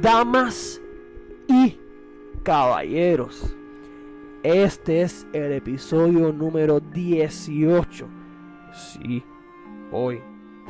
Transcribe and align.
damas 0.00 0.80
y 1.48 1.78
caballeros. 2.42 3.54
Este 4.42 5.02
es 5.02 5.26
el 5.32 5.52
episodio 5.52 6.32
número 6.32 6.80
18. 6.80 8.08
Sí, 8.72 9.22
hoy, 9.92 10.20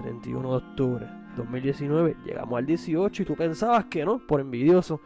31 0.03 0.51
de 0.51 0.57
octubre 0.57 1.09
2019, 1.37 2.17
llegamos 2.25 2.59
al 2.59 2.67
18 2.67 3.23
y 3.23 3.27
tú 3.27 3.35
pensabas 3.35 3.87
que 3.87 4.05
no, 4.05 4.19
por 4.19 4.41
envidioso. 4.41 5.01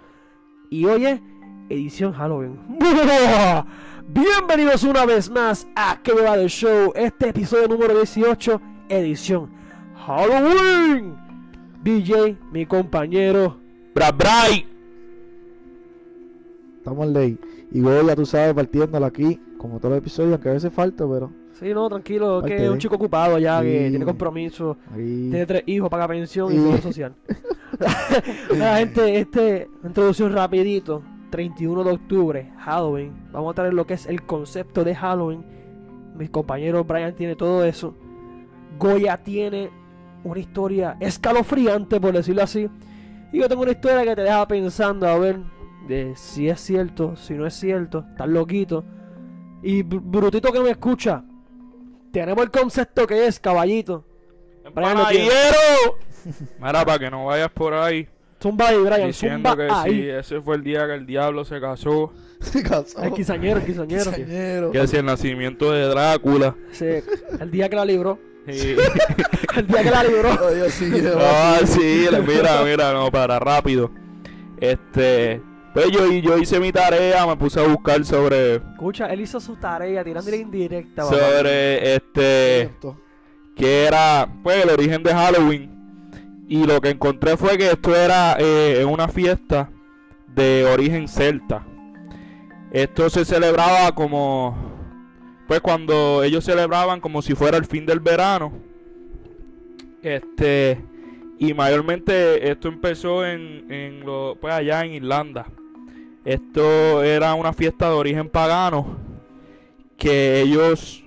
Y 0.71 0.85
hoy 0.85 1.07
es 1.07 1.21
edición 1.69 2.13
Halloween. 2.13 2.59
Bienvenidos 4.09 4.85
una 4.85 5.05
vez 5.05 5.31
más 5.31 5.69
a 5.77 6.01
Que 6.03 6.13
va 6.13 6.37
del 6.37 6.49
show, 6.49 6.93
este 6.95 7.29
episodio 7.31 7.69
número 7.69 7.95
18, 7.95 8.61
edición 8.89 9.51
Halloween. 10.07 11.17
DJ, 11.83 12.37
mi 12.53 12.67
compañero. 12.67 13.68
Bra 13.99 14.13
Bray. 14.13 14.65
Estamos 16.77 17.07
en 17.09 17.13
ley. 17.13 17.39
Y 17.73 17.81
luego 17.81 18.07
ya 18.07 18.15
tú 18.15 18.25
sabes, 18.25 18.55
partiéndolo 18.55 19.05
aquí, 19.05 19.41
como 19.59 19.79
todos 19.79 19.91
los 19.91 19.99
episodios, 19.99 20.35
aunque 20.35 20.51
a 20.51 20.53
veces 20.53 20.73
falta, 20.73 21.05
pero 21.05 21.33
Sí, 21.55 21.75
no, 21.75 21.89
tranquilo, 21.89 22.41
que 22.41 22.51
Parte 22.51 22.65
es 22.65 22.71
un 22.71 22.79
chico 22.79 22.95
ocupado 22.95 23.41
ya, 23.41 23.61
que 23.61 23.89
tiene 23.91 24.05
compromiso, 24.05 24.77
tiene 24.95 25.45
tres 25.47 25.65
hijos, 25.67 25.91
paga 25.91 26.07
pensión 26.07 26.53
y 26.53 26.59
seguro 26.59 26.79
social. 26.79 27.17
La 28.57 28.77
gente, 28.77 29.19
este, 29.19 29.69
introducción 29.83 30.33
rapidito, 30.33 31.03
31 31.31 31.83
de 31.83 31.91
octubre, 31.91 32.53
Halloween. 32.59 33.13
Vamos 33.33 33.51
a 33.51 33.55
traer 33.55 33.75
lo 33.75 33.85
que 33.85 33.95
es 33.95 34.07
el 34.07 34.23
concepto 34.23 34.85
de 34.85 34.95
Halloween. 34.95 35.45
Mis 36.17 36.31
compañeros 36.31 36.87
Brian 36.87 37.17
tiene 37.17 37.35
todo 37.35 37.65
eso. 37.65 37.97
Goya 38.79 39.17
tiene 39.25 39.71
una 40.23 40.39
historia 40.39 40.97
escalofriante, 41.01 42.01
por 42.01 42.13
decirlo 42.13 42.45
así. 42.45 42.71
Y 43.33 43.39
yo 43.41 43.49
tengo 43.49 43.63
una 43.63 43.73
historia 43.73 44.05
que 44.05 44.17
te 44.17 44.23
deja 44.23 44.47
pensando 44.49 45.07
a 45.09 45.19
ver 45.19 45.39
de 45.87 46.15
si 46.17 46.49
es 46.49 46.61
cierto, 46.61 47.17
si 47.17 47.35
no 47.35 47.47
es 47.47 47.55
cierto, 47.55 48.05
estás 48.11 48.29
loquito. 48.29 48.85
Y 49.63 49.83
br- 49.83 50.01
Brutito 50.03 50.53
que 50.53 50.61
me 50.61 50.71
escucha, 50.71 51.25
tenemos 52.13 52.43
el 52.45 52.51
concepto 52.51 53.07
que 53.07 53.27
es 53.27 53.39
caballito. 53.41 54.05
¡Caballero! 54.75 55.99
Mira, 56.61 56.85
para 56.85 56.99
que 56.99 57.11
no 57.11 57.27
vayas 57.27 57.51
por 57.51 57.73
ahí 57.75 58.07
Zumba 58.41 58.69
ahí, 58.69 58.77
Brian, 58.77 59.07
diciendo 59.09 59.51
zumba 59.51 59.57
que 59.57 59.73
ahí. 59.73 59.93
si 60.03 60.09
ese 60.11 60.41
fue 60.41 60.57
el 60.57 60.63
día 60.63 60.87
que 60.87 60.95
el 60.95 61.07
diablo 61.07 61.45
se 61.45 61.61
casó, 61.61 62.13
Se 62.41 62.63
casó. 62.63 63.03
El 63.03 63.13
quizañero, 63.13 63.59
el. 63.59 63.67
Quizañero. 63.67 64.71
que 64.71 64.81
es 64.81 64.95
el 64.95 65.05
nacimiento 65.05 65.73
de 65.73 65.87
Drácula. 65.89 66.55
Sí, 66.71 66.87
el 67.41 67.51
día 67.51 67.69
que 67.69 67.75
la 67.77 67.85
libró. 67.85 68.19
El 69.57 69.67
día 69.67 69.83
que 69.83 69.91
la 69.91 70.05
libró. 70.05 70.31
Así, 70.67 70.93
Ah, 71.19 71.59
sí, 71.65 72.07
mira, 72.27 72.63
mira, 72.65 72.93
no, 72.93 73.11
para 73.11 73.39
rápido. 73.39 73.91
Este, 74.61 75.41
pues 75.75 75.91
yo, 75.91 76.07
yo 76.11 76.39
hice 76.39 76.59
mi 76.61 76.73
tarea, 76.73 77.27
me 77.27 77.37
puse 77.37 77.61
a 77.61 77.67
buscar 77.67 78.05
sobre, 78.05 78.57
Escucha, 78.57 79.07
él 79.07 79.21
hizo 79.21 79.39
su 79.41 79.57
tarea 79.57 80.03
tirándole 80.03 80.37
indirecta. 80.39 81.03
papá. 81.05 81.17
sobre, 81.17 81.95
este, 81.95 82.71
que 83.57 83.85
era 83.87 84.29
pues 84.43 84.65
el 84.65 84.71
origen 84.71 85.03
de 85.03 85.13
Halloween 85.13 85.71
y 86.49 86.65
lo 86.65 86.81
que 86.81 86.91
encontré 86.91 87.37
fue 87.37 87.59
que 87.59 87.71
esto 87.71 87.95
era 87.95 88.37
eh, 88.41 88.85
una 88.85 89.09
fiesta 89.09 89.71
de 90.35 90.65
origen 90.73 91.09
celta 91.09 91.65
esto 92.71 93.09
se 93.11 93.25
celebraba 93.25 93.93
como 93.95 94.68
pues 95.49 95.61
cuando 95.61 96.23
ellos 96.23 96.45
celebraban 96.45 97.01
como 97.01 97.23
si 97.23 97.35
fuera 97.35 97.57
el 97.57 97.65
fin 97.65 97.87
del 97.87 97.99
verano 97.99 98.53
este 100.03 100.79
y 101.39 101.55
mayormente 101.55 102.51
esto 102.51 102.69
empezó 102.69 103.27
en, 103.27 104.05
pues 104.41 104.55
allá 104.55 104.85
en 104.85 104.93
Irlanda 104.93 105.47
esto 106.25 107.03
era 107.03 107.35
una 107.35 107.53
fiesta 107.53 107.89
de 107.89 107.95
origen 107.95 108.29
pagano 108.29 108.99
que 109.97 110.43
ellos 110.43 111.03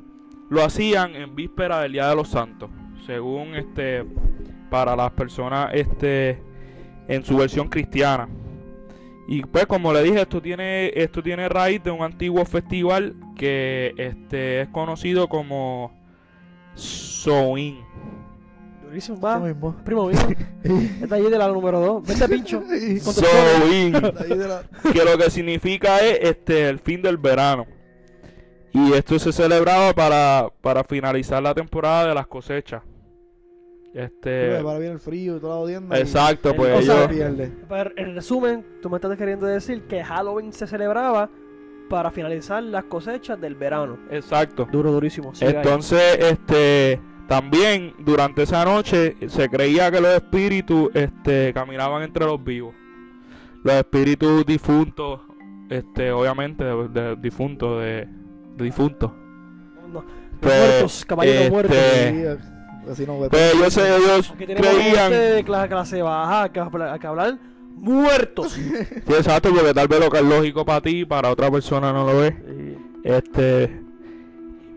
lo 0.49 0.63
hacían 0.63 1.15
en 1.15 1.35
víspera 1.35 1.79
del 1.79 1.93
Día 1.93 2.09
de 2.09 2.15
los 2.15 2.27
Santos, 2.27 2.69
según 3.05 3.55
este 3.55 4.05
para 4.69 4.95
las 4.97 5.11
personas 5.11 5.69
este 5.73 6.41
en 7.07 7.23
su 7.23 7.37
versión 7.37 7.69
cristiana. 7.69 8.27
Y 9.31 9.43
pues 9.43 9.65
como 9.65 9.93
le 9.93 10.03
dije, 10.03 10.19
esto 10.23 10.41
tiene 10.41 10.91
esto 10.93 11.23
tiene 11.23 11.47
raíz 11.47 11.81
de 11.81 11.89
un 11.89 12.03
antiguo 12.03 12.43
festival 12.43 13.15
que 13.37 13.93
este 13.95 14.63
es 14.63 14.67
conocido 14.67 15.29
como 15.29 15.93
Samhain. 16.75 17.77
Durísimo, 18.83 19.21
va. 19.21 19.39
mismo. 19.39 19.73
Primo 19.85 20.07
mío. 20.07 20.19
Está 21.01 21.15
allí 21.15 21.29
de 21.29 21.37
la 21.37 21.47
número 21.47 21.79
2. 21.79 22.07
Vente, 22.07 22.27
pincho. 22.27 22.61
La- 22.69 24.63
que 24.91 25.05
lo 25.05 25.17
que 25.17 25.29
significa 25.29 25.99
es 25.99 26.19
este 26.23 26.67
el 26.67 26.79
fin 26.79 27.01
del 27.01 27.15
verano. 27.15 27.65
Y 28.73 28.91
esto 28.91 29.17
se 29.17 29.31
celebraba 29.31 29.93
para, 29.93 30.49
para 30.59 30.83
finalizar 30.83 31.41
la 31.41 31.53
temporada 31.53 32.09
de 32.09 32.15
las 32.15 32.27
cosechas. 32.27 32.81
Este 33.93 34.57
Ahora 34.57 34.79
viene 34.79 34.93
el 34.93 34.99
frío 34.99 35.37
y 35.37 35.39
toda 35.39 35.55
la 35.55 35.61
odienda. 35.61 35.97
y- 35.97 36.01
Exacto, 36.01 36.51
El- 36.51 36.55
pues 36.55 36.79
o 36.79 36.81
sea, 36.81 36.93
se 36.95 36.99
ellos 37.03 37.07
pierde. 37.11 37.51
Pero, 37.67 37.91
en 37.97 38.15
resumen, 38.15 38.65
tú 38.81 38.89
me 38.89 38.97
estás 38.97 39.17
queriendo 39.17 39.45
decir 39.45 39.83
que 39.83 40.03
Halloween 40.03 40.53
se 40.53 40.65
celebraba 40.67 41.29
para 41.89 42.09
finalizar 42.11 42.63
las 42.63 42.85
cosechas 42.85 43.39
del 43.41 43.55
verano. 43.55 43.97
Exacto. 44.09 44.65
Duro, 44.71 44.91
durísimo. 44.93 45.33
ahí. 45.41 45.49
Entonces, 45.49 46.17
este, 46.19 47.01
también 47.27 47.93
durante 47.99 48.43
esa 48.43 48.63
noche 48.63 49.17
se 49.27 49.49
creía 49.49 49.91
que 49.91 49.99
los 49.99 50.13
espíritus, 50.15 50.89
este, 50.93 51.51
caminaban 51.53 52.03
entre 52.03 52.25
los 52.25 52.41
vivos. 52.41 52.73
Los 53.63 53.73
espíritus 53.75 54.45
difuntos, 54.45 55.19
este, 55.69 56.11
obviamente, 56.13 56.63
de, 56.63 56.87
de 56.87 57.15
difuntos, 57.17 57.81
de, 57.81 58.07
de 58.55 58.63
difuntos. 58.63 59.11
No, 59.91 60.05
Pues, 60.39 60.57
muertos, 60.69 61.05
caballeros 61.05 61.41
este, 61.41 61.51
muertos. 61.51 62.47
Sí, 62.85 62.91
así 62.91 63.05
no. 63.05 63.17
Pues 63.17 63.53
ellos, 63.53 63.77
ellos 63.77 64.31
Aquí 64.31 64.45
tenemos 64.45 64.69
creían, 64.69 65.11
de 65.11 65.45
cla- 65.45 65.67
clase 65.67 66.01
baja 66.01 66.49
que, 66.51 66.61
que 66.99 67.07
hablan 67.07 67.39
muertos. 67.75 68.51
sí, 68.53 68.73
exacto, 69.07 69.49
porque 69.53 69.73
tal 69.73 69.87
vez 69.87 69.99
lo 69.99 70.09
que 70.09 70.17
es 70.17 70.23
lógico 70.23 70.65
para 70.65 70.81
ti, 70.81 71.05
para 71.05 71.29
otra 71.29 71.49
persona 71.51 71.91
no 71.93 72.05
lo 72.05 72.23
es. 72.23 72.33
Y- 72.33 72.77
Este 73.07 73.81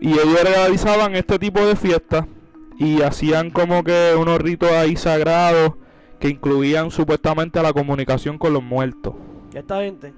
y 0.01 0.11
ellos 0.11 0.43
realizaban 0.43 1.15
este 1.15 1.39
tipo 1.39 1.65
de 1.65 1.75
fiestas 1.75 2.25
y 2.77 3.01
hacían 3.01 3.49
como 3.49 3.83
que 3.83 4.13
unos 4.19 4.37
ritos 4.39 4.69
ahí 4.71 4.95
sagrados 4.97 5.73
que 6.19 6.29
incluían 6.29 6.91
supuestamente 6.91 7.61
la 7.61 7.71
comunicación 7.73 8.37
con 8.37 8.53
los 8.53 8.61
muertos. 8.63 9.13
y 9.53 9.57
esta 9.57 9.81
gente, 9.81 10.13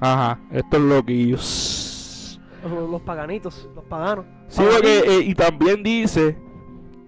Ajá, 0.00 0.40
estos 0.50 0.80
loquillos. 0.80 2.40
los, 2.68 2.90
los 2.90 3.00
paganitos, 3.02 3.68
los 3.74 3.84
paganos. 3.84 4.24
Sí, 4.48 4.62
porque, 4.70 4.98
eh, 5.06 5.20
y 5.24 5.34
también 5.34 5.82
dice 5.82 6.36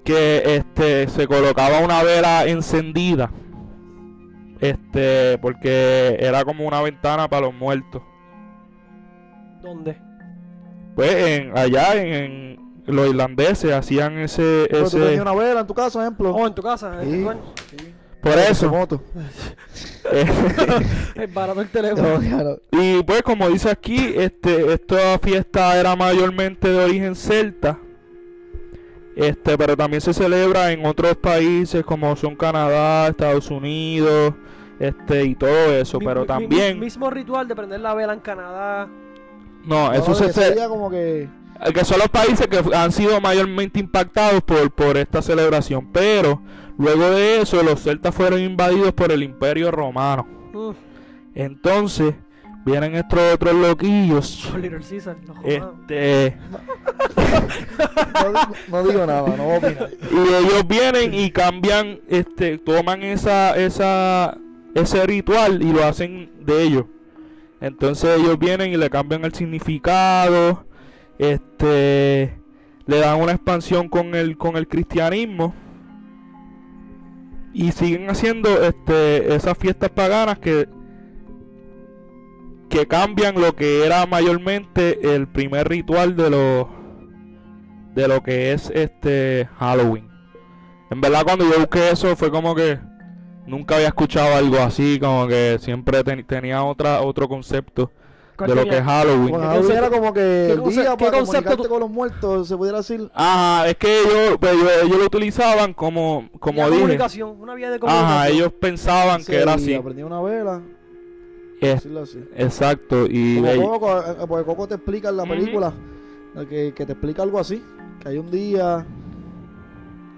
que 0.05 0.57
este 0.57 1.09
se 1.09 1.27
colocaba 1.27 1.81
una 1.81 2.03
vela 2.03 2.47
encendida. 2.47 3.31
Este, 4.61 5.39
porque 5.39 6.17
era 6.21 6.45
como 6.45 6.67
una 6.67 6.81
ventana 6.83 7.29
para 7.29 7.47
los 7.47 7.55
muertos. 7.55 8.03
¿Dónde? 9.61 9.97
Pues 10.95 11.13
en, 11.15 11.57
allá 11.57 11.95
en, 11.95 12.59
en 12.87 12.97
los 12.97 13.09
irlandeses 13.09 13.73
hacían 13.73 14.19
ese, 14.19 14.67
Pero 14.71 14.83
tú 14.83 14.99
ese 14.99 15.01
tenías 15.01 15.23
una 15.23 15.35
vela 15.35 15.61
en 15.61 15.67
tu 15.67 15.75
casa, 15.75 16.01
ejemplo. 16.01 16.35
Oh, 16.35 16.47
en 16.47 16.55
tu 16.55 16.63
casa. 16.63 17.01
Sí. 17.03 17.09
en 17.09 17.21
tu 17.21 17.27
baño. 17.27 17.41
por 18.21 18.39
eso. 18.39 18.71
moto. 18.71 19.03
Es 21.15 21.33
barato 21.33 21.61
el 21.61 21.69
teléfono. 21.69 22.15
No, 22.15 22.21
claro. 22.21 22.61
y 22.73 23.03
pues 23.03 23.23
como 23.23 23.49
dice 23.49 23.71
aquí, 23.71 24.15
este, 24.17 24.73
esta 24.75 25.19
fiesta 25.19 25.79
era 25.79 25.97
mayormente 25.97 26.69
de 26.69 26.85
origen 26.85 27.15
celta. 27.15 27.79
Este, 29.15 29.59
pero 29.59 29.77
también 29.77 30.01
se 30.01 30.15
celebra 30.15 30.73
en 30.73 30.87
otros 30.87 31.17
países 31.17 31.85
como 31.85 32.17
son 32.17 32.35
Canadá, 32.35 33.09
Estados 33.09 33.51
Unidos, 33.51 34.35
este 34.79 35.25
y 35.25 35.35
todo 35.35 35.73
eso, 35.75 35.99
Mi- 35.99 36.07
pero 36.07 36.21
mi- 36.23 36.27
también 36.27 36.75
mi- 36.79 36.87
mismo 36.87 37.11
ritual 37.11 37.47
de 37.47 37.55
prender 37.55 37.81
la 37.81 37.95
vela 37.95 38.15
en 38.15 38.21
Canadá. 38.21 38.89
no, 39.65 39.93
eso 39.93 40.15
se, 40.15 40.57
como 40.69 40.91
que. 40.91 41.29
que 41.75 41.85
son 41.85 41.99
los 41.99 42.09
países 42.09 42.47
que 42.49 42.61
han 42.75 42.91
sido 42.91 43.21
mayormente 43.21 43.79
impactados 43.79 44.43
por, 44.43 44.71
por 44.73 44.97
esta 44.97 45.21
celebración, 45.23 45.89
pero 45.93 46.41
luego 46.79 47.11
de 47.11 47.43
eso 47.43 47.63
los 47.63 47.81
celtas 47.83 48.15
fueron 48.15 48.41
invadidos 48.41 48.93
por 48.93 49.13
el 49.13 49.23
Imperio 49.23 49.71
Romano. 49.71 50.27
Mm, 50.53 50.71
Entonces, 51.35 52.15
vienen 52.65 52.95
estos 52.95 53.19
otros 53.35 53.55
loquillos. 53.55 54.49
por 54.51 54.61
Little 54.61 54.81
Caesar. 54.81 55.17
los 55.27 55.37
romanos. 55.37 55.75
Este, 55.81 56.37
No, 58.15 58.29
digo- 58.29 58.55
no 58.69 58.83
digo 58.85 59.07
nada, 59.07 59.37
no 59.37 59.45
voy 59.45 59.55
a 59.55 59.59
opinar. 59.59 59.91
y 60.11 60.17
ellos 60.35 60.67
vienen 60.69 61.15
y 61.15 61.31
cambian, 61.31 62.01
este, 62.09 62.59
toman 62.59 63.03
esa, 63.03 63.57
esa, 63.57 64.37
ese 64.75 65.07
ritual 65.07 65.63
y 65.63 65.73
lo 65.73 65.85
hacen 65.85 66.31
de 66.45 66.63
ellos. 66.63 66.85
Entonces 67.61 68.19
ellos 68.19 68.39
vienen 68.39 68.73
y 68.73 68.77
le 68.77 68.91
cambian 68.91 69.25
el 69.25 69.33
significado, 69.35 70.65
este, 71.19 72.35
le 72.87 72.99
dan 72.99 73.21
una 73.21 73.33
expansión 73.33 73.89
con 73.89 74.15
el, 74.15 74.37
con 74.37 74.57
el 74.57 74.67
cristianismo 74.67 75.55
y 77.55 77.71
siguen 77.73 78.09
haciendo 78.11 78.63
este, 78.63 79.35
esas 79.35 79.57
fiestas 79.59 79.91
paganas 79.91 80.39
que 80.39 80.69
que 82.73 82.87
cambian 82.89 83.39
lo 83.41 83.55
que 83.55 83.85
era 83.85 84.07
mayormente 84.07 85.15
el 85.15 85.29
primer 85.29 85.69
ritual 85.69 86.17
de 86.17 86.31
lo 86.31 86.69
de 87.95 88.09
lo 88.09 88.23
que 88.23 88.53
es 88.53 88.71
este 88.75 89.47
Halloween. 89.59 90.09
En 90.91 91.01
verdad 91.03 91.23
cuando 91.25 91.45
yo 91.45 91.59
busqué 91.59 91.91
eso 91.91 92.17
fue 92.17 92.31
como 92.31 92.55
que 92.55 92.79
nunca 93.47 93.75
había 93.77 93.89
escuchado 93.89 94.35
algo 94.37 94.57
así, 94.59 94.99
como 94.99 95.27
que 95.29 95.59
siempre 95.61 96.03
ten- 96.03 96.27
tenía 96.27 96.65
otra 96.65 97.03
otro 97.03 97.29
concepto 97.29 97.91
¿Cuál 98.37 98.49
de 98.49 98.57
lo 98.57 98.63
que 98.65 98.79
es 98.79 98.83
Halloween. 98.85 99.29
Bueno, 99.29 99.39
¿Qué 99.39 99.45
Halloween 99.49 99.63
concepto- 99.69 99.79
era 99.87 99.91
como 99.91 100.15
que 100.15 100.21
qué 100.21 100.71
día 100.71 100.97
qué 100.97 101.05
para 101.05 101.19
concepto 101.19 101.69
con 101.69 101.81
los 101.81 101.91
muertos, 101.91 102.49
se 102.49 102.57
pudiera 102.57 102.79
decir. 102.79 103.11
Ajá, 103.15 103.69
es 103.69 103.77
que 103.77 104.01
ellos, 104.01 104.39
pues, 104.41 104.53
ellos, 104.55 104.71
ellos 104.85 104.99
lo 104.99 105.05
utilizaban 105.05 105.75
como, 105.75 106.31
como 106.41 106.63
dije. 106.69 106.81
comunicación, 106.81 107.39
una 107.39 107.55
vía 107.55 107.71
de 107.71 107.79
comunicación. 107.79 108.11
Ajá, 108.17 108.29
ellos 108.31 108.51
pensaban 108.59 109.21
Sí, 109.21 109.31
que 109.33 109.39
era 109.43 109.53
así. 109.55 109.75
Aprendí 109.75 110.03
una 110.03 110.23
vela, 110.23 110.63
Es- 111.67 111.75
decirlo 111.77 112.01
así. 112.03 112.25
exacto, 112.37 113.07
y 113.09 113.37
Como 113.37 113.49
ellos- 113.49 113.69
Coco, 113.69 113.99
eh, 113.99 114.03
eh, 114.11 114.25
porque 114.29 114.45
Coco 114.45 114.69
te 114.69 114.75
explica 114.75 115.09
en 115.11 115.17
la 115.17 115.23
Ujú. 115.25 115.33
película, 115.33 115.73
de 116.35 116.47
que, 116.47 116.73
que 116.75 116.87
te 116.87 116.93
explica 116.93 117.23
algo 117.23 117.39
así, 117.39 117.63
que 118.01 118.09
hay 118.09 118.19
un 118.19 118.31
día, 118.31 118.85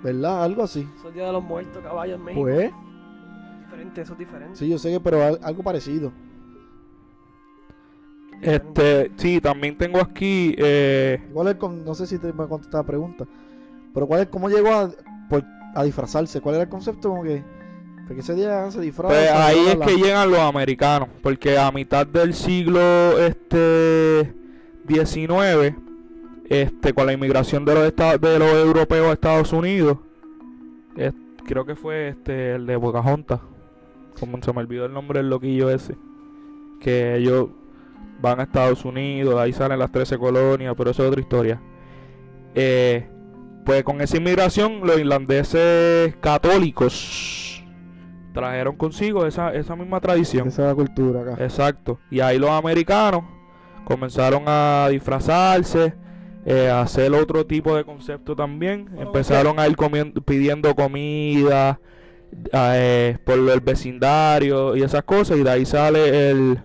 ¿verdad? 0.02 0.44
Algo 0.44 0.62
así. 0.62 0.88
Es 0.98 1.04
el 1.04 1.14
Día 1.14 1.26
de 1.26 1.32
los 1.32 1.42
Muertos, 1.44 1.82
caballo 1.82 2.14
en 2.14 2.24
México. 2.24 2.42
Pues, 2.42 2.70
Diferente, 3.64 4.00
eso 4.02 4.12
es 4.12 4.18
diferente. 4.18 4.56
sí, 4.56 4.68
yo 4.68 4.78
sé 4.78 4.90
que, 4.92 5.00
pero 5.00 5.22
al- 5.22 5.40
algo 5.42 5.62
parecido. 5.62 6.12
este, 8.42 9.10
sí, 9.16 9.40
también 9.40 9.76
tengo 9.78 9.98
aquí, 10.00 10.54
eh, 10.58 11.18
¿Cuál 11.32 11.48
es, 11.48 11.54
con, 11.54 11.84
no 11.84 11.94
sé 11.94 12.06
si 12.06 12.18
te 12.18 12.32
me 12.32 12.46
contestar 12.46 12.80
la 12.82 12.86
pregunta, 12.86 13.24
pero 13.94 14.06
cuál 14.06 14.20
es, 14.22 14.26
cómo 14.28 14.48
llegó 14.50 14.70
a, 14.72 14.90
por- 15.30 15.44
a 15.74 15.82
disfrazarse? 15.84 16.40
¿Cuál 16.40 16.56
era 16.56 16.64
el 16.64 16.68
concepto? 16.70 17.08
Como 17.10 17.22
que, 17.22 17.42
porque 18.06 18.20
ese 18.20 18.34
día 18.34 18.70
se 18.70 18.80
disfraza. 18.80 19.14
pues 19.14 19.30
ahí 19.30 19.58
es 19.68 19.76
que 19.76 19.96
llegan 19.96 20.30
los 20.30 20.40
americanos, 20.40 21.08
porque 21.22 21.58
a 21.58 21.70
mitad 21.72 22.06
del 22.06 22.34
siglo 22.34 23.18
este 23.18 24.32
19, 24.86 25.76
este, 26.48 26.92
con 26.92 27.06
la 27.06 27.12
inmigración 27.12 27.64
de 27.64 27.74
los 27.74 27.94
de 28.20 28.38
los 28.38 28.52
europeos 28.54 29.08
a 29.08 29.12
Estados 29.12 29.52
Unidos, 29.52 29.98
es- 30.96 31.14
creo 31.46 31.64
que 31.64 31.74
fue 31.76 32.08
este 32.08 32.54
el 32.54 32.66
de 32.66 32.78
Pocahontas, 32.78 33.40
como 34.20 34.40
se 34.42 34.52
me 34.52 34.60
olvidó 34.60 34.84
el 34.86 34.92
nombre 34.92 35.20
del 35.20 35.30
loquillo 35.30 35.70
ese, 35.70 35.96
que 36.80 37.16
ellos 37.16 37.48
van 38.20 38.40
a 38.40 38.44
Estados 38.44 38.84
Unidos, 38.84 39.38
ahí 39.40 39.52
salen 39.52 39.78
las 39.78 39.90
13 39.92 40.18
colonias, 40.18 40.74
pero 40.76 40.90
eso 40.90 41.02
es 41.02 41.08
otra 41.08 41.20
historia. 41.20 41.60
Eh, 42.54 43.06
pues 43.66 43.82
con 43.82 44.00
esa 44.00 44.16
inmigración, 44.18 44.86
los 44.86 44.98
irlandeses 44.98 46.14
católicos 46.20 47.53
trajeron 48.34 48.76
consigo 48.76 49.24
esa, 49.26 49.54
esa 49.54 49.74
misma 49.76 50.00
tradición. 50.00 50.48
Esa 50.48 50.74
cultura 50.74 51.22
acá. 51.22 51.42
Exacto. 51.44 51.98
Y 52.10 52.20
ahí 52.20 52.38
los 52.38 52.50
americanos 52.50 53.22
comenzaron 53.84 54.42
a 54.46 54.88
disfrazarse, 54.90 55.94
eh, 56.44 56.68
a 56.68 56.82
hacer 56.82 57.12
otro 57.14 57.46
tipo 57.46 57.74
de 57.76 57.84
concepto 57.84 58.36
también. 58.36 58.86
Bueno, 58.90 59.02
Empezaron 59.06 59.58
a 59.58 59.66
ir 59.68 59.76
comiendo, 59.76 60.20
pidiendo 60.20 60.74
comida 60.74 61.80
eh, 62.52 63.16
por 63.24 63.38
el 63.38 63.60
vecindario 63.60 64.76
y 64.76 64.82
esas 64.82 65.04
cosas. 65.04 65.38
Y 65.38 65.42
de 65.42 65.50
ahí 65.50 65.64
sale 65.64 66.30
el, 66.30 66.60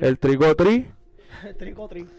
el 0.00 0.18
trick 0.20 0.40
or 0.42 0.54
treat, 0.54 0.86
Trico, 1.58 1.88
trico. 1.88 2.10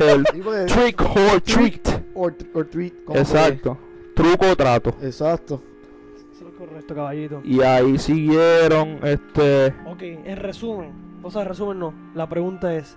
el 0.00 0.24
Sí, 0.26 0.40
porque- 0.42 0.64
trick 0.66 1.00
or 1.00 1.40
treat. 1.40 1.88
or, 2.14 2.34
or 2.54 2.66
treat. 2.68 2.94
Exacto. 3.14 3.78
Truco 4.14 4.50
o 4.50 4.56
trato. 4.56 4.94
exacto. 5.02 5.62
Correcto, 6.82 6.94
caballito. 6.94 7.40
Y 7.44 7.60
ahí 7.62 7.98
siguieron, 7.98 8.98
este... 9.02 9.74
Ok, 9.86 10.02
en 10.02 10.36
resumen, 10.36 10.92
o 11.22 11.30
sea, 11.30 11.42
en 11.42 11.48
resumen 11.48 11.78
no, 11.78 11.94
la 12.14 12.28
pregunta 12.28 12.74
es, 12.74 12.96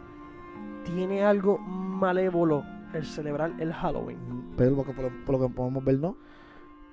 ¿tiene 0.85 1.23
algo 1.23 1.57
malévolo 1.57 2.63
el 2.93 3.05
celebrar 3.05 3.51
el 3.59 3.73
Halloween? 3.73 4.17
Pero 4.57 4.75
por, 4.75 4.85
por- 4.95 5.25
por 5.25 5.39
lo 5.39 5.47
que 5.47 5.53
podemos 5.53 5.83
ver, 5.83 5.99
¿no? 5.99 6.17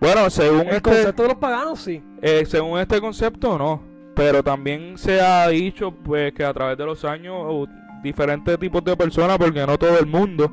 Bueno, 0.01 0.29
según 0.31 0.63
El 0.63 0.69
este... 0.69 0.83
concepto 0.83 1.23
de 1.23 1.29
los 1.29 1.39
paganos, 1.39 1.81
sí. 1.81 2.03
Eh, 2.21 2.45
según 2.47 2.79
este 2.81 3.01
concepto, 3.01 3.57
no. 3.57 3.81
Pero 4.15 4.43
también 4.43 4.99
se 4.99 5.21
ha 5.21 5.49
dicho 5.49 5.93
pues 5.93 6.33
que 6.35 6.45
a 6.45 6.53
través 6.53 6.77
de 6.77 6.85
los 6.85 7.05
años 7.05 7.35
uh, 7.49 7.67
diferentes 8.03 8.59
tipos 8.59 8.85
de 8.85 8.97
personas, 8.97 9.39
porque 9.39 9.65
no 9.65 9.79
todo 9.79 9.99
el 9.99 10.07
mundo 10.07 10.51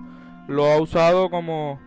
lo 0.47 0.65
ha 0.65 0.79
usado 0.79 1.29
como, 1.29 1.79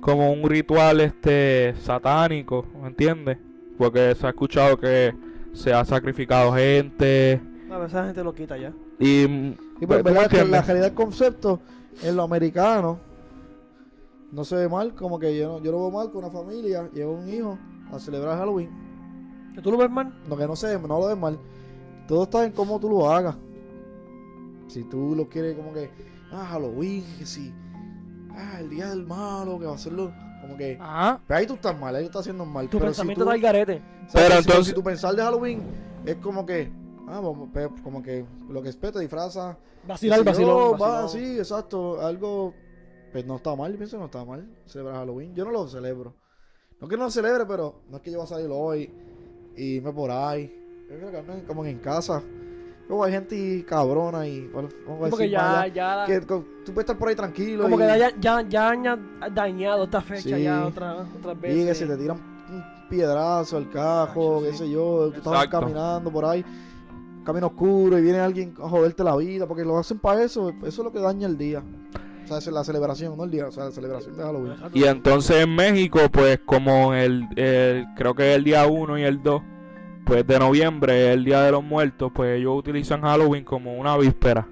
como 0.00 0.32
un 0.32 0.48
ritual 0.48 1.00
este 1.00 1.74
satánico, 1.80 2.64
¿me 2.80 2.88
entiendes? 2.88 3.38
Porque 3.80 4.14
se 4.14 4.26
ha 4.26 4.28
escuchado 4.28 4.76
que 4.78 5.14
se 5.54 5.72
ha 5.72 5.82
sacrificado 5.86 6.52
gente 6.52 7.40
A 7.70 7.78
veces 7.78 7.94
la 7.94 8.04
gente 8.04 8.22
lo 8.22 8.34
quita 8.34 8.58
ya. 8.58 8.74
y 8.98 9.26
mm, 9.26 9.54
Y 9.80 9.86
pues, 9.86 10.02
pues, 10.02 10.04
verdad 10.04 10.24
¿tú 10.24 10.36
que 10.36 10.44
la 10.44 10.60
realidad 10.60 10.86
del 10.88 10.94
concepto 10.94 11.60
en 12.02 12.14
lo 12.14 12.22
americano 12.24 12.98
no 14.32 14.44
se 14.44 14.54
ve 14.56 14.68
mal, 14.68 14.94
como 14.94 15.18
que 15.18 15.34
yo, 15.36 15.48
no, 15.48 15.64
yo 15.64 15.72
lo 15.72 15.80
veo 15.80 15.90
mal 15.90 16.10
con 16.10 16.24
una 16.24 16.30
familia, 16.30 16.90
lleva 16.92 17.10
un 17.10 17.26
hijo 17.26 17.58
a 17.90 17.98
celebrar 17.98 18.38
Halloween. 18.38 18.68
¿Que 19.54 19.62
tú 19.62 19.72
lo 19.72 19.78
ves 19.78 19.90
mal? 19.90 20.12
Lo 20.28 20.36
que 20.36 20.46
no 20.46 20.54
sé, 20.54 20.78
no 20.78 20.86
lo 20.86 21.06
ves 21.06 21.16
mal. 21.16 21.38
Todo 22.06 22.24
está 22.24 22.44
en 22.44 22.52
cómo 22.52 22.78
tú 22.78 22.90
lo 22.90 23.10
hagas. 23.10 23.34
Si 24.68 24.84
tú 24.84 25.14
lo 25.16 25.26
quieres 25.26 25.56
como 25.56 25.72
que, 25.72 25.90
ah, 26.32 26.46
Halloween, 26.50 27.02
que 27.18 27.24
si, 27.24 27.50
ah, 28.36 28.58
el 28.60 28.68
día 28.68 28.90
del 28.90 29.06
malo, 29.06 29.58
que 29.58 29.64
va 29.64 29.72
a 29.72 29.76
hacerlo, 29.76 30.12
como 30.50 30.58
que, 30.58 30.78
Ajá. 30.80 31.20
pero 31.26 31.38
ahí 31.40 31.46
tú 31.46 31.54
estás 31.54 31.78
mal, 31.78 31.94
ahí 31.94 32.02
tú 32.02 32.06
estás 32.08 32.20
haciendo 32.20 32.44
mal. 32.44 32.66
Tu 32.68 32.78
pero 32.78 32.86
pensamiento 32.86 33.20
si 33.20 33.24
tú, 33.24 33.30
está 33.32 33.34
al 33.48 33.52
garete. 33.54 33.82
Pero 34.12 34.26
que 34.28 34.32
si- 34.32 34.38
entonces- 34.38 34.66
si 34.66 34.72
tu 34.74 34.82
pensar 34.82 35.14
de 35.14 35.22
Halloween 35.22 35.62
es 36.04 36.16
como 36.16 36.44
que, 36.46 36.70
ah, 37.08 37.20
vamos, 37.20 37.48
pe- 37.52 37.68
como 37.82 38.02
que 38.02 38.24
lo 38.48 38.62
que 38.62 38.68
es 38.70 38.78
te 38.78 38.98
disfraza 39.00 39.56
Vacilar, 39.86 40.22
vacilón, 40.24 40.78
va, 40.80 41.08
sí, 41.08 41.38
exacto. 41.38 42.00
Algo. 42.04 42.52
Pues 43.12 43.26
no 43.26 43.36
está 43.36 43.56
mal, 43.56 43.72
yo 43.72 43.78
pienso 43.78 43.96
que 43.96 44.00
no 44.00 44.06
está 44.06 44.24
mal 44.24 44.46
celebrar 44.66 44.96
Halloween. 44.96 45.34
Yo 45.34 45.44
no 45.44 45.50
lo 45.50 45.66
celebro. 45.66 46.14
No 46.80 46.86
que 46.86 46.96
no 46.96 47.04
lo 47.04 47.10
celebre, 47.10 47.44
pero 47.46 47.82
no 47.88 47.96
es 47.96 48.02
que 48.02 48.10
yo 48.10 48.18
voy 48.18 48.24
a 48.24 48.28
salir 48.28 48.48
hoy 48.52 48.92
y 49.56 49.76
irme 49.76 49.92
por 49.92 50.10
ahí. 50.10 50.54
Yo 50.88 50.96
creo 50.96 51.10
que 51.24 51.44
como 51.44 51.64
en 51.64 51.78
casa. 51.78 52.22
Luego 52.90 53.04
hay 53.04 53.12
gente 53.12 53.36
y 53.36 53.62
cabrona 53.62 54.26
y. 54.26 54.48
vamos 54.48 54.72
a 54.74 54.84
Porque 55.10 55.16
decir 55.24 55.30
ya, 55.30 55.60
allá, 55.60 55.72
ya, 55.72 56.06
que 56.06 56.20
tú 56.26 56.44
puedes 56.74 56.78
estar 56.80 56.98
por 56.98 57.08
ahí 57.08 57.14
tranquilo. 57.14 57.62
como 57.62 57.76
y, 57.76 57.78
que 57.78 57.86
ya, 57.86 58.10
ya, 58.20 58.42
ya 58.48 58.70
han 58.70 58.82
dañado 59.32 59.84
esta 59.84 60.00
fecha 60.00 60.36
Sí. 60.36 60.42
ya 60.42 60.66
otra, 60.66 60.96
otras 61.16 61.36
y 61.36 61.40
veces. 61.40 61.66
que 61.66 61.74
se 61.76 61.86
te 61.86 61.96
tiran 61.96 62.16
un 62.50 62.64
piedrazo 62.88 63.58
al 63.58 63.70
cajo, 63.70 64.42
qué 64.42 64.50
sí. 64.50 64.58
sé 64.58 64.70
yo. 64.70 65.08
Tú 65.12 65.18
estabas 65.18 65.46
caminando 65.46 66.10
por 66.10 66.24
ahí, 66.24 66.44
camino 67.24 67.46
oscuro 67.46 67.96
y 67.96 68.02
viene 68.02 68.18
alguien 68.18 68.54
a 68.60 68.68
joderte 68.68 69.04
la 69.04 69.16
vida 69.16 69.46
porque 69.46 69.64
lo 69.64 69.78
hacen 69.78 70.00
para 70.00 70.24
eso. 70.24 70.48
Eso 70.50 70.66
es 70.66 70.78
lo 70.78 70.90
que 70.90 70.98
daña 70.98 71.28
el 71.28 71.38
día. 71.38 71.62
O 72.24 72.26
sea, 72.26 72.38
es 72.38 72.46
la 72.48 72.64
celebración, 72.64 73.16
no 73.16 73.22
el 73.22 73.30
día, 73.30 73.46
o 73.46 73.52
sea, 73.52 73.66
la 73.66 73.70
celebración 73.70 74.16
de 74.16 74.22
Halloween. 74.24 74.54
Y 74.74 74.82
entonces 74.82 75.44
en 75.44 75.54
México, 75.54 76.00
pues 76.10 76.40
como 76.44 76.92
el, 76.92 77.24
el- 77.36 77.86
creo 77.96 78.14
que 78.16 78.34
el 78.34 78.42
día 78.42 78.66
1 78.66 78.98
y 78.98 79.02
el 79.04 79.22
2, 79.22 79.42
pues 80.10 80.26
de 80.26 80.40
noviembre, 80.40 81.12
el 81.12 81.24
Día 81.24 81.42
de 81.42 81.52
los 81.52 81.62
Muertos, 81.62 82.10
pues 82.12 82.36
ellos 82.36 82.58
utilizan 82.58 83.02
Halloween 83.02 83.44
como 83.44 83.74
una 83.74 83.96
víspera. 83.96 84.44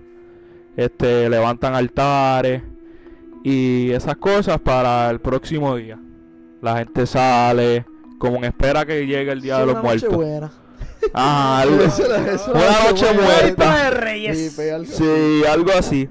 Este, 0.76 1.28
levantan 1.28 1.74
altares 1.74 2.62
y 3.42 3.90
esas 3.90 4.16
cosas 4.18 4.60
para 4.60 5.10
el 5.10 5.18
próximo 5.20 5.74
día. 5.74 5.98
La 6.62 6.76
gente 6.78 7.06
sale 7.06 7.84
como 8.20 8.36
en 8.36 8.44
espera 8.44 8.86
que 8.86 9.04
llegue 9.04 9.32
el 9.32 9.40
Día 9.40 9.58
de 9.58 9.66
los 9.66 9.72
una 9.80 9.82
noche 9.94 10.08
Muertos. 10.08 10.14
buena. 10.16 10.52
Ah, 11.12 11.58
algo, 11.62 11.82
Eso 11.82 12.04
es- 12.14 12.26
eso 12.34 12.54
es 12.54 12.64
Una 12.64 12.90
noche 12.90 13.06
buena. 13.06 13.22
muerta. 13.22 13.88
Sí, 13.88 13.94
Reyes. 13.96 14.58
algo. 14.60 14.92
Sí, 14.92 15.42
algo 15.50 15.72
así. 15.76 16.08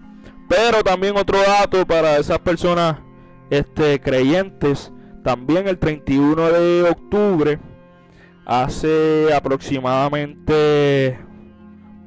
Pero 0.50 0.84
también 0.84 1.16
otro 1.16 1.39
dato 1.39 1.88
para 1.88 2.18
esas 2.18 2.39
personas 2.39 2.98
este, 3.50 4.01
creyentes. 4.01 4.92
También 5.24 5.70
el 5.70 5.77
31 5.77 6.50
de 6.50 6.84
octubre, 6.89 7.60
hace 8.48 9.34
aproximadamente, 9.34 11.20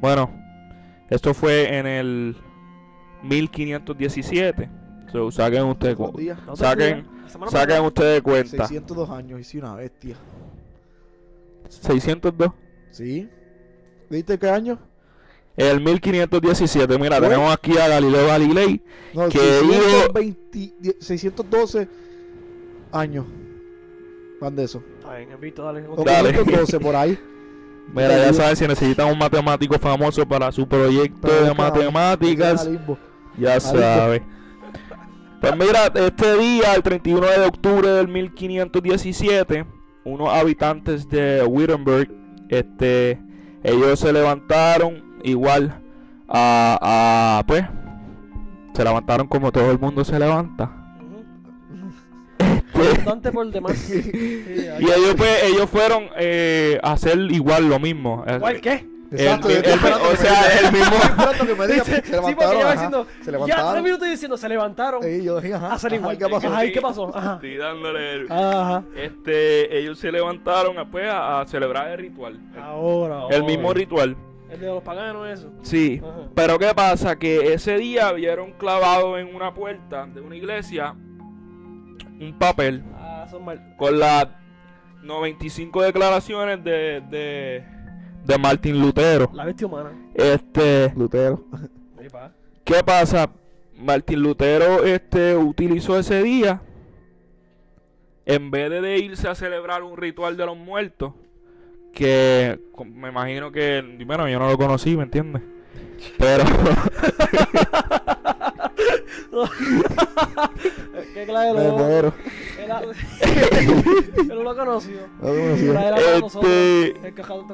bueno, 0.01 0.31
esto 1.11 1.35
fue 1.35 1.77
en 1.77 1.87
el 1.87 2.35
1517. 3.23 4.71
So, 5.13 5.31
saquen 5.31 5.65
ustedes, 5.65 5.99
días. 6.17 6.39
No 6.47 6.55
te 6.55 6.61
saquen, 6.61 7.07
saquen 7.51 7.83
ustedes 7.83 8.23
cuenta. 8.23 8.67
602 8.67 9.11
años, 9.11 9.39
hice 9.41 9.59
una 9.59 9.75
bestia. 9.75 10.17
602. 11.69 12.53
¿Sí? 12.91 13.29
¿Viste 14.09 14.39
qué 14.39 14.49
año? 14.49 14.79
El 15.57 15.81
1517. 15.83 16.99
Mira, 16.99 17.17
Uy. 17.17 17.23
tenemos 17.23 17.53
aquí 17.53 17.77
a 17.77 17.87
Galileo 17.87 18.29
Galilei. 18.29 18.83
No, 19.13 19.29
Que 19.29 19.39
620 19.39 20.97
612 21.01 21.87
años. 22.93 23.27
Van 24.41 24.57
de 24.57 24.65
eso. 24.65 24.83
Está 25.11 25.19
bien, 25.19 25.41
Vito, 25.41 25.65
dale. 25.65 25.85
Dale. 26.05 26.31
512 26.31 26.79
por 26.79 26.95
ahí. 26.95 27.19
Mira, 27.93 28.17
ya 28.17 28.33
saben, 28.33 28.55
si 28.55 28.69
necesitan 28.69 29.11
un 29.13 29.19
matemático 29.19 29.77
famoso 29.77 30.25
para 30.25 30.53
su 30.53 30.69
proyecto 30.69 31.19
Pero 31.23 31.47
de 31.47 31.55
matemáticas, 31.55 32.71
ya 33.37 33.55
Ahí 33.55 33.61
sabe. 33.61 34.23
Pues 35.41 35.57
mira, 35.57 35.87
este 35.95 36.37
día, 36.37 36.75
el 36.77 36.83
31 36.83 37.27
de 37.27 37.47
octubre 37.47 37.89
del 37.89 38.07
1517, 38.07 39.67
unos 40.05 40.29
habitantes 40.29 41.09
de 41.09 41.43
Wittenberg, 41.45 42.09
este, 42.49 43.19
ellos 43.65 43.99
se 43.99 44.13
levantaron 44.13 45.03
igual 45.25 45.83
a, 46.29 47.39
a, 47.41 47.47
pues, 47.47 47.65
se 48.75 48.85
levantaron 48.85 49.27
como 49.27 49.51
todo 49.51 49.71
el 49.73 49.81
mundo 49.81 50.05
se 50.05 50.19
levanta. 50.19 50.80
Bastante 52.75 53.33
por 53.33 53.51
demás. 53.51 53.73
Sí, 53.79 54.11
Y 54.15 54.85
ellos, 54.85 55.15
pues, 55.17 55.43
ellos 55.45 55.69
fueron 55.71 56.09
eh, 56.17 56.79
a 56.83 56.93
hacer 56.93 57.19
igual 57.31 57.69
lo 57.69 57.79
mismo. 57.79 58.25
Eh, 58.27 58.37
¿Cuál 58.41 58.61
qué? 58.61 58.87
Exacto, 59.13 59.49
el- 59.51 59.57
el- 59.57 59.65
esperando 59.65 60.09
o 60.09 60.15
sea, 60.17 60.61
el 60.61 60.73
mismo- 60.73 61.47
que 61.47 61.55
me 61.57 61.67
diga, 61.67 61.83
Dice- 61.85 61.97
se 61.97 62.03
sí, 62.03 62.13
porque 62.13 62.31
levantaron, 62.31 62.73
diciendo, 62.73 63.05
se 63.05 63.11
ya 63.19 63.25
tres 63.25 63.33
levantaron. 63.49 63.83
minutos 63.83 64.09
diciendo, 64.09 64.37
se 64.37 64.49
levantaron. 64.49 65.01
Y 65.03 65.25
yo 65.25 65.41
dije, 65.41 65.55
ajá, 65.55 65.73
Hacer 65.73 65.89
ajá, 65.89 65.97
igual. 65.97 66.15
¿y 66.15 66.19
¿qué 66.19 66.29
pasó? 66.29 66.47
Ajá, 66.49 66.65
¿y 66.67 66.73
qué 66.73 66.81
pasó? 66.81 67.17
Ajá. 67.17 67.35
Estoy 67.35 67.57
dándole 67.57 68.13
el- 68.13 68.31
Ajá. 68.33 68.85
Este, 68.95 69.79
ellos 69.79 69.99
se 69.99 70.13
levantaron 70.13 70.77
pues, 70.93 71.09
a, 71.11 71.41
a 71.41 71.47
celebrar 71.49 71.89
el 71.91 71.99
ritual. 71.99 72.39
Ahora. 72.63 73.17
El 73.31 73.41
ahora. 73.41 73.43
mismo 73.43 73.75
ritual. 73.75 74.17
El 74.49 74.61
de 74.61 74.67
los 74.67 74.83
paganos, 74.85 75.29
eso. 75.29 75.51
Sí. 75.63 76.01
Ajá. 76.05 76.29
Pero 76.37 76.59
¿qué 76.61 76.73
pasa? 76.75 77.19
Que 77.19 77.53
ese 77.55 77.79
día 77.79 78.13
vieron 78.13 78.53
clavado 78.53 79.19
en 79.19 79.35
una 79.35 79.53
puerta 79.55 80.07
de 80.07 80.21
una 80.21 80.37
iglesia 80.37 80.95
un 82.21 82.39
papel 82.39 82.85
Ah, 82.95 83.27
con 83.77 83.99
las 83.99 84.29
95 85.03 85.83
declaraciones 85.83 86.63
de, 86.63 87.03
de, 87.11 87.65
de 88.25 88.39
Martín 88.39 88.81
Lutero. 88.81 89.31
La 89.33 89.45
bestia 89.45 89.67
humana. 89.67 89.93
Este, 90.15 90.93
Lutero. 90.97 91.45
¿qué 92.65 92.85
pasa? 92.85 93.31
Martín 93.77 94.23
Lutero 94.23 94.85
este, 94.85 95.35
utilizó 95.37 95.99
ese 95.99 96.23
día 96.23 96.61
en 98.27 98.51
vez 98.51 98.71
de, 98.71 98.81
de 98.81 98.99
irse 98.99 99.27
a 99.29 99.35
celebrar 99.35 99.83
un 99.83 99.97
ritual 99.97 100.37
de 100.37 100.47
los 100.47 100.57
muertos, 100.57 101.15
que 101.93 102.61
me 102.85 103.09
imagino 103.09 103.51
que, 103.51 103.83
bueno, 104.07 104.29
yo 104.29 104.39
no 104.39 104.49
lo 104.49 104.57
conocí, 104.59 104.97
¿me 104.97 105.05
entiendes? 105.05 105.43
Pero, 106.19 106.45
¿Qué 111.15 111.25
clase 111.27 111.47
de 111.47 111.65
loco? 111.69 111.87
Él 111.89 112.13
no 114.29 114.43
lo 114.43 114.57
conoció. 114.57 115.01
No. 115.21 115.29
Por 115.29 115.77
ahí 115.77 115.87
era 115.87 115.97
para 115.97 116.21
nosotros. 116.21 116.53
este, 116.53 117.09
El 117.09 117.15
cajado 117.15 117.47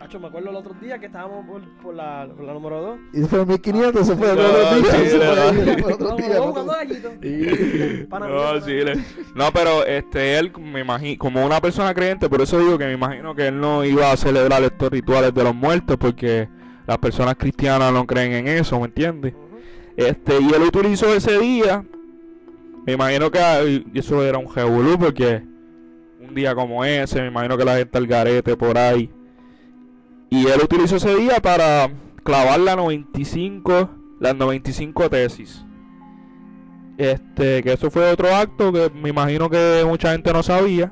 Cacho, 0.00 0.18
me 0.18 0.28
acuerdo 0.28 0.48
el 0.48 0.56
otro 0.56 0.72
día 0.80 0.98
que 0.98 1.06
estábamos 1.06 1.44
por, 1.46 1.60
por 1.82 1.94
la, 1.94 2.26
por 2.34 2.42
la 2.46 2.54
número 2.54 2.80
2. 2.80 2.98
Y 3.12 3.22
fue 3.28 3.42
en 3.42 3.48
1500, 3.48 4.06
se 4.06 4.16
fue 4.16 4.28
No, 8.10 8.54
no. 8.54 8.60
sí, 8.62 8.78
no, 9.34 9.52
pero 9.52 9.84
este 9.84 10.38
él 10.38 10.50
me 10.58 10.80
imagino 10.80 11.18
como 11.18 11.44
una 11.44 11.60
persona 11.60 11.92
creyente, 11.92 12.30
por 12.30 12.40
eso 12.40 12.58
digo 12.58 12.78
que 12.78 12.86
me 12.86 12.94
imagino 12.94 13.34
que 13.34 13.48
él 13.48 13.60
no 13.60 13.84
iba 13.84 14.10
a 14.10 14.16
celebrar 14.16 14.62
estos 14.62 14.90
rituales 14.90 15.34
de 15.34 15.44
los 15.44 15.54
muertos 15.54 15.98
porque 15.98 16.48
las 16.86 16.96
personas 16.96 17.34
cristianas 17.36 17.92
no 17.92 18.06
creen 18.06 18.32
en 18.32 18.48
eso, 18.48 18.80
¿me 18.80 18.86
entiendes? 18.86 19.34
Este, 20.00 20.40
y 20.40 20.48
él 20.48 20.62
utilizó 20.62 21.12
ese 21.12 21.38
día, 21.38 21.84
me 22.86 22.94
imagino 22.94 23.30
que 23.30 23.38
ay, 23.38 23.86
eso 23.92 24.24
era 24.24 24.38
un 24.38 24.50
revolú 24.50 24.98
porque 24.98 25.42
un 26.26 26.34
día 26.34 26.54
como 26.54 26.82
ese, 26.86 27.20
me 27.20 27.26
imagino 27.26 27.58
que 27.58 27.66
la 27.66 27.76
gente 27.76 27.98
al 27.98 28.06
garete 28.06 28.56
por 28.56 28.78
ahí. 28.78 29.10
Y 30.30 30.46
él 30.46 30.58
utilizó 30.64 30.96
ese 30.96 31.14
día 31.16 31.40
para 31.42 31.90
clavar 32.24 32.60
la 32.60 32.76
95, 32.76 33.90
las 34.20 34.34
95 34.34 35.10
tesis. 35.10 35.66
Este, 36.96 37.62
que 37.62 37.74
eso 37.74 37.90
fue 37.90 38.10
otro 38.10 38.34
acto 38.34 38.72
que 38.72 38.90
me 38.94 39.10
imagino 39.10 39.50
que 39.50 39.84
mucha 39.86 40.12
gente 40.12 40.32
no 40.32 40.42
sabía. 40.42 40.90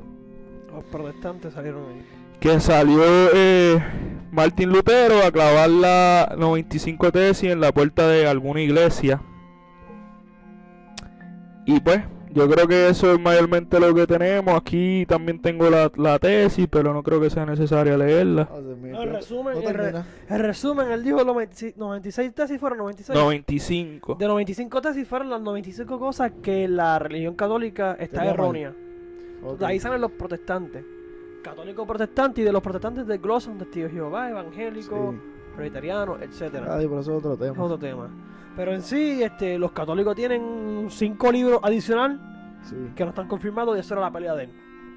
Los 0.71 0.85
protestantes 0.85 1.55
salieron 1.55 1.83
ahí. 1.88 2.03
Que 2.41 2.61
salió 2.61 3.03
eh, 3.33 3.83
Martín 4.30 4.70
Lutero 4.70 5.23
a 5.25 5.30
clavar 5.32 5.70
la 5.70 6.35
95 6.38 7.11
tesis 7.12 7.50
en 7.50 7.61
la 7.61 7.73
puerta 7.73 8.06
de 8.08 8.26
alguna 8.26 8.61
iglesia. 8.61 9.20
Y 11.64 11.80
pues, 11.80 12.00
yo 12.30 12.49
creo 12.49 12.66
que 12.66 12.88
eso 12.88 13.12
es 13.12 13.20
mayormente 13.20 13.78
lo 13.80 13.94
que 13.94 14.06
tenemos. 14.06 14.54
Aquí 14.54 15.04
también 15.06 15.40
tengo 15.40 15.68
la, 15.70 15.90
la 15.97 16.18
tesis, 16.18 16.66
pero 16.70 16.92
no 16.94 17.02
creo 17.02 17.20
que 17.20 17.30
sea 17.30 17.44
necesario 17.47 17.97
leerla. 17.97 18.49
No, 18.50 18.58
en 18.58 18.80
pero- 18.82 19.12
resumen, 19.12 19.54
no 19.62 19.68
en 19.68 19.75
re- 19.75 20.38
resumen, 20.38 20.90
él 20.90 21.04
dijo 21.04 21.16
los 21.18 21.26
96 21.26 21.76
96 21.76 22.35
tesis 22.35 22.61
fueron 22.61 22.78
96. 22.78 23.18
95. 23.18 24.14
De 24.14 24.26
95 24.26 24.80
tesis 24.82 25.08
fueron 25.08 25.30
las 25.30 25.40
95 25.40 25.99
cosas 25.99 26.32
que 26.42 26.68
la 26.68 26.99
religión 26.99 27.35
católica 27.35 27.97
está 27.99 28.26
errónea. 28.26 28.75
De 29.58 29.66
ahí 29.66 29.78
salen 29.78 30.00
los 30.00 30.11
protestantes. 30.12 30.85
Católico 31.42 31.87
protestante 31.87 32.40
y 32.40 32.45
de 32.45 32.52
los 32.52 32.62
protestantes 32.62 33.07
de 33.07 33.21
son 33.40 33.59
testigos 33.59 33.90
de 33.90 33.97
Jehová, 33.97 34.30
evangélicos, 34.30 35.14
Sí. 35.14 35.21
presbiterianos, 35.54 36.21
etcétera. 36.23 36.76
Ay, 36.76 36.87
pero 36.87 37.00
eso 37.00 37.12
es 37.12 37.18
otro 37.18 37.33
Es 37.35 37.38
tema. 37.38 37.64
otro 37.64 37.78
tema. 37.78 38.09
Pero 38.57 38.73
en 38.73 38.83
sí, 38.83 39.23
este, 39.23 39.59
los 39.59 39.71
católicos 39.73 40.14
tienen 40.16 40.87
cinco 40.90 41.30
libros 41.30 41.61
adicional 41.62 42.21
Sí. 42.62 42.76
que 42.97 43.04
no 43.04 43.11
están 43.11 43.28
confirmados 43.28 43.76
y 43.76 43.80
eso 43.80 43.95
era 43.95 44.02
la 44.02 44.11
pelea 44.12 44.35
de 44.35 44.45
él. 44.45 44.50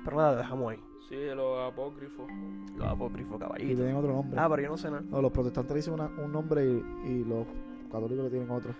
Pero 0.03 0.17
nada, 0.17 0.35
dejamos 0.37 0.71
ahí. 0.71 0.79
Sí, 1.09 1.15
los 1.35 1.71
apócrifos. 1.71 2.25
Los 2.75 2.87
apócrifos, 2.87 3.35
Y 3.35 3.39
caballito. 3.39 3.75
tienen 3.75 3.95
otro 3.95 4.13
nombre. 4.13 4.39
Ah, 4.39 4.47
pero 4.49 4.61
yo 4.63 4.69
no 4.69 4.77
sé 4.77 4.89
nada. 4.89 5.03
No, 5.09 5.21
los 5.21 5.31
protestantes 5.31 5.71
le 5.71 5.77
dicen 5.77 5.93
una- 5.93 6.09
un 6.23 6.31
nombre 6.31 6.65
y, 6.65 6.83
y 7.07 7.23
los 7.25 7.45
católicos 7.91 8.23
le 8.25 8.29
tienen 8.31 8.49
otro. 8.49 8.71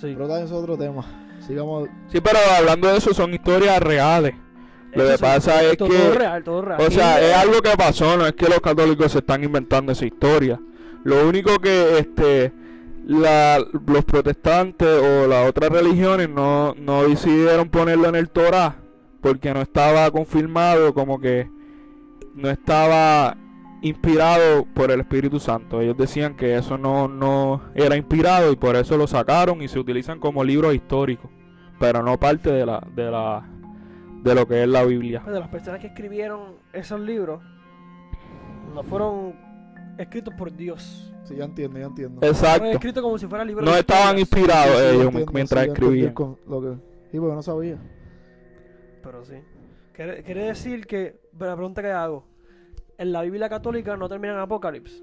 Sí. 0.00 0.12
Pero 0.14 0.26
también 0.26 0.44
eso 0.46 0.56
es 0.56 0.62
otro 0.62 0.76
tema. 0.76 1.04
Sigamos. 1.40 1.88
Sí, 2.08 2.20
pero 2.20 2.38
hablando 2.58 2.88
de 2.88 2.96
eso, 2.96 3.12
son 3.14 3.34
historias 3.34 3.80
reales. 3.80 4.34
Lo 4.96 5.08
que 5.08 5.18
pasa 5.18 5.62
es 5.62 5.76
todo, 5.76 5.88
que- 5.88 5.96
Todo 5.98 6.14
real, 6.14 6.44
todo 6.44 6.62
real. 6.62 6.80
O 6.80 6.90
sea, 6.90 7.20
es 7.20 7.34
algo 7.36 7.60
que 7.60 7.76
pasó, 7.76 8.16
no 8.16 8.26
es 8.26 8.32
que 8.34 8.48
los 8.48 8.60
católicos 8.60 9.12
se 9.12 9.18
están 9.18 9.42
inventando 9.44 9.92
esa 9.92 10.06
historia. 10.06 10.60
Lo 11.04 11.28
único 11.28 11.58
que 11.58 11.98
este 11.98 12.52
la, 13.06 13.58
los 13.86 14.04
protestantes 14.04 14.88
o 14.88 15.26
las 15.26 15.46
otras 15.48 15.70
religiones 15.70 16.28
no, 16.30 16.74
no 16.78 17.02
decidieron 17.06 17.68
ponerlo 17.68 18.08
en 18.08 18.14
el 18.14 18.30
Torah 18.30 18.76
porque 19.20 19.52
no 19.52 19.60
estaba 19.60 20.10
confirmado 20.10 20.94
como 20.94 21.20
que 21.20 21.48
no 22.34 22.48
estaba 22.48 23.36
inspirado 23.82 24.64
por 24.74 24.90
el 24.90 25.00
Espíritu 25.00 25.38
Santo. 25.38 25.80
Ellos 25.82 25.96
decían 25.98 26.34
que 26.34 26.56
eso 26.56 26.78
no, 26.78 27.06
no 27.06 27.60
era 27.74 27.96
inspirado 27.96 28.50
y 28.50 28.56
por 28.56 28.76
eso 28.76 28.96
lo 28.96 29.06
sacaron 29.06 29.60
y 29.60 29.68
se 29.68 29.78
utilizan 29.78 30.18
como 30.18 30.42
libros 30.42 30.74
históricos, 30.74 31.30
pero 31.78 32.02
no 32.02 32.18
parte 32.18 32.50
de 32.50 32.64
la 32.64 32.82
de 32.94 33.10
la 33.10 33.46
de 34.24 34.34
lo 34.34 34.46
que 34.48 34.62
es 34.62 34.68
la 34.68 34.82
Biblia. 34.84 35.20
de 35.26 35.38
las 35.38 35.48
personas 35.48 35.80
que 35.80 35.86
escribieron 35.88 36.56
esos 36.72 36.98
libros 37.00 37.42
no 38.74 38.82
fueron 38.82 39.34
escritos 39.98 40.34
por 40.34 40.54
Dios. 40.54 41.12
Sí, 41.24 41.36
ya 41.36 41.44
entiendo, 41.44 41.78
ya 41.78 41.86
entiendo. 41.86 42.20
Fueron 42.20 42.34
Exacto. 42.36 42.66
escritos 42.66 43.02
como 43.02 43.18
si 43.18 43.26
fuera 43.26 43.44
libros 43.44 43.64
No 43.64 43.72
de 43.72 43.80
estaban 43.80 44.18
historias. 44.18 44.20
inspirados 44.20 44.66
Sí, 44.66 44.72
sí, 44.76 44.82
ya 44.84 44.90
ellos 44.92 45.06
entiendo, 45.06 45.32
mientras 45.32 45.64
sí, 45.64 45.70
escribían. 45.70 46.12
con- 46.14 46.38
Lo 46.48 46.60
que... 46.60 46.68
Sí, 47.12 47.20
porque 47.20 47.34
no 47.36 47.42
sabía. 47.42 47.78
Pero 49.02 49.24
sí. 49.24 49.34
Quiere, 49.92 50.22
quiere 50.24 50.44
decir 50.44 50.86
que, 50.86 51.20
la 51.38 51.54
pregunta 51.54 51.82
que 51.82 51.90
hago, 51.92 52.26
en 52.98 53.12
la 53.12 53.22
Biblia 53.22 53.48
católica 53.48 53.96
no 53.96 54.08
termina 54.08 54.34
en 54.34 54.40
Apocalipsis. 54.40 55.02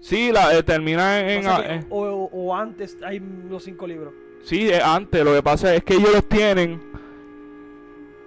Sí, 0.00 0.30
la, 0.32 0.56
eh, 0.56 0.62
termina 0.62 1.20
en... 1.20 1.40
O, 1.40 1.42
sea 1.42 1.56
en- 1.74 1.80
que- 1.82 1.86
eh, 1.86 1.88
o- 1.90 2.02
o- 2.06 2.30
o 2.48 2.54
antes 2.54 2.98
hay 3.04 3.20
los 3.48 3.62
cinco 3.64 3.86
libros. 3.86 4.12
sí, 4.42 4.68
eh, 4.68 4.80
antes. 4.84 5.24
Lo 5.24 5.32
que 5.32 5.42
pasa 5.42 5.74
es 5.74 5.82
que 5.84 5.94
ellos 5.94 6.12
los 6.12 6.28
tienen... 6.28 6.91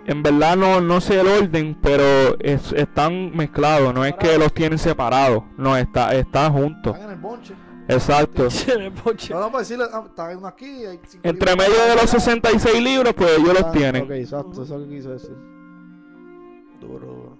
En 0.07 0.21
verdad 0.23 0.55
no, 0.55 0.81
no 0.81 1.01
sé 1.01 1.19
el 1.19 1.27
orden, 1.27 1.75
pero 1.81 2.03
es- 2.39 2.71
están 2.73 3.35
mezclados. 3.35 3.93
No 3.93 4.05
es 4.05 4.13
que 4.15 4.37
los 4.37 4.53
tienen 4.53 4.77
separados. 4.77 5.43
No, 5.57 5.75
está, 5.75 6.13
están 6.15 6.53
juntos. 6.53 6.93
Están 6.95 7.09
en 7.09 7.15
el 7.15 7.21
bonche. 7.21 7.53
Exacto. 7.87 8.47
En 8.75 8.81
el 8.81 8.89
boche. 8.91 9.33
No, 9.33 9.39
no, 9.41 9.47
para 9.47 9.59
decirle, 9.59 9.85
ah, 9.91 10.03
está 10.07 10.35
uno 10.37 10.47
aquí. 10.47 10.85
Hay 10.85 10.99
cinco 11.07 11.27
Entre 11.27 11.51
libros 11.51 11.67
medio 11.69 11.85
de 11.89 11.95
los 12.01 12.09
66 12.09 12.83
libros, 12.83 13.13
pues 13.15 13.31
ellos 13.37 13.53
los 13.53 13.63
Ah, 13.63 13.71
tienen. 13.71 14.03
Ok, 14.03 14.11
exacto, 14.11 14.51
eso 14.51 14.63
es 14.63 14.69
lo 14.81 14.87
que 14.87 14.95
quise 14.95 15.09
decir. 15.09 15.35
Duro, 16.81 16.99
duro. 17.07 17.37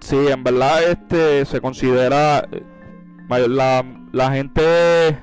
Sí, 0.00 0.16
en 0.28 0.42
verdad 0.44 0.82
este 0.84 1.44
se 1.46 1.60
considera 1.60 2.46
eh, 2.52 3.48
la, 3.48 3.84
la 4.12 4.30
gente 4.32 5.18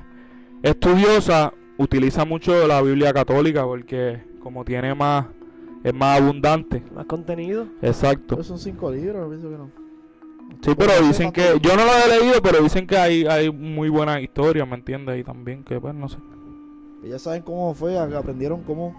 estudiosa 0.62 1.52
utiliza 1.78 2.24
mucho 2.24 2.66
la 2.66 2.80
Biblia 2.82 3.12
católica 3.12 3.64
porque 3.64 4.22
como 4.42 4.64
tiene 4.64 4.94
más 4.94 5.26
es 5.84 5.94
más 5.94 6.20
abundante. 6.20 6.82
Más 6.94 7.04
contenido. 7.04 7.68
Exacto. 7.82 8.34
Pero 8.36 8.42
son 8.42 8.58
cinco 8.58 8.90
libros, 8.90 9.28
pienso 9.28 9.50
que 9.50 9.58
no. 9.58 9.70
Sí, 10.62 10.72
pero 10.76 11.06
dicen 11.06 11.30
que 11.30 11.58
yo 11.60 11.76
no 11.76 11.84
lo 11.84 11.92
he 11.92 12.20
leído, 12.20 12.42
pero 12.42 12.62
dicen 12.62 12.86
que 12.86 12.96
hay 12.96 13.26
hay 13.26 13.50
muy 13.52 13.90
buenas 13.90 14.20
historias, 14.20 14.66
¿me 14.66 14.76
entiendes? 14.76 15.20
Y 15.20 15.24
también 15.24 15.62
que 15.62 15.78
pues 15.78 15.94
no 15.94 16.08
sé. 16.08 16.18
Ellas 17.04 17.20
saben 17.20 17.42
cómo 17.42 17.74
fue, 17.74 17.98
aprendieron 17.98 18.62
cómo 18.62 18.94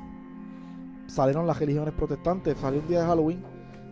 salieron 1.08 1.48
las 1.48 1.60
religiones 1.60 1.94
protestantes. 1.94 2.58
Salió 2.60 2.82
un 2.82 2.88
día 2.88 3.02
de 3.02 3.08
Halloween, 3.08 3.44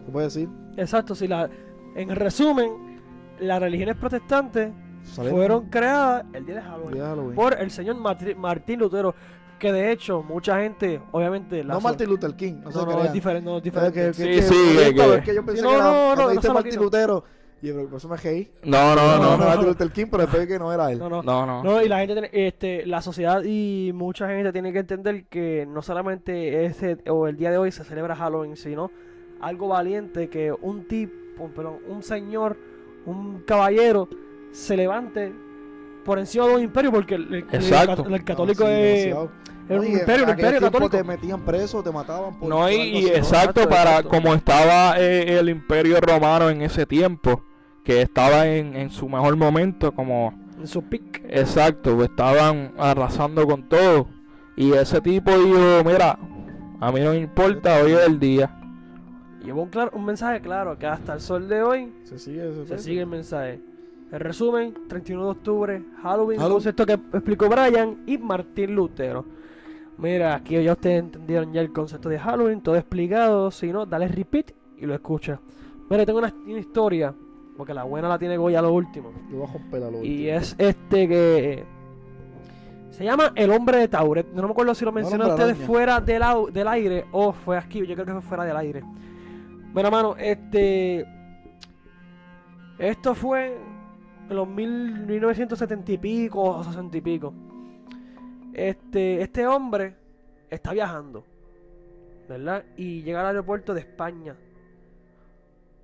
¿se 0.05 0.11
puede 0.11 0.27
decir? 0.27 0.49
Exacto, 0.77 1.15
si 1.15 1.27
la, 1.27 1.49
en 1.95 2.09
resumen, 2.15 2.99
las 3.39 3.59
religiones 3.59 3.95
protestantes 3.95 4.71
Salieron 5.03 5.37
fueron 5.37 5.69
creadas 5.69 6.25
el 6.33 6.45
día 6.45 6.55
de 6.55 6.61
Halloween 6.61 6.93
día 6.93 7.03
de 7.03 7.09
Halloween. 7.09 7.35
por 7.35 7.59
el 7.59 7.71
señor 7.71 7.95
Martín 8.37 8.79
Lutero, 8.79 9.15
que 9.63 9.71
de 9.71 9.91
hecho 9.91 10.21
mucha 10.21 10.59
gente, 10.61 11.01
obviamente, 11.11 11.63
la 11.63 11.73
No 11.75 11.81
Martin 11.81 12.09
Luther 12.09 12.35
King, 12.35 12.55
no, 12.55 12.65
no, 12.65 12.71
se 12.71 12.77
no, 12.79 12.85
crean. 12.87 13.05
es 13.07 13.13
diferente, 13.13 13.45
no 13.49 13.57
es 13.57 13.63
que- 13.63 13.69
diferente. 13.69 13.99
que- 14.01 14.13
Sí, 14.13 14.23
que- 14.23 14.41
sí, 14.41 14.55
que- 14.77 14.93
que- 14.95 15.15
es 15.15 15.23
que 15.23 15.35
yo 15.35 15.45
pensé 15.45 15.61
no, 15.63 15.69
que 15.69 15.75
era 15.75 15.83
no, 15.85 16.15
no, 16.15 16.33
no 16.33 16.53
Martin. 16.53 16.75
Lutero, 16.79 17.23
Y 17.61 17.71
por 17.71 17.95
eso 17.95 18.09
me 18.09 18.17
reí. 18.17 18.51
No, 18.65 18.93
no, 18.93 18.95
No, 18.95 19.17
no. 19.17 19.23
no, 19.23 19.37
no. 19.37 19.45
Martin 19.45 19.67
Luther 19.67 19.89
King, 19.91 20.07
pero 20.11 20.23
después 20.23 20.45
que 20.47 20.59
no 20.59 20.73
era 20.73 20.91
él. 20.91 20.99
No, 20.99 21.07
no. 21.07 21.23
No, 21.23 21.45
no. 21.45 21.63
No, 21.63 21.81
y 21.81 21.87
la 21.87 21.99
gente, 21.99 22.13
tiene- 22.13 22.29
este, 22.33 22.85
la 22.85 23.01
sociedad 23.01 23.41
y 23.45 23.91
mucha 23.93 24.27
gente 24.27 24.51
tiene 24.51 24.73
que 24.73 24.79
entender 24.79 25.23
que 25.27 25.65
no 25.65 25.81
solamente 25.81 26.65
ese 26.65 26.97
o 27.09 27.25
el 27.27 27.37
día 27.37 27.51
de 27.51 27.57
hoy 27.57 27.71
se 27.71 27.85
celebra 27.85 28.17
Halloween, 28.17 28.57
sino 28.57 28.91
algo 29.39 29.69
valiente 29.69 30.27
que 30.29 30.51
un 30.51 30.89
tipo, 30.89 31.47
perdón, 31.55 31.77
un 31.87 32.03
señor, 32.03 32.57
un 33.05 33.43
caballero 33.47 34.09
se 34.51 34.75
levante 34.75 35.31
por 36.03 36.19
encima 36.19 36.45
de 36.47 36.55
un 36.55 36.61
imperio 36.63 36.91
porque 36.91 37.15
el, 37.15 37.33
el- 37.33 37.45
el 37.49 38.13
el 38.13 38.23
católico 38.25 38.65
No, 38.65 38.69
sí, 38.69 38.75
es, 38.75 39.05
demasiado. 39.05 39.31
No, 39.69 39.79
un 39.79 39.85
y 39.85 39.87
en 39.87 39.99
imperio, 39.99 40.23
un 40.25 40.29
imperio 40.31 40.59
católico. 40.59 40.89
te 40.89 41.03
metían 41.03 41.41
preso, 41.41 41.81
te 41.83 41.91
mataban 41.91 42.37
por 42.39 42.49
No, 42.49 42.69
y, 42.69 43.07
exacto, 43.07 43.67
para 43.69 43.91
exacto. 43.91 44.09
como 44.09 44.33
estaba 44.33 44.99
eh, 44.99 45.39
el 45.39 45.49
imperio 45.49 45.99
romano 46.01 46.49
en 46.49 46.61
ese 46.61 46.85
tiempo, 46.85 47.43
que 47.83 48.01
estaba 48.01 48.47
en, 48.47 48.75
en 48.75 48.89
su 48.91 49.07
mejor 49.09 49.35
momento, 49.35 49.91
como 49.93 50.33
En 50.59 50.67
su 50.67 50.81
pic. 50.83 51.23
exacto, 51.29 51.95
pues 51.95 52.09
estaban 52.09 52.73
arrasando 52.77 53.45
con 53.47 53.67
todo. 53.69 54.07
Y 54.55 54.73
ese 54.73 55.01
tipo 55.01 55.31
dijo, 55.37 55.83
mira, 55.85 56.17
a 56.79 56.91
mí 56.91 56.99
no 57.01 57.11
me 57.11 57.17
importa, 57.17 57.81
hoy 57.83 57.93
es 57.93 58.05
el 58.07 58.19
día. 58.19 58.55
Llevó 59.43 59.63
un, 59.63 59.69
claro, 59.69 59.91
un 59.93 60.05
mensaje 60.05 60.39
claro 60.41 60.77
que 60.77 60.87
hasta 60.87 61.13
el 61.13 61.19
sol 61.21 61.49
de 61.49 61.61
hoy 61.61 61.93
Se 62.03 62.17
sigue, 62.17 62.53
se, 62.53 62.65
se 62.65 62.77
sigue 62.79 63.01
el 63.01 63.07
mensaje. 63.07 63.59
El 64.11 64.19
resumen, 64.19 64.73
31 64.87 65.23
de 65.25 65.31
octubre, 65.31 65.83
Halloween, 66.03 66.37
Halloween. 66.39 66.53
concepto 66.53 66.85
que 66.85 66.93
explicó 66.93 67.49
Brian 67.49 68.03
y 68.05 68.17
Martín 68.19 68.75
Lutero. 68.75 69.25
Mira, 69.97 70.35
aquí 70.35 70.61
ya 70.63 70.73
ustedes 70.73 70.99
entendieron 71.03 71.53
ya 71.53 71.61
el 71.61 71.71
concepto 71.71 72.09
de 72.09 72.19
Halloween, 72.19 72.61
todo 72.61 72.75
explicado. 72.75 73.51
Si 73.51 73.71
no, 73.71 73.85
dale 73.85 74.07
repeat 74.07 74.51
y 74.77 74.85
lo 74.85 74.93
escucha. 74.95 75.39
Mira, 75.89 76.05
tengo 76.05 76.19
una, 76.19 76.33
una 76.45 76.59
historia, 76.59 77.13
porque 77.57 77.73
la 77.73 77.83
buena 77.83 78.09
la 78.09 78.17
tiene 78.17 78.37
Goya 78.37 78.61
lo 78.61 78.73
último. 78.73 79.11
Yo 79.31 79.37
voy 79.37 79.47
a 79.47 79.53
romper 79.53 79.81
luz. 79.91 80.03
Y 80.03 80.27
es 80.29 80.55
este 80.57 81.07
que 81.07 81.63
se 82.89 83.03
llama 83.03 83.31
El 83.35 83.51
Hombre 83.51 83.77
de 83.77 83.87
Tauret. 83.87 84.27
No 84.33 84.43
me 84.43 84.49
acuerdo 84.51 84.73
si 84.75 84.83
lo 84.85 84.91
mencioné 84.91 85.23
a 85.25 85.27
ustedes 85.35 85.57
fuera 85.67 85.99
del, 86.01 86.21
au- 86.23 86.51
del 86.51 86.67
aire 86.67 87.05
o 87.11 87.31
fue 87.33 87.57
aquí. 87.57 87.85
Yo 87.85 87.93
creo 87.93 88.05
que 88.05 88.11
fue 88.13 88.21
fuera 88.21 88.45
del 88.45 88.57
aire. 88.57 88.83
Bueno, 89.73 89.89
mano, 89.91 90.15
este. 90.17 91.05
Esto 92.79 93.13
fue 93.15 93.55
en 94.29 94.35
los 94.35 94.47
mil- 94.47 95.05
1970 95.05 95.91
y 95.91 95.97
pico 95.97 96.41
o 96.41 96.63
60 96.63 96.97
y 96.97 97.01
pico. 97.01 97.33
Este, 98.53 99.21
este 99.21 99.47
hombre 99.47 99.95
está 100.49 100.73
viajando, 100.73 101.25
¿verdad? 102.29 102.63
Y 102.77 103.01
llega 103.01 103.21
al 103.21 103.27
aeropuerto 103.27 103.73
de 103.73 103.81
España. 103.81 104.35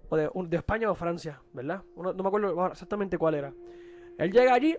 O 0.09 0.17
de, 0.17 0.57
España 0.57 0.89
o 0.89 0.95
Francia, 0.95 1.39
¿verdad? 1.53 1.83
No 1.95 2.13
me 2.13 2.27
acuerdo 2.27 2.67
exactamente 2.67 3.17
cuál 3.17 3.35
era. 3.35 3.53
Él 4.17 4.31
llega 4.31 4.53
allí 4.53 4.75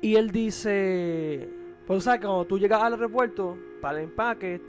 y 0.00 0.16
él 0.16 0.30
dice, 0.30 1.48
pues 1.86 2.04
sabes 2.04 2.20
cuando 2.20 2.44
tú 2.44 2.58
llegas 2.58 2.82
al 2.82 2.94
aeropuerto, 2.94 3.56
para 3.80 3.98
el 3.98 4.04
empaque, 4.04 4.60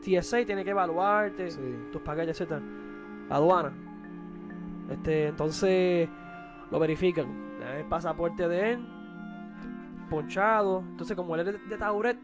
TSA 0.00 0.44
tiene 0.44 0.64
que 0.64 0.70
evaluarte, 0.70 1.50
Sí. 1.50 1.60
tus 1.92 2.02
paquetes, 2.02 2.40
etcétera. 2.40 2.62
Aduana. 3.30 3.72
Este, 4.90 5.28
entonces 5.28 6.08
lo 6.70 6.78
verifican. 6.78 7.26
El 7.78 7.84
pasaporte 7.86 8.46
de 8.48 8.72
él, 8.72 8.86
ponchado. 10.04 10.84
Entonces, 10.90 11.16
como 11.16 11.34
él 11.34 11.48
es 11.48 11.68
de, 11.68 11.76
Tauret, 11.76 12.18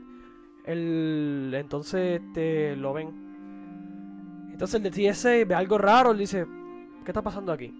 él, 0.64 1.52
entonces 1.54 2.20
este, 2.20 2.76
lo 2.76 2.92
ven. 2.92 3.30
Entonces 4.52 4.74
el 4.74 4.90
de 4.90 5.12
TSA 5.12 5.44
ve 5.46 5.54
algo 5.54 5.78
raro, 5.78 6.10
él 6.10 6.18
dice, 6.18 6.46
¿qué 7.04 7.10
está 7.10 7.22
pasando 7.22 7.52
aquí? 7.52 7.74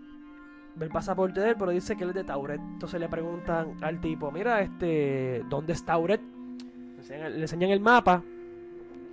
Ve 0.77 0.87
el 0.87 0.91
pasaporte 0.91 1.41
de 1.41 1.51
él, 1.51 1.57
pero 1.59 1.73
dice 1.73 1.97
que 1.97 2.05
él 2.05 2.11
es 2.11 2.17
de 2.17 2.25
Tauret. 2.25 2.61
Entonces 2.61 2.99
le 2.99 3.09
preguntan 3.09 3.77
al 3.83 4.01
tipo, 4.01 4.31
mira, 4.31 4.63
este, 4.63 5.45
¿dónde 5.49 5.75
es 5.75 5.85
Tauret? 5.85 6.21
Le 6.21 7.43
enseñan, 7.43 7.69
le 7.69 7.75
el 7.75 7.81
mapa. 7.81 8.23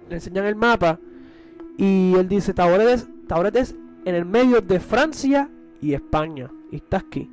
Le 0.07 0.15
enseñan 0.15 0.45
el 0.45 0.55
mapa. 0.55 0.99
Y 1.77 2.13
él 2.15 2.27
dice, 2.27 2.53
Tauret 2.53 2.87
es, 2.87 3.09
Tauret 3.27 3.55
es 3.55 3.75
en 4.05 4.15
el 4.15 4.25
medio 4.25 4.61
de 4.61 4.79
Francia 4.79 5.49
y 5.81 5.93
España. 5.93 6.49
Y 6.71 6.77
está 6.77 6.97
aquí. 6.97 7.29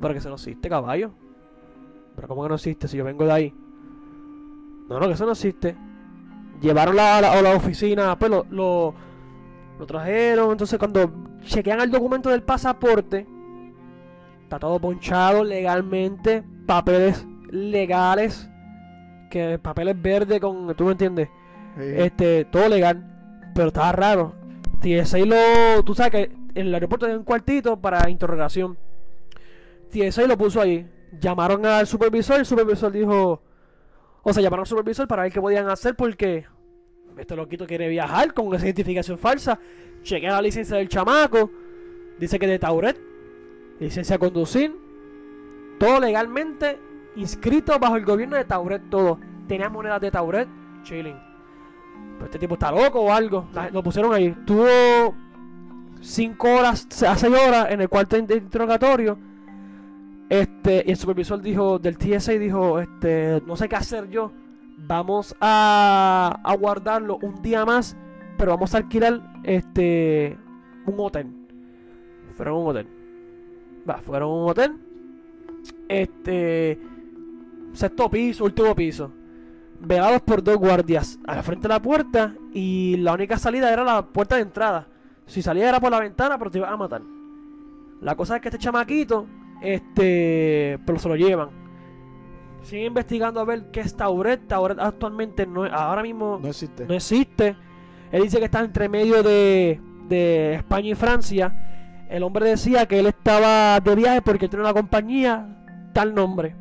Pero 0.00 0.12
que 0.12 0.18
eso 0.18 0.28
no 0.28 0.34
existe, 0.34 0.68
caballo. 0.68 1.12
Pero 2.16 2.28
¿cómo 2.28 2.42
que 2.42 2.48
no 2.48 2.54
existe 2.56 2.88
si 2.88 2.96
yo 2.96 3.04
vengo 3.04 3.24
de 3.24 3.32
ahí? 3.32 3.54
No, 4.88 4.98
no, 4.98 5.06
que 5.06 5.12
eso 5.12 5.26
no 5.26 5.32
existe. 5.32 5.76
Llevaron 6.60 6.96
la, 6.96 7.18
a 7.18 7.42
la, 7.42 7.54
oficina, 7.54 8.18
pues 8.18 8.30
lo, 8.30 8.46
lo, 8.50 8.94
lo 9.78 9.86
trajeron. 9.86 10.52
Entonces 10.52 10.78
cuando 10.78 11.10
chequean 11.44 11.80
el 11.80 11.90
documento 11.90 12.30
del 12.30 12.42
pasaporte, 12.42 13.26
está 14.42 14.58
todo 14.58 14.80
ponchado 14.80 15.44
legalmente, 15.44 16.42
papeles 16.66 17.26
legales, 17.50 18.48
que 19.30 19.58
papeles 19.58 20.00
verdes 20.00 20.40
con, 20.40 20.74
tú 20.74 20.84
me 20.84 20.92
entiendes, 20.92 21.28
Sí. 21.76 21.82
este, 21.96 22.46
todo 22.46 22.70
legal, 22.70 23.04
pero 23.54 23.68
estaba 23.68 23.92
raro. 23.92 24.32
TSA 24.80 25.18
lo, 25.18 25.82
tú 25.84 25.94
sabes 25.94 26.10
que 26.10 26.22
en 26.54 26.68
el 26.68 26.72
aeropuerto 26.74 27.04
hay 27.04 27.12
un 27.12 27.22
cuartito 27.24 27.78
para 27.78 28.08
interrogación. 28.08 28.78
TSA 29.90 30.22
lo 30.26 30.38
puso 30.38 30.60
ahí. 30.62 30.88
Llamaron 31.12 31.64
al 31.64 31.86
supervisor, 31.86 32.40
el 32.40 32.46
supervisor 32.46 32.92
dijo, 32.92 33.42
o 34.22 34.32
sea, 34.32 34.42
llamaron 34.42 34.62
al 34.62 34.66
supervisor 34.66 35.06
para 35.06 35.22
ver 35.22 35.32
qué 35.32 35.40
podían 35.40 35.68
hacer 35.68 35.94
porque 35.94 36.46
este 37.16 37.36
loquito 37.36 37.66
quiere 37.66 37.88
viajar 37.88 38.34
con 38.34 38.54
esa 38.54 38.66
identificación 38.66 39.18
falsa. 39.18 39.58
Chequea 40.02 40.32
la 40.32 40.42
licencia 40.42 40.76
del 40.76 40.88
chamaco, 40.88 41.50
dice 42.18 42.38
que 42.38 42.46
de 42.46 42.58
Tauret, 42.58 43.00
licencia 43.80 44.16
a 44.16 44.18
conducir, 44.18 44.76
todo 45.78 46.00
legalmente 46.00 46.78
inscrito 47.16 47.78
bajo 47.78 47.96
el 47.96 48.04
gobierno 48.04 48.36
de 48.36 48.44
Tauret, 48.44 48.82
todo. 48.90 49.18
Tenía 49.48 49.68
monedas 49.68 50.00
de 50.00 50.10
Tauret, 50.10 50.48
chilling. 50.82 51.18
Pero 52.14 52.24
este 52.24 52.38
tipo 52.38 52.54
está 52.54 52.70
loco 52.70 53.00
o 53.00 53.12
algo. 53.12 53.48
Lo 53.72 53.82
pusieron 53.82 54.12
ahí. 54.14 54.34
Tuvo 54.46 55.14
5 56.00 56.48
horas, 56.48 56.86
a 57.02 57.16
6 57.16 57.34
horas 57.34 57.70
en 57.70 57.80
el 57.80 57.88
cuarto 57.88 58.16
interrogatorio. 58.16 59.18
Este, 60.28 60.82
y 60.86 60.90
el 60.90 60.96
supervisor 60.96 61.40
dijo, 61.40 61.78
del 61.78 61.96
TSA 61.96 62.32
dijo, 62.32 62.80
este, 62.80 63.42
no 63.46 63.56
sé 63.56 63.68
qué 63.68 63.76
hacer 63.76 64.08
yo. 64.08 64.32
Vamos 64.78 65.34
a, 65.40 66.40
a 66.42 66.56
guardarlo 66.56 67.18
un 67.22 67.40
día 67.42 67.64
más, 67.64 67.96
pero 68.36 68.52
vamos 68.52 68.74
a 68.74 68.78
alquilar 68.78 69.22
este 69.44 70.36
un 70.86 70.94
hotel. 70.98 71.26
Fueron 72.34 72.54
a 72.54 72.58
un 72.58 72.68
hotel. 72.68 72.88
Va, 73.88 73.98
fueron 73.98 74.30
a 74.30 74.34
un 74.34 74.50
hotel. 74.50 74.76
Este 75.88 76.78
sexto 77.72 78.10
piso, 78.10 78.44
último 78.44 78.74
piso. 78.74 79.12
Velados 79.80 80.22
por 80.22 80.42
dos 80.42 80.56
guardias 80.56 81.18
al 81.26 81.42
frente 81.42 81.68
de 81.68 81.74
la 81.74 81.82
puerta 81.82 82.34
y 82.52 82.96
la 82.98 83.12
única 83.12 83.38
salida 83.38 83.72
era 83.72 83.84
la 83.84 84.06
puerta 84.06 84.36
de 84.36 84.42
entrada. 84.42 84.88
Si 85.26 85.42
salía 85.42 85.68
era 85.68 85.80
por 85.80 85.90
la 85.90 86.00
ventana, 86.00 86.38
pero 86.38 86.50
te 86.50 86.58
iban 86.58 86.72
a 86.72 86.76
matar. 86.76 87.02
La 88.00 88.14
cosa 88.14 88.36
es 88.36 88.42
que 88.42 88.48
este 88.48 88.58
chamaquito, 88.58 89.26
este, 89.60 90.78
pero 90.86 90.98
se 90.98 91.08
lo 91.08 91.16
llevan. 91.16 91.50
Siguen 92.62 92.86
investigando 92.86 93.40
a 93.40 93.44
ver 93.44 93.70
qué 93.70 93.80
es 93.80 93.96
Tauret. 93.96 94.46
Tauret 94.48 94.78
actualmente 94.80 95.46
no, 95.46 95.64
ahora 95.64 96.02
mismo 96.02 96.38
No 96.42 96.48
existe. 96.48 96.84
no 96.86 96.94
existe. 96.94 97.56
Él 98.10 98.22
dice 98.22 98.38
que 98.38 98.46
está 98.46 98.60
entre 98.60 98.88
medio 98.88 99.22
de, 99.22 99.80
de 100.08 100.54
España 100.54 100.90
y 100.90 100.94
Francia. 100.94 102.06
El 102.08 102.22
hombre 102.22 102.48
decía 102.50 102.86
que 102.86 102.98
él 103.00 103.06
estaba 103.06 103.78
de 103.80 103.94
viaje 103.94 104.22
porque 104.22 104.48
tiene 104.48 104.64
una 104.64 104.72
compañía, 104.74 105.90
tal 105.92 106.14
nombre. 106.14 106.54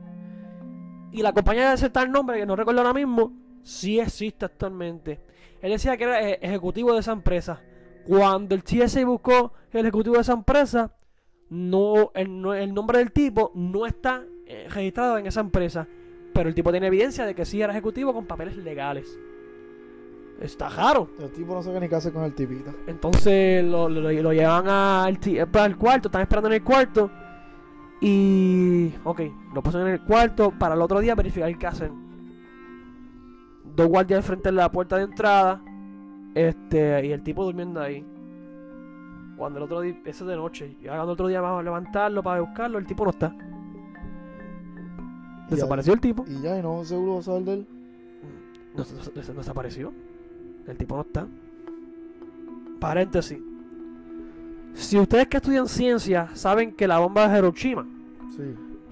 Y 1.12 1.21
la 1.21 1.34
compañía 1.34 1.69
de 1.69 1.75
ese 1.75 1.89
tal 1.89 2.12
nombre, 2.12 2.38
que 2.39 2.45
no 2.45 2.55
recuerdo 2.55 2.81
ahora 2.81 2.93
mismo, 2.93 3.31
sí 3.63 3.99
existe 3.99 4.45
actualmente. 4.45 5.19
Él 5.62 5.71
decía 5.71 5.97
que 5.97 6.03
era 6.03 6.21
e- 6.21 6.39
ejecutivo 6.41 6.93
de 6.93 6.99
esa 6.99 7.13
empresa. 7.13 7.62
Cuando 8.05 8.53
el 8.53 8.63
TSA 8.63 9.05
buscó 9.05 9.53
el 9.71 9.81
ejecutivo 9.81 10.15
de 10.15 10.21
esa 10.21 10.34
empresa, 10.34 10.91
no 11.56 12.12
el, 12.13 12.41
no- 12.41 12.54
el 12.54 12.74
nombre 12.74 13.00
del 13.00 13.12
tipo 13.12 13.52
no 13.56 13.86
está 13.86 14.24
eh, 14.46 14.68
registrado 14.70 15.18
en 15.18 15.28
esa 15.28 15.39
empresa. 15.41 15.88
Pero 16.34 16.50
el 16.50 16.56
tipo 16.56 16.72
tiene 16.72 16.88
evidencia 16.88 17.26
de 17.26 17.34
que 17.34 17.46
sí 17.46 17.62
era 17.62 17.72
ejecutivo 17.72 18.13
con 18.13 18.26
papeles 18.26 18.58
legales. 18.58 19.18
Está 20.41 20.68
raro. 20.68 21.10
El 21.18 21.32
tipo 21.32 21.54
no 21.54 21.63
sabe 21.63 21.80
ni 21.80 21.88
qué 21.88 21.96
hacer 21.96 22.12
con 22.12 22.24
el 22.26 22.34
tipito. 22.36 22.74
Entonces 22.88 23.63
lo, 23.63 23.88
lo- 23.88 24.12
lo 24.12 24.34
llevan 24.34 24.68
al, 24.68 25.18
eh, 25.26 25.46
al 25.54 25.78
cuarto, 25.78 26.10
están 26.10 26.22
esperando 26.24 26.48
en 26.50 26.56
el 26.56 26.63
cuarto. 26.63 27.10
Y. 28.02 28.91
Ok, 29.06 29.22
lo 29.54 29.63
puso 29.63 29.80
en 29.82 29.88
el 29.94 30.02
cuarto 30.02 30.52
para 30.52 30.76
el 30.76 30.82
otro 30.82 31.00
día 31.00 31.15
verificar 31.15 31.58
qué 31.58 31.68
hacen. 31.68 31.94
Dos 33.76 33.88
guardias 33.88 34.18
al 34.18 34.24
frente 34.24 34.50
de 34.50 34.56
la 34.56 34.70
puerta 34.72 34.98
de 34.98 35.04
entrada. 35.04 35.62
Este, 36.34 37.06
y 37.06 37.12
el 37.13 37.24
tipo 37.24 37.46
durmiendo 37.46 37.80
ahí. 37.82 38.06
Cuando 39.38 39.60
el 39.60 39.63
otro 39.65 39.82
día, 39.82 40.00
eso 40.06 40.24
es 40.24 40.30
de 40.30 40.36
noche, 40.36 40.76
llegando 40.82 41.04
el 41.04 41.10
otro 41.10 41.28
día 41.28 41.41
vamos 41.41 41.60
a 41.60 41.63
levantarlo 41.63 42.24
para 42.24 42.41
buscarlo, 42.41 42.78
el 42.78 42.86
tipo 42.86 43.04
no 43.04 43.10
está. 43.12 43.36
Y 45.48 45.52
Desapareció 45.52 45.93
el 45.93 46.00
tipo. 46.00 46.26
Y 46.28 46.41
ya, 46.41 46.58
y 46.58 46.62
no 46.63 46.84
seguro 46.84 47.21
saber 47.21 47.43
de 47.43 47.54
él. 47.54 47.67
No, 48.76 48.84
no- 48.84 48.89
no- 49.15 49.34
no 49.34 49.39
desapareció. 49.39 49.93
El 50.67 50.78
tipo 50.78 50.95
no 50.95 51.02
está. 51.02 51.28
Paréntesis. 52.80 53.39
Si 54.74 54.98
ustedes 54.98 55.28
que 55.28 55.38
estudian 55.38 55.67
ciencia 55.67 56.30
saben 56.34 56.74
que 56.74 56.88
la 56.88 57.00
bomba 57.00 57.28
de 57.28 57.38
Hiroshima 57.38 57.86
Sí. 58.36 58.43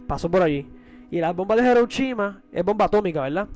pasó 0.08 0.30
por 0.32 0.42
allí. 0.42 0.66
Y 1.12 1.20
la 1.20 1.34
bomba 1.34 1.56
de 1.56 1.70
Hiroshima 1.70 2.42
es 2.52 2.64
bomba 2.64 2.86
atómica, 2.86 3.22
¿verdad? 3.22 3.48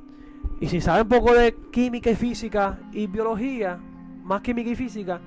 Y 0.59 0.67
si 0.67 0.81
saben 0.81 1.07
poco 1.07 1.33
de 1.33 1.55
química 1.71 2.09
y 2.11 2.15
física 2.15 2.79
y 2.91 3.07
biología, 3.07 3.79
más 4.23 4.41
química 4.41 4.69
y 4.71 4.75
física, 4.75 5.21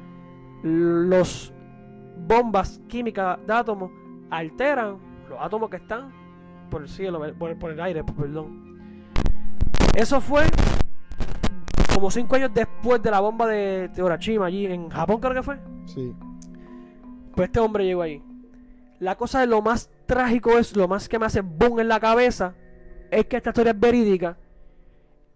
los 0.62 1.52
bombas 2.26 2.80
químicas 2.88 3.38
de 3.46 3.52
átomos 3.52 3.90
alteran 4.30 4.98
los 5.28 5.38
átomos 5.40 5.70
que 5.70 5.76
están 5.76 6.12
por 6.70 6.82
el 6.82 6.88
cielo, 6.88 7.20
por, 7.38 7.58
por 7.58 7.70
el 7.70 7.80
aire, 7.80 8.04
perdón. 8.04 8.78
Eso 9.94 10.20
fue 10.20 10.44
como 11.92 12.10
cinco 12.10 12.36
años 12.36 12.50
después 12.54 13.02
de 13.02 13.10
la 13.10 13.20
bomba 13.20 13.46
de 13.46 13.90
Hiroshima 13.96 14.46
allí 14.46 14.66
en 14.66 14.88
Japón, 14.88 15.20
creo 15.20 15.34
que 15.34 15.42
fue. 15.42 15.58
Sí. 15.86 16.14
Pues 17.34 17.48
este 17.48 17.60
hombre 17.60 17.84
llegó 17.84 18.02
ahí. 18.02 18.22
La 19.00 19.16
cosa 19.16 19.40
de 19.40 19.46
lo 19.46 19.62
más 19.62 19.90
trágico 20.06 20.58
es, 20.58 20.76
lo 20.76 20.86
más 20.86 21.08
que 21.08 21.18
me 21.18 21.26
hace 21.26 21.40
boom 21.40 21.80
en 21.80 21.88
la 21.88 21.98
cabeza, 21.98 22.54
es 23.10 23.26
que 23.26 23.38
esta 23.38 23.50
historia 23.50 23.72
es 23.72 23.80
verídica 23.80 24.38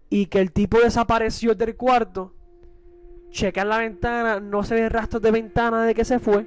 y 0.09 0.27
que 0.27 0.39
el 0.39 0.51
tipo 0.51 0.79
desapareció 0.79 1.55
del 1.55 1.75
cuarto. 1.75 2.33
Checan 3.31 3.69
la 3.69 3.79
ventana, 3.79 4.39
no 4.39 4.63
se 4.63 4.75
ve 4.75 4.89
rastros 4.89 5.21
de 5.21 5.31
ventana 5.31 5.83
de 5.83 5.93
que 5.93 6.05
se 6.05 6.19
fue. 6.19 6.45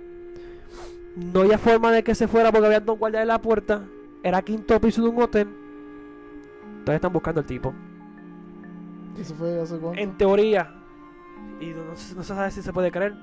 No 1.17 1.41
había 1.41 1.59
forma 1.59 1.93
de 1.93 2.03
que 2.03 2.14
se 2.14 2.29
fuera 2.29 2.51
porque 2.51 2.67
había 2.67 2.81
dos 2.81 2.99
guardias 2.99 3.23
en 3.23 3.29
la 3.29 3.41
puerta. 3.41 3.83
Era 4.23 4.43
quinto 4.43 4.81
piso 4.81 5.03
de 5.03 5.09
un 5.09 5.23
hotel. 5.23 5.49
Entonces 6.79 6.95
están 6.95 7.12
buscando 7.12 7.41
al 7.41 7.47
tipo. 7.47 7.75
¿Eso 9.19 9.35
fue 9.35 9.61
hace 9.61 9.77
cuánto? 9.79 10.01
En 10.01 10.17
teoría, 10.17 10.73
y 11.61 11.67
no, 11.71 11.85
no 11.85 11.97
se 11.97 12.23
sabe 12.23 12.51
si 12.51 12.62
se 12.62 12.73
puede 12.73 12.91
creer, 12.93 13.14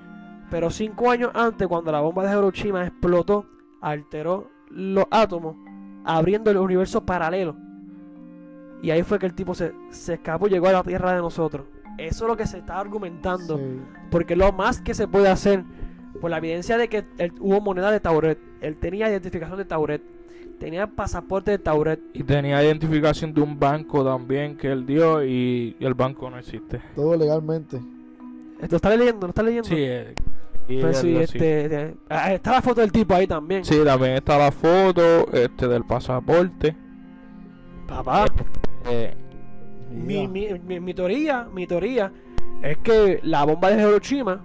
pero 0.50 0.70
cinco 0.70 1.10
años 1.10 1.32
antes, 1.34 1.68
cuando 1.68 1.92
la 1.92 2.02
bomba 2.02 2.24
de 2.26 2.38
Hiroshima 2.38 2.86
explotó, 2.86 3.46
alteró 3.82 4.52
los 4.70 5.06
átomos, 5.10 5.56
abriendo 6.04 6.52
el 6.52 6.58
universo 6.58 7.06
paralelo. 7.06 7.56
Y 8.82 8.92
ahí 8.92 9.04
fue 9.04 9.18
que 9.20 9.26
el 9.26 9.34
tipo 9.34 9.56
se, 9.56 9.74
se 9.90 10.16
escapó 10.16 10.48
y 10.48 10.52
llegó 10.52 10.68
a 10.68 10.74
la 10.74 10.84
tierra 10.84 11.14
de 11.14 11.20
nosotros. 11.20 11.66
Eso 11.98 12.26
es 12.26 12.30
lo 12.30 12.38
que 12.38 12.46
se 12.48 12.58
está 12.58 12.80
argumentando. 12.80 13.58
Sí. 13.58 13.64
Porque 14.12 14.36
lo 14.36 14.52
más 14.52 14.82
que 14.82 14.94
se 14.94 15.08
puede 15.08 15.30
hacer, 15.30 15.64
por 16.22 16.30
la 16.32 16.38
evidencia 16.38 16.78
de 16.78 16.88
que 16.88 17.06
él- 17.18 17.34
hubo 17.40 17.62
moneda 17.62 17.92
de 17.92 18.00
Tauret, 18.00 18.38
él 18.62 18.76
tenía 18.78 19.10
identificación 19.10 19.58
de 19.58 19.66
Tauret, 19.66 20.02
tenía 20.60 20.88
pasaporte 20.88 21.52
de 21.52 21.60
Tauret, 21.60 22.00
Y 22.14 22.24
tenía 22.24 22.64
identificación 22.64 23.34
de 23.34 23.42
un 23.42 23.60
banco 23.60 24.04
también 24.04 24.56
que 24.58 24.72
él 24.72 24.86
dio 24.86 25.24
y 25.24 25.76
el 25.80 25.94
banco 25.94 26.30
no 26.30 26.38
existe. 26.38 26.80
Todo 26.96 27.16
legalmente. 27.18 27.80
¿Lo 28.70 28.76
está 28.78 28.96
leyendo? 28.96 29.28
¿Lo 29.28 29.30
está 29.32 29.44
leyendo? 29.44 29.68
Sí, 29.68 29.76
eh, 29.78 30.14
y 30.68 30.82
Pues 30.82 30.98
sí, 30.98 31.16
este, 31.18 31.96
ah, 32.10 32.34
está 32.34 32.54
la 32.54 32.62
foto 32.62 32.82
del 32.82 32.92
tipo 32.92 33.14
ahí 33.14 33.28
también. 33.28 33.64
Sí, 33.66 33.78
también 33.84 34.14
está 34.14 34.38
la 34.38 34.52
foto 34.52 35.32
este 35.34 35.68
del 35.68 35.84
pasaporte. 35.84 36.76
Papá, 37.88 38.26
Eh, 38.90 39.14
mi, 39.96 40.28
mi, 40.28 40.48
mi, 40.60 40.80
mi 40.80 40.94
teoría, 40.94 41.48
mi 41.54 41.66
teoría 41.68 42.12
es 42.62 42.78
que 42.80 43.20
la 43.24 43.44
bomba 43.46 43.70
de 43.70 43.82
Hiroshima 43.82 44.44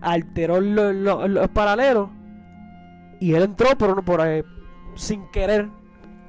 alteró 0.00 0.60
lo- 0.60 0.92
lo- 0.92 1.26
los 1.28 1.48
paralelos 1.48 2.08
y 3.20 3.34
él 3.34 3.42
entró 3.42 3.76
por, 3.76 3.90
uno- 3.90 4.04
por 4.04 4.20
eh, 4.26 4.44
sin 4.94 5.26
querer 5.30 5.68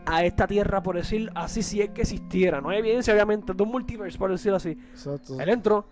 a 0.06 0.24
esta 0.26 0.48
tierra, 0.48 0.82
por 0.82 0.95
decir 0.95 1.30
así, 1.36 1.62
si 1.62 1.82
es 1.82 1.89
que 1.91 2.02
existiera. 2.02 2.62
No 2.62 2.69
hay 2.69 2.80
evidencia, 2.80 3.13
obviamente, 3.13 3.54
de 3.54 3.62
un 3.63 3.69
multiverse, 3.69 4.17
por 4.17 4.32
decirlo 4.32 4.58
así. 4.58 4.72
Exacto. 4.91 5.39
Él 5.39 5.50
entró 5.50 5.86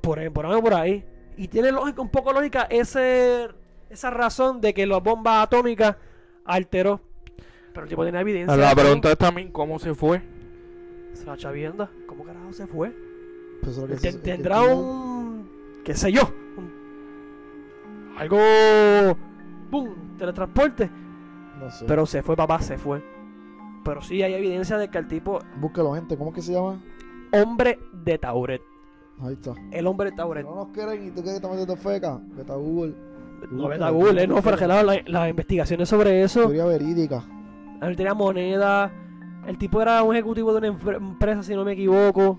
por 0.00 0.18
ahí, 0.20 0.28
por 0.30 0.46
ahí, 0.46 0.62
por 0.62 0.74
ahí. 0.74 1.04
Y 1.36 1.48
tiene 1.48 1.72
lógica, 1.72 2.02
un 2.02 2.08
poco 2.10 2.32
lógica 2.32 2.68
ese, 2.70 3.48
esa 3.88 4.10
razón 4.10 4.60
de 4.60 4.72
que 4.74 4.86
la 4.86 4.98
bomba 4.98 5.42
atómica 5.42 5.98
alteró. 6.44 7.00
Pero 7.72 7.84
el 7.84 7.88
tipo 7.88 8.02
tiene 8.04 8.20
evidencia. 8.20 8.56
la 8.56 8.74
pregunta 8.74 9.10
es 9.10 9.18
también 9.18 9.50
cómo 9.50 9.78
se 9.80 9.94
fue. 9.94 10.22
Se 11.14 11.26
la 11.26 11.36
chavienda. 11.36 11.90
¿Cómo 12.06 12.24
carajo 12.24 12.52
se 12.52 12.66
fue? 12.66 12.94
Pues 13.62 13.76
es 13.76 13.82
lo 13.82 13.86
que 13.88 13.96
se- 13.98 14.18
tendrá 14.18 14.62
un. 14.62 15.48
qué 15.84 15.94
sé 15.94 16.12
yo. 16.12 16.22
un- 16.56 16.70
algo. 18.18 18.38
¡Pum! 19.70 19.88
Teletransporte. 20.18 20.90
No 21.58 21.70
sé. 21.70 21.84
Pero 21.86 22.06
se 22.06 22.22
fue, 22.22 22.36
papá, 22.36 22.60
se 22.60 22.78
fue. 22.78 23.02
Pero 23.84 24.00
sí 24.02 24.22
hay 24.22 24.34
evidencia 24.34 24.76
de 24.78 24.88
que 24.88 24.98
el 24.98 25.08
tipo. 25.08 25.40
Búscalo, 25.60 25.94
gente. 25.94 26.16
¿Cómo 26.16 26.32
que 26.32 26.42
se 26.42 26.52
llama? 26.52 26.80
Hombre 27.32 27.78
de 27.92 28.18
Tauret. 28.18 28.62
Ahí 29.22 29.34
está. 29.34 29.52
El 29.70 29.86
hombre 29.86 30.10
de 30.10 30.16
Tauret. 30.16 30.44
no 30.44 30.54
nos 30.54 30.68
quieren 30.68 31.06
y 31.06 31.10
tú 31.10 31.22
quieres 31.22 31.34
que 31.40 31.40
te 31.40 31.48
metiendo 31.48 31.76
feca, 31.76 32.18
vete 32.36 32.52
a 32.52 32.56
Google. 32.56 32.94
No 33.50 33.68
vete 33.68 33.84
a 33.84 33.90
Google, 33.90 34.22
eh, 34.22 34.26
no, 34.26 34.40
la- 34.40 34.82
la- 34.82 35.02
las 35.06 35.30
investigaciones 35.30 35.88
sobre 35.88 36.22
eso. 36.22 36.40
Historia 36.40 36.64
verídica. 36.66 37.22
Tenía 37.96 38.14
moneda. 38.14 38.90
El 39.50 39.58
tipo 39.58 39.82
era 39.82 40.02
un 40.04 40.14
ejecutivo 40.14 40.52
de 40.52 40.58
una 40.58 40.68
empre- 40.78 40.96
empresa, 40.96 41.42
si 41.42 41.54
no 41.54 41.64
me 41.64 41.72
equivoco. 41.72 42.38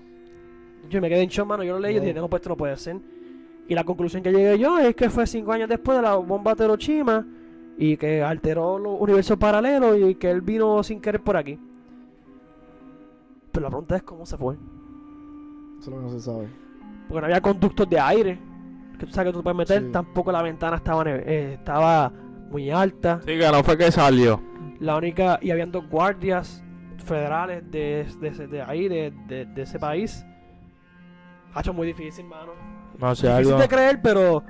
Yo 0.88 1.00
me 1.00 1.08
quedé 1.08 1.22
en 1.22 1.28
shock, 1.28 1.46
mano. 1.46 1.62
Yo 1.62 1.74
lo 1.74 1.80
leí 1.80 1.96
y 1.96 2.00
dije, 2.00 2.14
no, 2.14 2.28
pues 2.28 2.40
esto 2.40 2.48
no 2.50 2.56
puede 2.56 2.76
ser. 2.78 2.96
Y 3.68 3.74
la 3.74 3.84
conclusión 3.84 4.22
que 4.22 4.32
llegué 4.32 4.58
yo 4.58 4.78
es 4.78 4.96
que 4.96 5.10
fue 5.10 5.26
cinco 5.26 5.52
años 5.52 5.68
después 5.68 5.96
de 5.98 6.02
la 6.02 6.14
bomba 6.16 6.54
de 6.54 6.64
Hiroshima 6.64 7.26
y 7.78 7.96
que 7.96 8.22
alteró 8.22 8.78
los 8.78 8.98
universos 9.00 9.36
paralelos 9.36 9.98
y 9.98 10.14
que 10.14 10.30
él 10.30 10.40
vino 10.40 10.82
sin 10.82 11.00
querer 11.00 11.20
por 11.22 11.36
aquí. 11.36 11.58
Pero 13.52 13.64
la 13.64 13.68
pregunta 13.68 13.96
es 13.96 14.02
cómo 14.02 14.24
se 14.26 14.36
fue. 14.36 14.54
Eso 14.54 15.82
es 15.82 15.88
lo 15.88 15.96
que 15.96 16.02
no 16.02 16.10
se 16.10 16.20
sabe. 16.20 16.48
Porque 17.08 17.20
no 17.20 17.26
había 17.26 17.40
conductos 17.40 17.88
de 17.88 18.00
aire 18.00 18.38
que 18.98 19.06
tú 19.06 19.12
sabes 19.12 19.32
que 19.32 19.36
tú 19.38 19.42
puedes 19.42 19.56
meter. 19.56 19.82
Sí. 19.82 19.88
Tampoco 19.92 20.32
la 20.32 20.42
ventana 20.42 20.76
estaba, 20.76 21.04
eh, 21.06 21.54
estaba 21.58 22.10
muy 22.50 22.70
alta. 22.70 23.20
Sí, 23.20 23.38
que 23.38 23.50
no 23.52 23.62
fue 23.62 23.76
que 23.76 23.90
salió. 23.92 24.40
La 24.80 24.96
única, 24.96 25.38
y 25.42 25.50
habían 25.50 25.70
dos 25.70 25.88
guardias 25.88 26.61
federales 27.02 27.62
de, 27.70 28.06
de, 28.20 28.46
de 28.48 28.62
ahí, 28.62 28.88
de, 28.88 29.12
de, 29.26 29.46
de 29.46 29.62
ese 29.62 29.78
país. 29.78 30.24
Ha 31.54 31.60
hecho 31.60 31.72
muy 31.72 31.86
difícil, 31.88 32.24
mano. 32.24 32.52
No 32.98 33.14
sé, 33.14 33.28
difícil 33.28 33.52
algo. 33.52 33.62
de 33.62 33.68
creer, 33.68 34.00
pero 34.02 34.42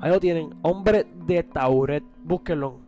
ahí 0.00 0.10
lo 0.10 0.20
tienen. 0.20 0.54
Hombre 0.62 1.06
de 1.26 1.42
Tauret, 1.42 2.04
búsquenlo. 2.24 2.80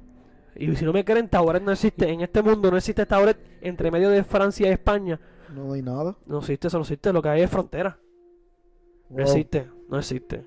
Y 0.56 0.74
si 0.76 0.84
no 0.84 0.92
me 0.92 1.04
creen, 1.04 1.28
Tauret 1.28 1.62
no 1.62 1.72
existe. 1.72 2.10
En 2.10 2.20
este 2.20 2.42
mundo 2.42 2.70
no 2.70 2.76
existe 2.76 3.06
Tauret 3.06 3.38
entre 3.62 3.90
medio 3.90 4.10
de 4.10 4.22
Francia 4.24 4.68
y 4.68 4.72
España. 4.72 5.18
No 5.54 5.72
hay 5.72 5.80
nada. 5.82 6.16
No 6.26 6.38
existe, 6.40 6.68
eso 6.68 6.76
no 6.76 6.82
existe. 6.82 7.12
Lo 7.12 7.22
que 7.22 7.28
hay 7.30 7.40
es 7.42 7.50
frontera. 7.50 7.98
No 9.08 9.22
existe, 9.22 9.66
no 9.88 9.98
existe. 9.98 10.44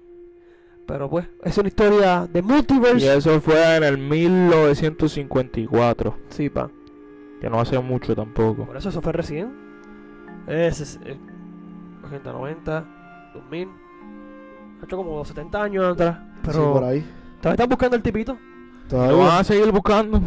Pero 0.86 1.10
pues, 1.10 1.26
es 1.44 1.58
una 1.58 1.70
historia 1.70 2.28
de 2.32 2.39
Y 2.39 2.42
multiverse. 2.42 3.16
eso 3.18 3.39
fue 3.42 3.78
en 3.78 3.84
el 3.84 3.98
1954. 3.98 6.16
Sí, 6.30 6.50
pa. 6.50 6.70
Que 7.43 7.49
no 7.49 7.60
hace 7.60 7.77
mucho 7.77 8.15
tampoco. 8.15 8.65
Por 8.65 8.77
eso 8.77 8.88
eso 8.88 9.01
fue 9.01 9.12
recién. 9.12 9.51
Es, 10.47 10.79
es, 10.79 10.99
eh, 11.03 11.17
80, 12.06 12.32
90, 12.32 12.86
2000. 13.34 13.67
Ha 14.82 14.86
hecho 14.86 14.95
como 14.95 15.25
70 15.25 15.62
años 15.62 15.84
atrás. 15.91 16.19
Sí, 16.19 16.39
Pero 16.45 16.71
por 16.73 16.84
ahí. 16.86 17.01
todavía 17.41 17.51
están 17.56 17.67
buscando 17.69 17.95
el 17.97 18.01
tipito. 18.01 18.32
Lo 18.89 18.97
van 18.97 19.08
Todavía. 19.10 19.39
a 19.39 19.43
seguir 19.43 19.71
buscando. 19.73 20.21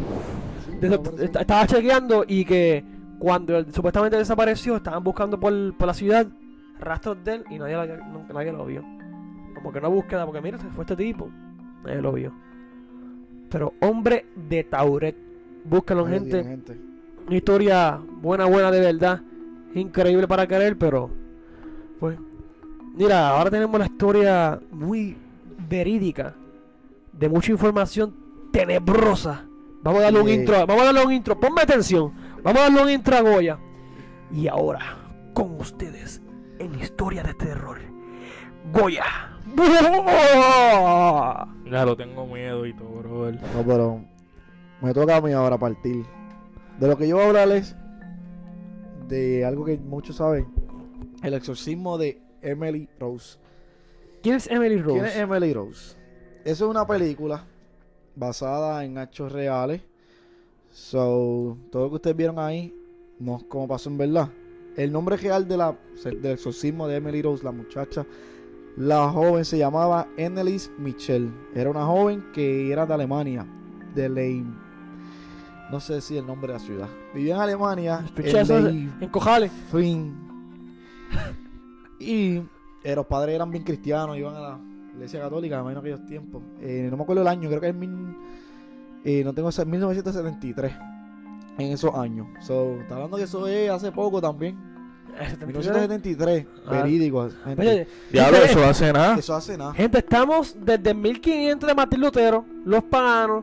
Est- 0.82 1.36
estaba 1.36 1.66
chequeando 1.66 2.26
y 2.28 2.44
que 2.44 2.84
cuando 3.18 3.56
él 3.56 3.72
supuestamente 3.72 4.18
desapareció, 4.18 4.76
estaban 4.76 5.02
buscando 5.02 5.40
por, 5.40 5.74
por 5.78 5.86
la 5.86 5.94
ciudad 5.94 6.26
rastros 6.78 7.16
de 7.24 7.36
él 7.36 7.44
y 7.48 7.58
nadie, 7.58 7.76
lo- 7.76 8.24
nadie 8.34 8.52
lo 8.52 8.66
vio. 8.66 8.84
Como 9.54 9.72
que 9.72 9.80
no 9.80 9.90
búsqueda, 9.90 10.26
porque 10.26 10.42
mira, 10.42 10.58
se 10.58 10.68
fue 10.68 10.84
este 10.84 10.96
tipo. 10.96 11.30
Nadie 11.82 12.02
lo 12.02 12.12
vio. 12.12 12.30
Pero 13.48 13.72
hombre 13.80 14.26
de 14.34 14.64
Tauret. 14.64 15.16
Búscalo, 15.64 16.06
gente. 16.06 16.44
Una 17.26 17.36
historia 17.36 18.00
buena, 18.22 18.44
buena 18.46 18.70
de 18.70 18.80
verdad. 18.80 19.20
Increíble 19.74 20.28
para 20.28 20.46
querer, 20.46 20.78
pero. 20.78 21.10
Pues. 21.98 22.18
Mira, 22.94 23.28
ahora 23.28 23.50
tenemos 23.50 23.78
la 23.78 23.86
historia 23.86 24.60
muy 24.70 25.16
verídica. 25.68 26.34
De 27.12 27.28
mucha 27.28 27.50
información 27.50 28.14
tenebrosa. 28.52 29.44
Vamos 29.82 30.00
a 30.00 30.04
darle 30.04 30.20
un 30.20 30.28
intro. 30.28 30.66
Vamos 30.66 30.82
a 30.82 30.86
darle 30.86 31.04
un 31.04 31.12
intro. 31.12 31.38
Ponme 31.38 31.62
atención. 31.62 32.12
Vamos 32.42 32.60
a 32.60 32.64
darle 32.64 32.82
un 32.82 32.90
intro 32.90 33.16
a 33.16 33.20
Goya. 33.20 33.58
Y 34.32 34.48
ahora, 34.48 34.80
con 35.34 35.60
ustedes, 35.60 36.20
en 36.58 36.74
historia 36.80 37.22
de 37.22 37.34
terror. 37.34 37.78
Goya. 38.72 39.04
Ya 41.70 41.84
lo 41.84 41.96
tengo 41.96 42.26
miedo 42.26 42.64
y 42.64 42.72
todo, 42.74 42.90
brother. 42.90 43.40
No, 43.56 43.62
pero 43.66 44.00
me 44.80 44.94
toca 44.94 45.16
a 45.16 45.20
mí 45.20 45.32
ahora 45.32 45.58
partir. 45.58 46.06
De 46.78 46.88
lo 46.88 46.98
que 46.98 47.08
yo 47.08 47.16
voy 47.16 47.24
a 47.24 47.28
hablar 47.28 47.50
es 47.52 47.74
de 49.08 49.44
algo 49.44 49.64
que 49.64 49.78
muchos 49.78 50.16
saben. 50.16 50.46
El 51.22 51.34
exorcismo 51.34 51.96
de 51.96 52.20
Emily 52.42 52.88
Rose. 52.98 53.38
¿Quién 54.22 54.36
es 54.36 54.46
Emily 54.50 54.76
Rose? 54.76 55.00
¿Quién 55.00 55.04
es 55.06 55.16
Emily 55.16 55.52
Rose? 55.54 55.96
Eso 56.44 56.64
es 56.66 56.70
una 56.70 56.86
película 56.86 57.44
basada 58.14 58.84
en 58.84 58.98
hechos 58.98 59.32
reales. 59.32 59.80
So, 60.70 61.56
todo 61.70 61.84
lo 61.84 61.88
que 61.90 61.94
ustedes 61.96 62.16
vieron 62.16 62.38
ahí 62.38 62.74
no 63.18 63.38
es 63.38 63.44
como 63.44 63.66
pasó 63.66 63.88
en 63.88 63.98
verdad. 63.98 64.28
El 64.76 64.92
nombre 64.92 65.16
real 65.16 65.48
de 65.48 65.56
la, 65.56 65.74
del 66.04 66.26
exorcismo 66.26 66.86
de 66.86 66.96
Emily 66.96 67.22
Rose, 67.22 67.42
la 67.42 67.52
muchacha, 67.52 68.04
La 68.76 69.08
joven 69.08 69.46
se 69.46 69.56
llamaba 69.56 70.06
Annelies 70.18 70.70
Michel. 70.76 71.32
Era 71.54 71.70
una 71.70 71.86
joven 71.86 72.26
que 72.34 72.70
era 72.70 72.84
de 72.84 72.92
Alemania, 72.92 73.46
de 73.94 74.08
Leim. 74.10 74.65
No 75.70 75.80
sé 75.80 76.00
si 76.00 76.16
el 76.16 76.26
nombre 76.26 76.52
de 76.52 76.58
la 76.58 76.64
ciudad. 76.64 76.88
Vivía 77.14 77.34
en 77.36 77.40
Alemania. 77.40 78.02
Escuché 78.04 78.30
en 78.30 78.36
eso 78.36 78.60
Leim- 78.60 78.90
en 79.00 79.08
Cojales. 79.08 79.50
Fin. 79.72 80.14
Y 81.98 82.36
eh, 82.84 82.94
los 82.94 83.06
padres 83.06 83.34
eran 83.34 83.50
bien 83.50 83.64
cristianos, 83.64 84.16
iban 84.16 84.36
a 84.36 84.40
la 84.40 84.58
iglesia 84.94 85.20
católica, 85.20 85.60
imagino 85.60 85.80
aquellos 85.80 86.04
tiempos. 86.06 86.42
Eh, 86.60 86.88
no 86.90 86.96
me 86.96 87.02
acuerdo 87.02 87.22
el 87.22 87.28
año, 87.28 87.48
creo 87.48 87.60
que 87.60 87.68
es 87.68 87.74
mil, 87.74 88.16
eh, 89.04 89.22
no 89.24 89.32
tengo 89.32 89.48
ese- 89.48 89.64
1973. 89.64 90.72
En 91.58 91.72
esos 91.72 91.94
años. 91.94 92.26
So, 92.42 92.78
está 92.82 92.96
hablando 92.96 93.16
que 93.16 93.22
eso 93.22 93.46
es 93.48 93.70
hace 93.70 93.90
poco 93.90 94.20
también. 94.20 94.56
Eh, 95.18 95.30
73. 95.30 95.46
1973, 95.46 96.46
Ah. 96.66 96.70
verídico. 96.82 97.30
gente. 97.44 97.62
Oye, 97.62 97.88
Diablo, 98.12 98.36
eso 98.38 98.62
hace 98.64 98.92
nada. 98.92 99.16
eso 99.18 99.34
hace 99.34 99.56
nada. 99.56 99.72
gente, 99.72 99.98
estamos 99.98 100.54
desde 100.60 100.92
1500 100.92 101.66
de 101.66 101.74
Martín 101.74 102.00
Lutero, 102.02 102.44
los 102.66 102.84
paganos, 102.84 103.42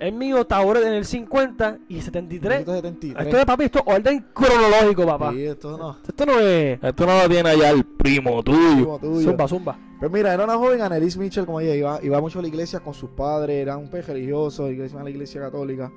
el 0.00 0.14
mío 0.14 0.40
está 0.40 0.56
ahora 0.56 0.80
en 0.80 0.94
el 0.94 1.04
50 1.04 1.80
y 1.88 2.00
73. 2.00 2.60
1973. 2.60 3.26
Esto 3.26 3.38
es, 3.38 3.44
papi, 3.44 3.64
esto 3.64 3.78
es 3.80 3.94
orden 3.94 4.26
cronológico, 4.32 5.04
papá. 5.04 5.32
Sí, 5.32 5.44
esto 5.44 5.76
no. 5.76 5.98
Esto 6.08 6.26
no 6.26 6.40
es... 6.40 6.82
Esto 6.82 7.06
no 7.06 7.22
lo 7.22 7.28
tiene 7.28 7.50
allá 7.50 7.70
el 7.70 7.84
primo 7.84 8.42
tuyo. 8.42 8.98
Zumba, 8.98 9.46
zumba. 9.46 9.78
Pues 9.98 10.10
mira, 10.10 10.32
era 10.32 10.44
una 10.44 10.56
joven 10.56 10.80
Annelies 10.80 11.18
Mitchell, 11.18 11.44
como 11.44 11.60
ella 11.60 11.74
iba, 11.74 12.00
iba 12.02 12.18
mucho 12.18 12.38
a 12.38 12.42
la 12.42 12.48
iglesia 12.48 12.80
con 12.80 12.94
sus 12.94 13.10
padres, 13.10 13.60
era 13.60 13.76
un 13.76 13.90
pez 13.90 14.06
religioso, 14.06 14.70
iglesia, 14.70 14.98
a 14.98 15.04
la 15.04 15.10
iglesia 15.10 15.38
católica. 15.42 15.92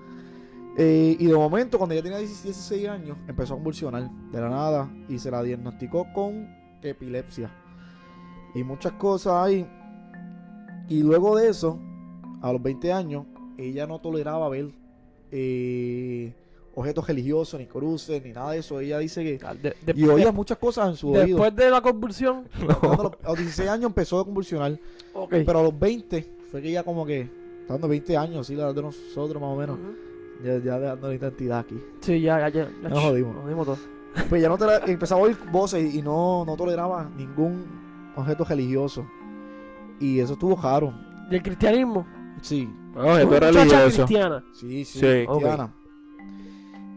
Eh, 0.77 1.15
y 1.17 1.25
de 1.25 1.35
momento, 1.35 1.77
cuando 1.77 1.93
ella 1.93 2.03
tenía 2.03 2.17
16 2.17 2.89
años, 2.89 3.17
empezó 3.25 3.53
a 3.53 3.55
convulsionar 3.55 4.11
de 4.11 4.41
la 4.41 4.49
nada 4.49 4.91
y 5.07 5.17
se 5.17 5.31
la 5.31 5.41
diagnosticó 5.41 6.07
con 6.13 6.53
epilepsia. 6.81 7.49
Y 8.53 8.65
muchas 8.65 8.91
cosas 8.93 9.45
ahí. 9.45 9.65
Y 10.89 11.03
luego 11.03 11.37
de 11.37 11.47
eso, 11.47 11.79
a 12.41 12.51
los 12.51 12.61
20 12.61 12.91
años, 12.91 13.25
ella 13.57 13.85
no 13.87 13.99
toleraba 13.99 14.47
ver 14.49 14.69
eh, 15.31 16.33
objetos 16.75 17.07
religiosos, 17.07 17.59
ni 17.59 17.65
cruces, 17.67 18.23
ni 18.23 18.31
nada 18.31 18.51
de 18.51 18.59
eso. 18.59 18.79
Ella 18.79 18.99
dice 18.99 19.23
que... 19.23 19.39
De- 19.61 19.75
de- 19.93 19.99
Y 19.99 20.05
oía 20.07 20.25
de- 20.27 20.31
muchas 20.31 20.57
cosas 20.57 20.89
en 20.89 20.95
su 20.95 21.09
oído. 21.11 21.25
después 21.25 21.55
de 21.55 21.69
la 21.69 21.81
convulsión... 21.81 22.47
Cuando 22.81 23.01
a 23.01 23.03
los- 23.03 23.13
a 23.23 23.27
los 23.29 23.37
16 23.37 23.69
años 23.69 23.85
empezó 23.85 24.19
a 24.19 24.25
convulsionar. 24.25 24.77
Pero 25.29 25.59
a 25.59 25.63
los 25.63 25.77
20 25.79 26.27
fue 26.51 26.61
que 26.61 26.71
ya 26.71 26.83
como 26.83 27.05
que, 27.05 27.21
está 27.61 27.73
dando 27.73 27.87
20 27.87 28.17
años, 28.17 28.47
sí, 28.47 28.55
la 28.55 28.63
edad 28.63 28.75
de 28.75 28.81
nosotros 28.81 29.41
más 29.41 29.51
o 29.51 29.55
menos, 29.55 29.77
ya, 30.43 30.57
ya 30.59 30.79
dando 30.79 31.07
la 31.09 31.15
identidad 31.15 31.59
aquí. 31.59 31.75
Sí, 32.01 32.21
ya, 32.21 32.39
ya, 32.49 32.49
ya. 32.49 32.89
Nos 32.89 32.99
jodimos. 33.03 33.35
Nos 33.35 33.43
jodimos 33.43 33.65
todos. 33.65 33.79
Pues 34.29 34.41
ya 34.41 34.49
no 34.49 34.57
te 34.57 34.65
la- 34.65 34.77
empezaba 34.85 35.21
a 35.21 35.23
oír 35.25 35.37
voces 35.51 35.93
y 35.93 36.01
no, 36.01 36.43
no 36.45 36.55
toleraba 36.55 37.09
ningún 37.17 37.65
objeto 38.15 38.43
religioso. 38.45 39.05
Y 39.99 40.19
eso 40.19 40.33
estuvo 40.33 40.55
raro. 40.55 40.93
¿Y 41.31 41.35
el 41.35 41.41
cristianismo? 41.43 42.05
Sí, 42.41 42.69
No, 42.93 43.17
esto 43.17 43.27
Una 43.27 43.38
es 43.49 43.53
muchacha 43.56 43.79
religioso. 43.79 44.06
cristiana. 44.06 44.43
sí, 44.53 44.86
sí, 44.86 44.99
Sí. 44.99 45.25
cristiana. 45.27 45.73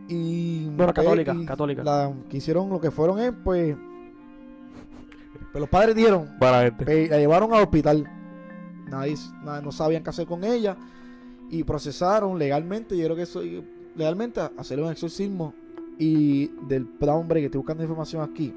Y, 0.09 0.65
Bueno, 0.67 0.93
pues, 0.95 1.07
católica, 1.07 1.35
y 1.35 1.47
católica. 1.47 1.83
La, 1.83 2.13
que 2.29 2.37
hicieron 2.37 2.69
lo 2.71 2.81
que 2.81 2.91
fueron 2.91 3.19
es, 3.19 3.33
pues, 3.43 3.77
pues 5.53 5.61
los 5.61 5.69
padres 5.69 5.97
dieron 5.97 6.37
Para 6.39 6.63
gente. 6.65 6.85
Pe- 6.85 7.09
la 7.09 7.19
llevaron 7.19 7.53
al 7.55 7.63
hospital. 7.63 8.07
Nadie, 8.89 9.17
na- 9.45 9.61
no 9.61 9.73
sabían 9.73 10.03
qué 10.05 10.11
hacer 10.11 10.27
con 10.27 10.45
ella. 10.45 10.77
Y 11.51 11.65
procesaron 11.65 12.39
legalmente, 12.39 12.97
yo 12.97 13.05
creo 13.05 13.17
que 13.17 13.23
eso, 13.23 13.41
legalmente, 13.97 14.41
a- 14.41 14.53
hacerle 14.59 14.85
un 14.85 14.93
exorcismo. 14.93 15.55
Y 15.99 16.49
del 16.69 16.87
hombre 17.09 17.41
que 17.41 17.47
estoy 17.47 17.59
buscando 17.59 17.83
información 17.83 18.23
aquí. 18.23 18.55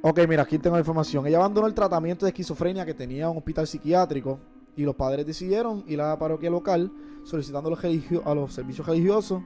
Ok, 0.00 0.20
mira, 0.28 0.44
aquí 0.44 0.58
tengo 0.58 0.76
la 0.76 0.80
información. 0.80 1.26
Ella 1.26 1.38
abandonó 1.38 1.66
el 1.66 1.74
tratamiento 1.74 2.24
de 2.24 2.30
esquizofrenia 2.30 2.86
que 2.86 2.94
tenía 2.94 3.24
en 3.24 3.30
un 3.32 3.38
hospital 3.38 3.66
psiquiátrico. 3.66 4.38
Y 4.78 4.84
los 4.84 4.94
padres 4.94 5.26
decidieron 5.26 5.82
ir 5.88 6.00
a 6.00 6.08
la 6.10 6.18
parroquia 6.18 6.48
local 6.50 6.90
solicitando 7.24 7.66
a 7.68 7.70
los, 7.72 7.82
religio- 7.82 8.22
a 8.24 8.32
los 8.34 8.54
servicios 8.54 8.86
religiosos 8.86 9.42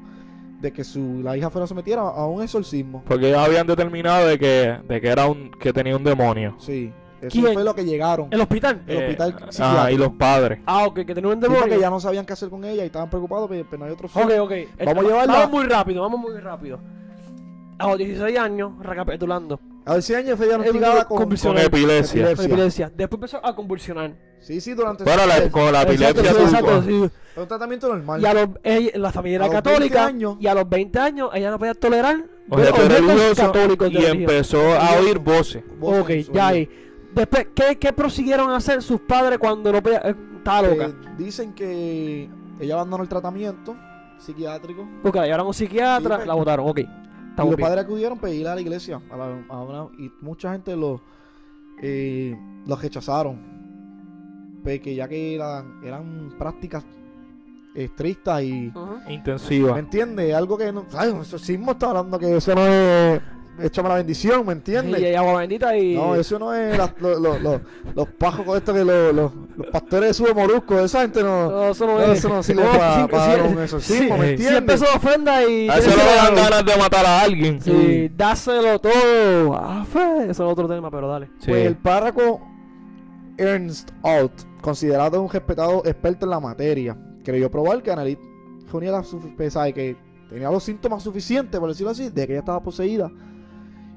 de 0.60 0.72
que 0.72 0.84
su, 0.84 1.22
la 1.24 1.36
hija 1.36 1.48
fuera 1.50 1.66
sometida 1.66 2.00
a 2.00 2.26
un 2.26 2.42
exorcismo. 2.42 3.02
Porque 3.06 3.28
ellos 3.30 3.38
habían 3.40 3.66
determinado 3.66 4.26
de 4.28 4.38
que, 4.38 4.76
de 4.86 5.00
que 5.00 5.08
era 5.08 5.26
un, 5.26 5.50
que 5.52 5.72
tenía 5.72 5.96
un 5.96 6.04
demonio. 6.04 6.54
Sí, 6.58 6.92
eso 7.20 7.30
¿Quién? 7.30 7.54
fue 7.54 7.64
lo 7.64 7.74
que 7.74 7.84
llegaron. 7.84 8.28
¿El 8.30 8.40
hospital? 8.42 8.82
El 8.86 8.98
hospital 8.98 9.34
ah, 9.40 9.46
psiquiátrico. 9.50 9.90
y 9.90 9.96
los 9.96 10.12
padres. 10.12 10.58
Ah, 10.66 10.84
ok, 10.86 10.94
que 11.06 11.14
tenía 11.14 11.30
un 11.30 11.34
Sí, 11.36 11.40
porque 11.48 11.54
demonio. 11.60 11.80
ya 11.80 11.90
no 11.90 11.98
sabían 11.98 12.26
qué 12.26 12.34
hacer 12.34 12.50
con 12.50 12.64
ella 12.64 12.82
y 12.84 12.86
estaban 12.86 13.08
preocupados, 13.08 13.48
pero, 13.48 13.64
pero 13.68 13.78
no 13.80 13.86
hay 13.86 13.92
otro 13.92 14.08
Ok, 14.12 14.30
ok. 14.38 14.52
Vamos 14.84 15.04
a 15.04 15.08
llevarla- 15.08 15.32
Vamos 15.32 15.50
muy 15.50 15.64
rápido, 15.64 16.02
vamos 16.02 16.20
muy 16.20 16.38
rápido. 16.40 16.78
A 17.78 17.88
los 17.88 17.98
16 17.98 18.38
años, 18.38 18.72
recapitulando. 18.80 19.58
A 19.84 19.94
ver 19.94 20.02
si 20.02 20.14
años 20.14 20.36
fue 20.36 20.46
diagnosticada 20.46 21.04
con. 21.06 21.18
Con 21.18 21.58
epilepsia. 21.58 22.20
Epilepsia. 22.22 22.44
Epilepsia. 22.46 22.92
Después 22.96 23.18
empezó 23.18 23.44
a 23.44 23.54
convulsionar. 23.54 24.14
Sí, 24.38 24.60
sí, 24.60 24.74
durante 24.74 25.04
Bueno, 25.04 25.26
la- 25.26 25.50
con 25.50 25.72
la 25.72 25.82
Exacto, 25.82 26.20
epilepsia 26.20 26.32
sí, 26.32 26.36
tú- 26.36 26.42
exacto, 26.44 26.82
sí. 26.82 27.10
Un 27.40 27.48
tratamiento 27.48 27.88
normal. 27.88 28.20
Y 28.20 28.26
a 28.26 28.34
los, 28.34 28.48
ella- 28.62 28.90
la 28.98 29.12
familia 29.12 29.36
era 29.36 29.44
A 29.44 29.48
los 29.48 29.54
20 29.54 29.70
católica. 29.70 30.06
años. 30.06 30.36
Y 30.40 30.46
a 30.46 30.54
los 30.54 30.68
20 30.68 30.98
años 30.98 31.30
ella 31.32 31.50
no 31.50 31.58
podía 31.58 31.74
tolerar 31.74 32.24
objetos 32.48 32.88
religiosos 32.88 33.38
católicos 33.38 33.88
y 33.90 33.94
religión. 33.94 34.16
empezó 34.20 34.60
a 34.74 34.96
oír 35.00 35.18
voces. 35.18 35.62
Voces 35.78 36.28
Ok, 36.28 36.34
ya 36.34 36.48
ahí. 36.48 36.68
Después, 37.14 37.48
¿qué, 37.54 37.76
¿qué 37.78 37.92
prosiguieron 37.92 38.50
a 38.50 38.56
hacer 38.56 38.82
sus 38.82 39.00
padres 39.00 39.38
cuando 39.38 39.70
no 39.72 39.82
podía, 39.82 39.98
eh, 39.98 40.14
estaba 40.38 40.62
loca? 40.68 40.86
Eh, 40.86 40.94
dicen 41.18 41.52
que 41.54 42.28
ella 42.60 42.74
abandonó 42.74 43.02
el 43.02 43.08
tratamiento 43.08 43.76
psiquiátrico 44.18 44.88
Porque 45.02 45.18
la 45.18 45.24
llevaron 45.26 45.44
a 45.46 45.48
un 45.48 45.54
psiquiatra, 45.54 46.14
Sí, 46.14 46.16
pues. 46.16 46.26
la 46.26 46.34
votaron. 46.34 46.68
Ok, 46.68 46.80
y 47.44 47.46
los 47.48 47.56
bien. 47.56 47.68
padres 47.68 47.84
acudieron 47.84 48.18
para 48.18 48.32
ir 48.32 48.46
a 48.48 48.54
la 48.54 48.60
iglesia 48.60 49.00
a 49.10 49.16
la- 49.16 49.44
a 49.48 49.62
una- 49.62 49.88
y 49.98 50.10
mucha 50.20 50.52
gente 50.52 50.76
lo 50.76 51.00
eh, 51.82 52.36
los 52.66 52.80
rechazaron 52.80 53.40
porque 54.62 54.94
ya 54.94 55.08
que 55.08 55.34
eran, 55.34 55.80
eran 55.84 56.34
prácticas 56.38 56.84
estrictas 57.74 58.42
y 58.42 58.68
Ujú. 58.68 58.98
¿me 59.06 59.14
Intensiva. 59.14 59.78
entiendes? 59.78 60.34
Algo 60.34 60.56
que 60.58 60.70
no, 60.72 60.84
el 61.02 61.16
exorcismo 61.16 61.72
está 61.72 61.88
hablando 61.88 62.18
que 62.18 62.36
eso 62.36 62.54
no 62.54 62.66
es 62.66 63.20
échame 63.60 63.88
la 63.88 63.96
bendición, 63.96 64.46
¿me 64.46 64.52
entiendes? 64.52 65.00
Y 65.00 65.14
agua 65.14 65.40
bendita 65.40 65.76
y. 65.76 65.94
No, 65.94 66.14
eso 66.14 66.38
no 66.38 66.54
es 66.54 66.76
la- 66.76 66.94
lo- 67.00 67.18
lo- 67.18 67.38
lo- 67.38 67.60
los 67.94 68.08
pajos 68.18 68.44
con 68.46 68.56
esto 68.56 68.72
que 68.72 68.84
los, 68.84 69.32
pastores 69.70 70.08
de 70.08 70.14
sube 70.14 70.34
morusco, 70.34 70.78
esa 70.80 71.02
gente 71.02 71.22
no, 71.22 71.50
No, 71.50 71.68
eso 71.70 71.86
no, 71.86 71.94
no, 71.98 72.02
es. 72.02 72.18
eso 72.18 72.28
no 72.28 72.42
sirve 72.42 72.64
No, 72.64 72.70
para, 72.72 73.02
sí, 73.02 73.08
para 73.10 73.26
dar 73.26 73.42
un 73.42 73.62
exorcismo, 73.62 74.16
¿me 74.18 74.24
sí. 74.24 74.30
entiendes? 74.32 74.48
Siempre 74.48 74.78
se 74.78 74.84
ofenda 74.96 75.44
y. 75.44 75.68
A 75.68 75.78
eso 75.78 75.90
no 75.90 75.96
le 75.96 76.14
dan 76.16 76.34
ganas 76.34 76.64
de 76.64 76.76
matar 76.76 77.06
a 77.06 77.20
alguien. 77.22 77.60
Sí, 77.60 78.10
dáselo 78.16 78.78
todo. 78.78 79.54
Ah, 79.54 79.84
fe, 79.90 80.22
eso 80.30 80.30
es 80.30 80.52
otro 80.52 80.68
tema, 80.68 80.90
pero 80.90 81.08
dale. 81.08 81.26
Sí. 81.38 81.46
Pues 81.50 81.66
el 81.66 81.76
párroco 81.76 82.40
Ernst 83.38 83.90
Alt, 84.02 84.32
considerado 84.60 85.20
un 85.22 85.30
respetado 85.30 85.82
experto 85.84 86.26
en 86.26 86.30
la 86.30 86.40
materia, 86.40 86.96
creyó 87.24 87.50
probar 87.50 87.82
que 87.82 87.90
Annelies 87.90 88.18
reunía 88.70 88.92
la 88.92 89.02
que 89.72 89.96
tenía 90.30 90.50
los 90.50 90.62
síntomas 90.64 91.02
suficientes, 91.02 91.58
por 91.60 91.68
decirlo 91.68 91.90
así, 91.90 92.08
de 92.08 92.26
que 92.26 92.32
ella 92.32 92.40
estaba 92.40 92.62
poseída 92.62 93.10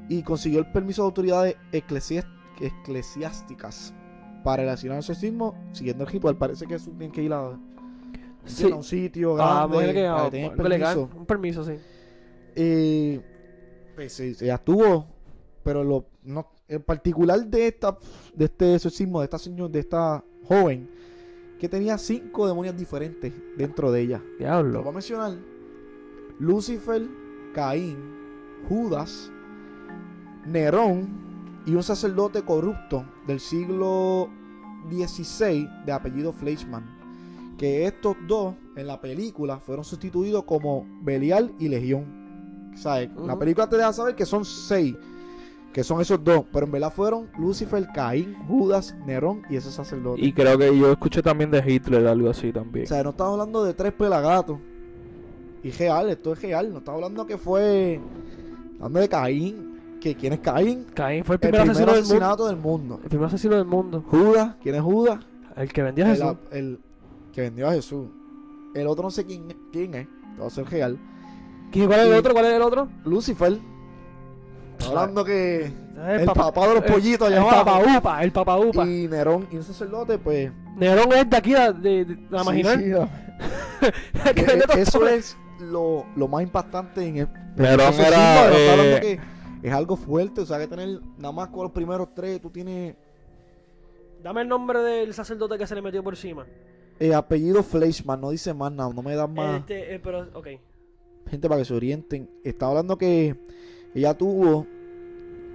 y 0.09 0.21
consiguió 0.23 0.59
el 0.59 0.71
permiso 0.71 1.01
de 1.01 1.05
autoridades 1.07 1.55
eclesiás- 1.71 2.25
eclesiásticas 2.59 3.93
para 4.43 4.63
relacionar 4.63 4.97
el 4.97 4.99
exorcismo 4.99 5.55
siguiendo 5.71 6.03
el 6.03 6.09
ritual. 6.09 6.37
Parece 6.37 6.65
que 6.67 6.75
eso 6.75 6.91
tiene 6.91 7.11
que 7.13 7.23
ir 7.23 7.33
a, 7.33 7.57
Sí. 8.45 8.71
a 8.71 8.75
un 8.75 8.83
sitio 8.83 9.33
Ah, 9.41 9.65
grande 9.67 9.75
mujer 9.75 9.95
que 9.95 10.01
para 10.03 10.25
ah, 10.25 10.29
tener 10.29 10.69
legal. 10.69 10.95
permiso. 10.95 11.17
Un 11.19 11.25
permiso, 11.25 11.63
sí. 11.65 11.73
Eh, 12.55 13.21
pues 13.95 14.19
ella 14.19 14.55
estuvo, 14.55 15.07
pero 15.63 15.83
lo 15.83 16.05
no, 16.23 16.51
en 16.67 16.81
particular 16.83 17.43
de 17.45 17.67
esta 17.67 17.97
de 18.33 18.45
este 18.45 18.75
exorcismo 18.75 19.19
de 19.19 19.25
esta 19.25 19.37
señora, 19.39 19.71
de 19.71 19.79
esta 19.79 20.23
joven 20.43 20.89
que 21.59 21.67
tenía 21.69 21.97
cinco 21.97 22.47
demonios 22.47 22.77
diferentes 22.77 23.33
dentro 23.57 23.91
de 23.91 24.01
ella. 24.01 24.19
Te 24.19 24.31
lo 24.31 24.37
Diablo. 24.37 24.79
voy 24.83 24.89
a 24.89 24.93
mencionar: 24.93 25.33
Lucifer, 26.39 27.03
Caín, 27.53 27.97
Judas, 28.69 29.31
Nerón 30.45 31.07
y 31.65 31.73
un 31.75 31.83
sacerdote 31.83 32.43
corrupto 32.43 33.05
del 33.27 33.39
siglo 33.39 34.29
XVI 34.89 35.67
de 35.85 35.91
apellido 35.91 36.31
Fleischmann. 36.31 36.83
Que 37.57 37.85
estos 37.85 38.15
dos 38.27 38.55
en 38.75 38.87
la 38.87 38.99
película 38.99 39.59
fueron 39.59 39.85
sustituidos 39.85 40.43
como 40.43 40.85
Belial 41.01 41.53
y 41.59 41.69
Legión. 41.69 42.71
¿Sabes? 42.75 43.09
La 43.15 43.33
Ujú. 43.33 43.39
película 43.39 43.69
te 43.69 43.77
deja 43.77 43.93
saber 43.93 44.15
que 44.15 44.25
son 44.25 44.43
seis. 44.43 44.95
Que 45.71 45.83
son 45.83 45.99
esos 46.01 46.21
dos. 46.23 46.45
Pero 46.51 46.65
en 46.65 46.71
verdad 46.73 46.91
fueron 46.93 47.29
Lucifer, 47.39 47.87
Caín, 47.93 48.35
Judas, 48.47 48.95
Nerón 49.05 49.41
y 49.49 49.55
ese 49.55 49.71
sacerdote. 49.71 50.21
Y 50.21 50.33
creo 50.33 50.57
que 50.57 50.77
yo 50.77 50.91
escuché 50.91 51.21
también 51.21 51.51
de 51.51 51.63
Hitler, 51.65 52.05
algo 52.07 52.29
así 52.29 52.51
también. 52.51 52.85
O 52.85 52.87
sea, 52.87 53.03
no 53.03 53.09
estamos 53.11 53.33
hablando 53.33 53.63
de 53.63 53.73
tres 53.73 53.93
pelagatos. 53.93 54.57
Y 55.63 55.71
real, 55.71 56.09
esto 56.09 56.33
es 56.33 56.41
real. 56.41 56.71
No 56.71 56.79
estamos 56.79 56.99
hablando 57.01 57.25
que 57.25 57.37
fue. 57.37 57.99
Hablando 58.75 58.99
de 58.99 59.09
Caín. 59.09 59.74
Que 60.05 60.13
¿Quién 60.13 60.33
es 60.33 60.39
Caín? 60.39 60.85
Caín 60.93 61.23
fue 61.23 61.35
el 61.37 61.39
El 61.41 61.49
primer 61.49 61.61
primer 61.61 61.71
asesino 61.71 61.91
del 61.93 62.03
mundo. 62.03 62.13
asesinato 62.15 62.47
del 62.47 62.57
mundo. 62.57 62.99
El 63.01 63.09
primer 63.09 63.25
asesino 63.27 63.55
del 63.55 63.65
mundo. 63.65 64.03
Judas, 64.07 64.55
¿quién 64.61 64.75
es 64.75 64.81
Judas? 64.83 65.19
El 65.55 65.73
que 65.73 65.81
vendió 65.81 66.05
a 66.05 66.09
Jesús. 66.09 66.35
el 66.51 66.79
que 67.33 67.41
vendió 67.41 67.67
a 67.67 67.71
Jesús. 67.73 68.07
El 68.75 68.85
otro 68.85 69.03
no 69.05 69.09
sé 69.09 69.25
quién, 69.25 69.47
quién 69.73 69.95
es. 69.95 70.07
Va 70.39 70.45
a 70.45 70.49
ser 70.51 70.69
real. 70.69 70.99
¿Quién- 71.71 71.87
¿Cuál 71.87 72.01
es 72.01 72.05
el 72.05 72.13
otro? 72.13 72.33
¿Cuál 72.33 72.45
es 72.45 72.53
el 72.53 72.61
otro? 72.61 72.87
Lucifer. 73.03 73.57
Hablando 74.87 75.25
que 75.25 75.65
El, 75.65 76.19
el 76.19 76.25
papá- 76.27 76.51
papá 76.53 76.67
de 76.67 76.73
los 76.75 76.83
pollitos 76.83 77.27
allá 77.27 77.37
El 77.37 77.41
abajo. 77.41 77.65
papá 77.65 77.97
upa, 77.97 78.23
el 78.23 78.31
papá 78.31 78.57
upa. 78.59 78.85
Y 78.87 79.07
Nerón 79.07 79.47
y 79.51 79.57
un 79.57 79.63
sacerdote, 79.63 80.19
pues. 80.19 80.51
Nerón 80.77 81.11
es 81.13 81.27
de 81.31 81.37
aquí, 81.37 81.53
de, 81.53 81.73
de, 81.73 82.05
de 82.05 82.17
la 82.29 82.39
sí, 82.41 82.45
marginal. 82.45 82.79
sí, 82.79 84.31
vende 84.35 84.65
eso 84.81 85.07
es 85.07 85.35
lo, 85.61 86.05
lo 86.15 86.27
más 86.27 86.43
impactante 86.43 87.07
en 87.07 87.17
el. 87.17 87.27
Nerón 87.55 87.93
era, 87.95 88.51
eh, 88.51 89.19
es 89.67 89.73
algo 89.73 89.95
fuerte, 89.95 90.41
o 90.41 90.45
sea, 90.45 90.59
que 90.59 90.67
tener 90.67 91.01
nada 91.17 91.31
más 91.31 91.49
con 91.49 91.63
los 91.63 91.71
primeros 91.71 92.13
tres, 92.13 92.39
tú 92.41 92.49
tienes 92.49 92.95
Dame 94.23 94.41
el 94.41 94.47
nombre 94.47 94.79
del 94.79 95.13
sacerdote 95.13 95.57
que 95.57 95.67
se 95.67 95.75
le 95.75 95.81
metió 95.81 96.03
por 96.03 96.13
encima. 96.13 96.45
eh, 96.99 97.13
apellido 97.13 97.61
Fleischmann, 97.63 98.21
no 98.21 98.29
dice 98.31 98.53
más 98.53 98.71
nada, 98.71 98.91
no 98.93 99.01
me 99.01 99.15
dan 99.15 99.33
más 99.33 99.59
Este, 99.59 99.95
eh, 99.95 99.99
pero, 99.99 100.27
ok. 100.33 100.47
gente 101.29 101.47
para 101.47 101.61
que 101.61 101.65
se 101.65 101.73
orienten. 101.73 102.29
Está 102.43 102.67
hablando 102.67 102.97
que 102.97 103.35
ella 103.93 104.13
tuvo 104.15 104.65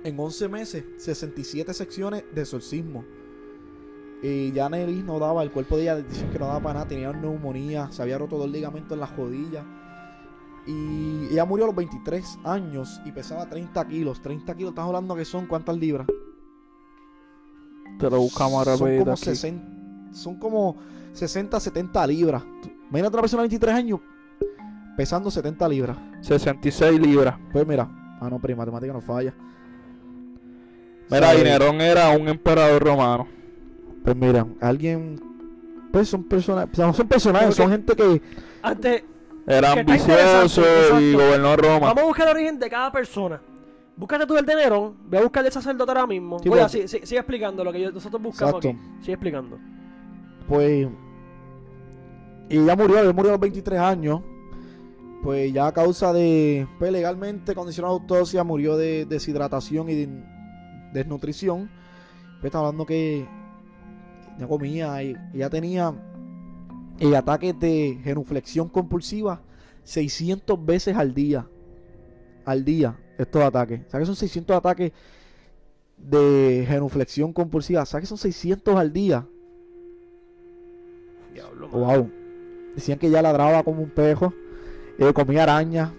en 0.05 0.19
11 0.19 0.49
meses 0.49 0.85
67 0.99 1.75
secciones 1.75 2.25
de 2.33 2.41
exorcismo. 2.43 3.05
Y 4.23 4.53
ya 4.53 4.69
Neris 4.69 5.03
no 5.03 5.19
daba, 5.19 5.43
el 5.43 5.51
cuerpo 5.51 5.77
de 5.77 5.83
ella 5.83 5.97
dicen 5.97 6.31
que 6.31 6.39
no 6.39 6.47
daba 6.47 6.61
para 6.61 6.75
nada, 6.75 6.89
tenía 6.89 7.13
neumonía, 7.13 7.91
se 7.91 8.03
había 8.03 8.19
roto 8.19 8.37
dos 8.39 8.51
ligamentos 8.51 8.93
en 8.93 9.01
las 9.01 9.17
rodillas. 9.17 9.65
Y 10.67 11.29
ella 11.31 11.45
murió 11.45 11.65
a 11.65 11.69
los 11.69 11.77
23 11.77 12.39
años 12.45 13.01
y 13.05 13.13
pesaba 13.13 13.47
30 13.49 13.87
kilos. 13.89 14.21
30 14.21 14.55
kilos, 14.55 14.71
estás 14.71 14.87
hablando 14.87 15.17
que 15.17 15.25
son 15.25 15.47
cuántas 15.47 15.77
libras? 15.77 16.07
Te 17.99 18.09
lo 18.09 18.19
buscamos 18.19 18.65
son 18.65 18.79
rapidito 18.79 19.05
como, 19.05 19.13
aquí. 19.13 19.25
60, 19.25 20.13
son 20.13 20.39
como 20.39 20.77
60, 21.13 21.61
70 21.61 22.07
libras. 22.07 22.43
Imagínate 22.89 23.15
una 23.15 23.23
persona 23.23 23.43
de 23.43 23.49
23 23.49 23.75
años 23.75 24.01
pesando 24.97 25.31
70 25.31 25.69
libras. 25.69 25.97
66 26.21 27.01
libras. 27.01 27.37
Pues 27.53 27.67
mira, 27.67 27.89
ah 28.21 28.29
no, 28.29 28.39
pero 28.39 28.53
en 28.53 28.59
matemática 28.59 28.93
no 28.93 29.01
falla. 29.01 29.35
Mira, 31.11 31.29
¿Sabes? 31.29 31.41
y 31.41 31.45
Nerón 31.45 31.81
era 31.81 32.11
un 32.11 32.29
emperador 32.29 32.83
romano. 32.83 33.27
Pues 34.05 34.15
mira, 34.15 34.47
alguien. 34.61 35.19
Pues 35.91 36.09
son 36.09 36.25
personas. 36.25 36.69
O 36.71 36.77
sea, 36.77 36.87
no 36.87 36.93
son 36.93 37.09
personajes, 37.09 37.55
son 37.55 37.71
gente 37.71 37.97
que. 37.97 38.23
Antes, 38.63 39.05
Era 39.47 39.73
ambicioso 39.73 40.63
y 41.01 41.13
gobernó 41.15 41.57
Roma. 41.57 41.87
vamos 41.89 42.03
a 42.03 42.07
buscar 42.07 42.29
el 42.29 42.35
origen 42.37 42.59
de 42.59 42.71
cada 42.71 42.93
persona. 42.93 43.41
Búscate 43.97 44.27
tú 44.27 44.37
el 44.39 44.47
de 44.47 44.55
Nerón, 44.55 44.97
ve 45.07 45.19
a 45.19 45.23
buscar 45.23 45.45
el 45.45 45.53
sacerdote 45.53 45.91
ahora 45.91 46.07
mismo. 46.07 46.39
Sí, 46.39 46.49
Oye, 46.49 46.61
pues- 46.61 46.73
sí, 46.73 46.89
sí, 46.89 47.01
sigue 47.05 47.19
explicando 47.19 47.63
lo 47.65 47.73
que 47.73 47.81
yo- 47.83 47.91
nosotros 47.93 48.23
buscamos 48.23 48.55
Exacto. 48.65 48.69
aquí. 48.69 48.79
Sigue 49.01 49.13
explicando. 49.13 49.59
Pues. 50.49 50.89
Y 52.49 52.59
ella 52.59 52.77
murió, 52.77 52.99
ella 52.99 53.13
murió 53.13 53.31
a 53.31 53.33
los 53.35 53.41
23 53.41 53.79
años. 53.81 54.23
Pues 55.23 55.53
ya 55.53 55.67
a 55.67 55.73
causa 55.73 56.13
de. 56.15 56.67
Pues 56.79 56.91
legalmente, 56.93 57.55
cuando 57.55 57.71
hicieron 57.71 57.91
la 57.91 57.95
autopsia, 58.01 58.43
murió 58.43 58.77
de 58.77 59.05
deshidratación 59.05 59.91
y 59.91 59.95
de 59.95 60.09
desnutrición. 60.95 61.71
Pues 62.41 62.47
está 62.47 62.59
hablando 62.59 62.87
que. 62.87 63.27
Ya 64.39 64.49
comía 64.49 65.03
y 65.03 65.15
ella 65.35 65.51
tenía. 65.51 65.93
Eh, 67.01 67.17
ataques 67.17 67.59
de 67.59 67.99
genuflexión 68.05 68.69
compulsiva 68.69 69.41
600 69.85 70.65
veces 70.65 70.97
al 70.97 71.15
día. 71.15 71.47
Al 72.45 72.65
día, 72.65 72.97
estos 73.19 73.43
ataques. 73.43 73.81
¿Sabes 73.89 74.03
que 74.05 74.07
son 74.07 74.17
600 74.17 74.57
ataques 74.57 74.93
de 75.97 76.65
genuflexión 76.69 77.33
compulsiva? 77.33 77.85
¿Sabes 77.87 78.03
que 78.05 78.09
son 78.09 78.19
600 78.19 78.77
al 78.77 78.93
día? 78.93 79.27
Diablo, 81.33 81.69
Wow. 81.69 82.11
Decían 82.75 82.99
que 82.99 83.09
ella 83.09 83.23
ladraba 83.23 83.63
como 83.63 83.83
un 83.83 83.91
pejo. 83.91 84.33
eh, 84.99 85.13
comía 85.13 85.43
araña. 85.45 85.93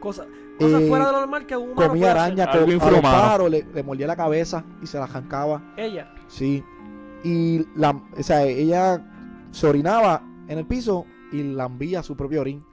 Cosa, 0.00 0.26
cosa 0.58 0.80
Eh, 0.80 0.88
fuera 0.88 1.06
de 1.06 1.12
lo 1.12 1.18
normal 1.20 1.46
que 1.46 1.56
un 1.56 1.74
Comía 1.74 2.10
araña. 2.12 2.44
Algo 2.44 2.66
que 2.66 2.72
infrahumano. 2.74 3.02
pájaros 3.02 3.50
le, 3.50 3.64
le 3.74 3.82
mordía 3.82 4.06
la 4.06 4.16
cabeza 4.16 4.64
y 4.82 4.86
se 4.86 4.98
la 4.98 5.04
arrancaba. 5.04 5.74
Ella. 5.76 6.14
Sí. 6.28 6.62
Y 7.24 7.64
la, 7.76 7.90
o 8.18 8.22
sea, 8.22 8.44
ella 8.44 9.04
se 9.52 9.66
orinaba 9.68 10.22
en 10.48 10.58
el 10.58 10.66
piso 10.66 11.06
y 11.30 11.42
lambía 11.44 12.02
su 12.02 12.16
propio 12.16 12.40
orín. 12.40 12.64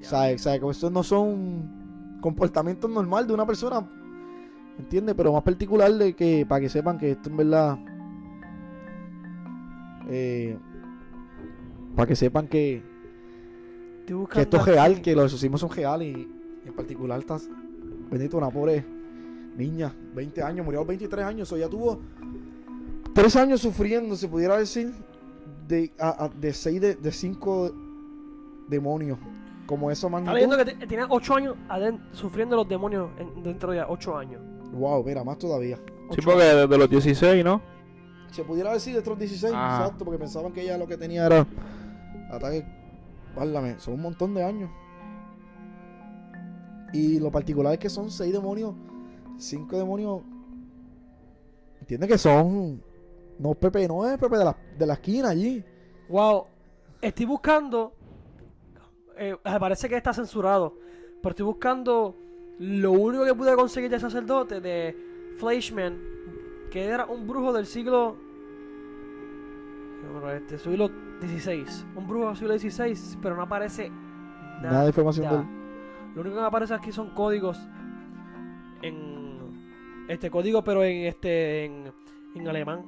O 0.00 0.04
sea, 0.04 0.34
o 0.34 0.38
sea, 0.38 0.58
que 0.58 0.68
estos 0.70 0.90
no 0.90 1.02
son 1.02 2.18
comportamientos 2.22 2.90
normal 2.90 3.26
de 3.26 3.34
una 3.34 3.46
persona. 3.46 3.86
¿Entiendes? 4.78 5.14
Pero 5.14 5.32
más 5.32 5.42
particular 5.42 5.92
de 5.92 6.14
que 6.14 6.46
para 6.46 6.60
que 6.62 6.68
sepan 6.68 6.98
que 6.98 7.12
esto 7.12 7.28
en 7.28 7.36
verdad. 7.36 7.78
eh, 10.08 10.58
para 11.94 12.08
que 12.08 12.16
sepan 12.16 12.48
que, 12.48 12.82
que 14.06 14.40
esto 14.40 14.56
es 14.56 14.64
real, 14.64 15.00
que 15.00 15.14
los 15.14 15.26
exorcismos 15.26 15.60
son 15.60 15.70
reales 15.70 16.08
y, 16.16 16.28
y 16.64 16.68
en 16.68 16.74
particular 16.74 17.20
estás 17.20 17.48
bendito 18.10 18.36
una 18.36 18.50
pobre 18.50 18.84
niña, 19.56 19.94
20 20.14 20.42
años, 20.42 20.64
murió 20.64 20.80
a 20.80 20.82
los 20.82 20.88
23 20.88 21.24
años, 21.24 21.52
o 21.52 21.56
ya 21.56 21.68
tuvo 21.68 22.00
3 23.14 23.36
años 23.36 23.60
sufriendo, 23.60 24.16
se 24.16 24.26
pudiera 24.28 24.58
decir, 24.58 24.92
de, 25.66 25.92
a- 25.98 26.24
a- 26.24 26.28
de 26.28 26.52
6 26.52 26.80
de, 26.80 26.94
de 26.96 27.12
5 27.12 27.72
demonios, 28.68 29.18
como 29.66 29.90
esa 29.90 30.06
Está 30.06 30.08
magnitud. 30.10 30.34
leyendo 30.34 30.56
que 30.56 30.64
te- 30.64 30.86
tenía 30.86 31.06
8 31.08 31.34
años 31.36 31.56
sufriendo 32.12 32.56
los 32.56 32.68
demonios 32.68 33.10
en- 33.18 33.42
dentro 33.42 33.72
de 33.72 33.82
8 33.82 34.16
años. 34.16 34.40
Wow, 34.72 35.04
mira, 35.04 35.22
más 35.24 35.38
todavía. 35.38 35.76
Sí, 36.10 36.20
porque 36.24 36.42
desde 36.42 36.78
los 36.78 36.90
16, 36.90 37.44
¿no? 37.44 37.60
Se 38.30 38.42
pudiera 38.42 38.72
decir 38.72 38.92
de 38.94 38.98
estos 38.98 39.18
16, 39.18 39.52
Ah. 39.56 39.78
exacto, 39.82 40.04
porque 40.04 40.18
pensaban 40.18 40.52
que 40.52 40.62
ella 40.62 40.76
lo 40.76 40.86
que 40.86 40.96
tenía 40.96 41.24
era 41.26 41.46
ataques, 42.30 42.64
válgame, 43.36 43.78
son 43.78 43.94
un 43.94 44.02
montón 44.02 44.34
de 44.34 44.42
años. 44.44 44.70
Y 46.92 47.18
lo 47.18 47.30
particular 47.30 47.72
es 47.72 47.78
que 47.78 47.88
son 47.90 48.10
6 48.10 48.32
demonios, 48.32 48.74
5 49.38 49.76
demonios. 49.78 50.22
Entiende 51.80 52.06
que 52.08 52.18
son. 52.18 52.82
No 53.38 53.54
Pepe, 53.54 53.86
no 53.88 54.06
es 54.08 54.18
Pepe 54.18 54.36
de 54.38 54.44
la, 54.44 54.56
de 54.78 54.86
la 54.86 54.94
esquina 54.94 55.30
allí. 55.30 55.64
Wow. 56.08 56.46
Estoy 57.00 57.26
buscando. 57.26 57.92
eh, 59.16 59.36
parece 59.58 59.88
que 59.88 59.96
está 59.96 60.12
censurado. 60.12 60.74
Pero 61.22 61.30
estoy 61.30 61.46
buscando. 61.46 62.16
Lo 62.58 62.92
único 62.92 63.24
que 63.24 63.34
pude 63.34 63.54
conseguir 63.56 63.90
de 63.90 63.98
sacerdote 63.98 64.60
de 64.60 64.96
Fleischmann. 65.38 65.98
Que 66.70 66.84
era 66.86 67.06
un 67.06 67.26
brujo 67.26 67.52
del 67.52 67.66
siglo. 67.66 68.16
¿qué 70.00 70.06
número 70.06 70.32
es 70.32 70.42
Este, 70.42 70.58
siglo 70.58 70.90
XVI. 71.20 71.64
Un 71.96 72.06
brujo 72.06 72.28
del 72.28 72.36
siglo 72.36 72.58
XVI. 72.58 73.18
Pero 73.20 73.36
no 73.36 73.42
aparece 73.42 73.90
nada. 73.90 74.60
Nada 74.62 74.82
de 74.82 74.88
información 74.88 75.28
de 75.28 75.34
él. 75.36 75.44
Lo 76.14 76.20
único 76.20 76.36
que 76.36 76.40
me 76.42 76.46
aparece 76.46 76.74
aquí 76.74 76.92
son 76.92 77.10
códigos. 77.14 77.58
En. 78.82 79.34
Este 80.08 80.30
código, 80.30 80.62
pero 80.62 80.84
en 80.84 81.06
este. 81.06 81.64
En, 81.64 81.92
en 82.34 82.48
alemán. 82.48 82.84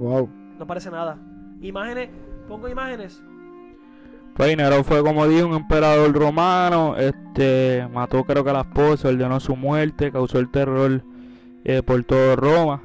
Wow. 0.00 0.28
No 0.58 0.64
aparece 0.64 0.90
nada. 0.90 1.18
Imágenes. 1.60 2.08
Pongo 2.48 2.68
imágenes. 2.68 3.22
Pues 4.34 4.56
Nerón 4.56 4.84
fue, 4.84 5.02
como 5.02 5.26
dije, 5.28 5.44
un 5.44 5.54
emperador 5.54 6.12
romano. 6.12 6.96
Este 6.96 7.86
mató, 7.92 8.24
creo 8.24 8.42
que 8.42 8.50
a 8.50 8.54
la 8.54 8.60
esposa, 8.62 9.08
ordenó 9.08 9.38
su 9.38 9.54
muerte, 9.54 10.10
causó 10.10 10.38
el 10.38 10.50
terror 10.50 11.02
eh, 11.64 11.82
por 11.82 12.02
todo 12.04 12.34
Roma. 12.36 12.82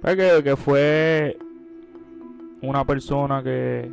Pues 0.00 0.16
que, 0.16 0.42
que 0.42 0.56
fue 0.56 1.38
una 2.62 2.86
persona 2.86 3.42
que 3.42 3.90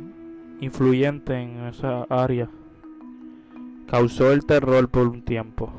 influyente 0.60 1.34
en 1.34 1.66
esa 1.66 2.04
área. 2.04 2.48
Causó 3.90 4.32
el 4.32 4.46
terror 4.46 4.88
por 4.88 5.08
un 5.08 5.22
tiempo. 5.22 5.70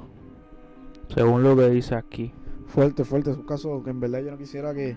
Según 1.07 1.41
lo 1.41 1.55
que 1.55 1.69
dice 1.69 1.95
aquí. 1.95 2.31
Fuerte, 2.67 3.03
fuerte. 3.03 3.31
Es 3.31 3.37
un 3.37 3.45
caso 3.45 3.83
que 3.83 3.89
en 3.89 3.99
verdad 3.99 4.21
yo 4.23 4.31
no 4.31 4.37
quisiera 4.37 4.75
que. 4.75 4.95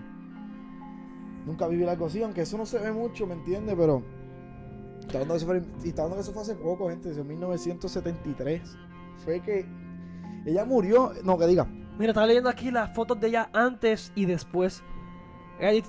Nunca 1.45 1.67
viví 1.67 1.83
algo 1.85 2.05
así, 2.05 2.23
aunque 2.23 2.41
eso 2.41 2.57
no 2.57 2.65
se 2.65 2.79
ve 2.79 2.91
mucho, 2.91 3.27
¿me 3.27 3.33
entiendes? 3.33 3.75
Pero. 3.77 4.03
Está 5.01 5.19
y 5.83 5.89
está 5.89 6.03
hablando 6.03 6.15
que 6.15 6.21
eso 6.21 6.31
fue 6.31 6.41
hace 6.41 6.55
poco, 6.55 6.89
gente. 6.89 7.09
En 7.09 7.27
1973. 7.27 8.77
Fue 9.23 9.41
que. 9.41 9.65
Ella 10.45 10.65
murió. 10.65 11.11
No, 11.23 11.37
que 11.37 11.47
diga. 11.47 11.67
Mira, 11.97 12.11
estaba 12.11 12.27
leyendo 12.27 12.49
aquí 12.49 12.71
las 12.71 12.93
fotos 12.95 13.19
de 13.19 13.27
ella 13.27 13.49
antes 13.53 14.11
y 14.15 14.25
después. 14.25 14.83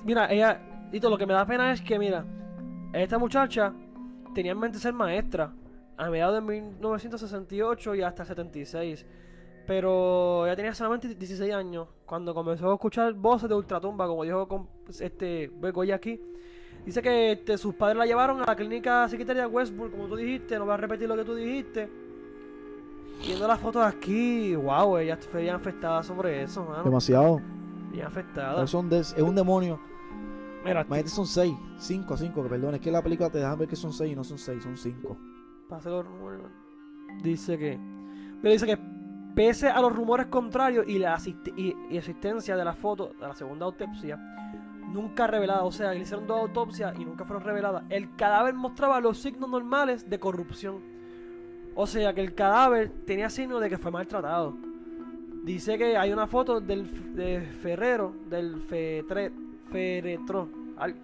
Mira, 0.05 0.32
ella. 0.32 0.61
Dito, 0.90 1.11
lo 1.11 1.18
que 1.18 1.26
me 1.26 1.32
da 1.32 1.46
pena 1.46 1.72
es 1.72 1.80
que, 1.80 1.98
mira, 1.98 2.24
esta 2.92 3.18
muchacha 3.18 3.72
tenía 4.34 4.52
en 4.52 4.59
mente 4.59 4.78
ser 4.78 4.92
maestra 4.92 5.52
a 5.96 6.11
mediados 6.11 6.34
de 6.34 6.40
1968 6.40 7.94
y 7.94 8.02
hasta 8.02 8.22
el 8.22 8.28
76. 8.28 9.07
Pero 9.66 10.44
ella 10.46 10.56
tenía 10.56 10.74
solamente 10.74 11.08
16 11.14 11.52
años 11.54 11.88
cuando 12.04 12.34
comenzó 12.34 12.70
a 12.70 12.74
escuchar 12.74 13.14
voces 13.14 13.48
de 13.48 13.54
ultratumba, 13.54 14.06
como 14.06 14.22
dijo 14.24 14.46
con- 14.46 14.68
este 15.00 15.50
Begoya 15.58 15.94
aquí. 15.96 16.20
Dice 16.84 17.00
que 17.00 17.32
este, 17.32 17.56
sus 17.56 17.74
padres 17.74 17.96
la 17.96 18.04
llevaron 18.04 18.42
a 18.42 18.46
la 18.46 18.54
clínica 18.54 19.08
psiquiátrica 19.08 19.40
de 19.40 19.46
Westbrook, 19.46 19.90
como 19.92 20.06
tú 20.06 20.16
dijiste, 20.16 20.58
no 20.58 20.66
voy 20.66 20.74
a 20.74 20.76
repetir 20.76 21.08
lo 21.08 21.16
que 21.16 21.24
tú 21.24 21.34
dijiste. 21.34 21.88
Viendo 23.26 23.48
las 23.48 23.58
fotos 23.58 23.82
aquí, 23.82 24.54
wow, 24.54 24.98
ella 24.98 25.16
fue 25.16 25.42
bien 25.42 25.54
afectada 25.54 26.02
sobre 26.02 26.42
eso, 26.42 26.62
mano. 26.64 26.84
Demasiado. 26.84 27.40
Bien 27.90 28.04
afectada. 28.06 28.66
Son 28.66 28.90
de- 28.90 28.98
es 28.98 29.14
un 29.18 29.34
demonio. 29.34 29.80
Mira, 30.62 30.82
Imagínate, 30.82 31.08
son 31.08 31.26
6. 31.26 31.54
5, 31.78 32.16
5, 32.18 32.42
que 32.42 32.48
perdón. 32.50 32.74
Es 32.74 32.80
que 32.80 32.90
la 32.90 33.02
película 33.02 33.30
te 33.30 33.38
deja 33.38 33.54
ver 33.54 33.68
que 33.68 33.76
son 33.76 33.92
6 33.92 34.12
y 34.12 34.16
no 34.16 34.24
son 34.24 34.36
6, 34.38 34.62
son 34.62 34.76
5. 34.76 35.16
para 35.68 35.78
hacerlo 35.78 36.02
número- 36.02 36.50
dice 37.22 37.56
que. 37.56 37.78
Mira, 37.78 38.50
dice 38.52 38.66
que 38.66 38.76
Pese 39.35 39.68
a 39.68 39.80
los 39.80 39.95
rumores 39.95 40.26
contrarios 40.26 40.87
y 40.87 40.99
la 40.99 41.16
asisti- 41.16 41.53
y, 41.57 41.74
y 41.93 41.97
existencia 41.99 42.57
de 42.57 42.64
la 42.64 42.74
foto 42.74 43.12
de 43.20 43.26
la 43.26 43.35
segunda 43.35 43.66
autopsia, 43.66 44.16
nunca 44.93 45.26
revelada, 45.26 45.64
o 45.64 45.72
sea, 45.72 45.93
le 45.93 46.01
hicieron 46.01 46.26
dos 46.26 46.41
autopsias 46.41 46.95
y 46.99 47.05
nunca 47.05 47.24
fueron 47.24 47.43
reveladas, 47.45 47.82
el 47.89 48.14
cadáver 48.14 48.55
mostraba 48.55 49.01
los 49.01 49.18
signos 49.18 49.51
normales 49.51 50.09
de 50.09 50.20
corrupción. 50.20 50.80
O 51.74 51.87
sea, 51.89 52.14
que 52.14 52.20
el 52.20 52.35
cadáver 52.35 52.91
tenía 53.05 53.28
signos 53.28 53.61
de 53.61 53.68
que 53.68 53.78
fue 53.78 53.91
maltratado. 53.91 54.55
Dice 55.43 55.76
que 55.76 55.97
hay 55.97 56.12
una 56.12 56.28
foto 56.28 56.61
del 56.61 57.14
de 57.16 57.41
Ferrero, 57.61 58.14
del 58.30 58.61
fetre, 58.62 59.32
féretro, 59.72 60.49
al- 60.76 60.95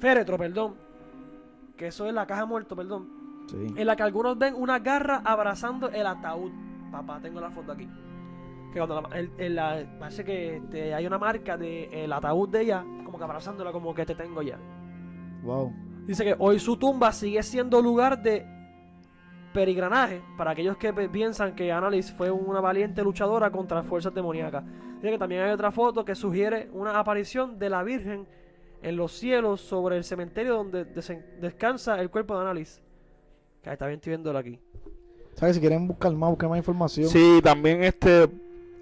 féretro, 0.00 0.38
perdón, 0.38 0.74
que 1.76 1.88
eso 1.88 2.06
es 2.06 2.14
la 2.14 2.26
caja 2.26 2.46
muerto, 2.46 2.74
perdón, 2.74 3.08
Sí. 3.48 3.74
en 3.76 3.86
la 3.86 3.94
que 3.94 4.02
algunos 4.02 4.38
ven 4.38 4.54
una 4.56 4.78
garra 4.78 5.20
abrazando 5.24 5.90
el 5.90 6.06
ataúd. 6.06 6.50
Papá, 6.90 7.20
tengo 7.20 7.40
la 7.40 7.50
foto 7.50 7.72
aquí. 7.72 7.88
Que 8.72 8.78
cuando 8.78 9.00
la, 9.02 9.18
el- 9.18 9.30
el- 9.38 9.54
la- 9.54 9.84
parece 9.98 10.24
que 10.24 10.56
este, 10.56 10.94
hay 10.94 11.06
una 11.06 11.18
marca 11.18 11.56
del 11.56 12.12
ataúd 12.12 12.48
de 12.50 12.62
ella, 12.62 12.84
como 13.04 13.18
que 13.18 13.24
abrazándola, 13.24 13.72
como 13.72 13.94
que 13.94 14.04
te 14.06 14.14
tengo 14.14 14.42
ya. 14.42 14.58
Wow. 15.42 15.72
Dice 16.06 16.24
que 16.24 16.36
hoy 16.38 16.58
su 16.58 16.76
tumba 16.76 17.12
sigue 17.12 17.42
siendo 17.42 17.80
lugar 17.82 18.22
de 18.22 18.46
perigranaje 19.52 20.22
para 20.36 20.50
aquellos 20.50 20.76
que 20.76 20.92
piensan 20.92 21.54
que 21.54 21.72
Annalise 21.72 22.12
fue 22.14 22.30
una 22.30 22.60
valiente 22.60 23.02
luchadora 23.02 23.50
contra 23.50 23.82
fuerzas 23.82 24.12
demoníacas. 24.14 24.64
Dice 24.96 25.10
que 25.10 25.18
también 25.18 25.42
hay 25.42 25.50
otra 25.52 25.70
foto 25.70 26.04
que 26.04 26.14
sugiere 26.14 26.68
una 26.72 26.98
aparición 26.98 27.58
de 27.58 27.70
la 27.70 27.82
Virgen 27.82 28.26
en 28.82 28.96
los 28.96 29.12
cielos 29.12 29.60
sobre 29.62 29.96
el 29.96 30.04
cementerio 30.04 30.54
donde 30.56 30.84
descansa 30.84 31.98
el 32.00 32.10
cuerpo 32.10 32.34
de 32.34 32.40
Annalise. 32.42 32.82
Que 33.62 33.70
ahí 33.70 33.76
bien, 33.80 33.92
estoy 33.92 34.10
viéndolo 34.10 34.38
aquí. 34.38 34.60
¿Sabes? 35.36 35.54
Si 35.56 35.60
quieren 35.60 35.86
buscar 35.86 36.12
más, 36.14 36.30
buscar 36.30 36.48
más 36.48 36.58
información. 36.58 37.08
Sí, 37.08 37.40
también 37.42 37.84
este, 37.84 38.28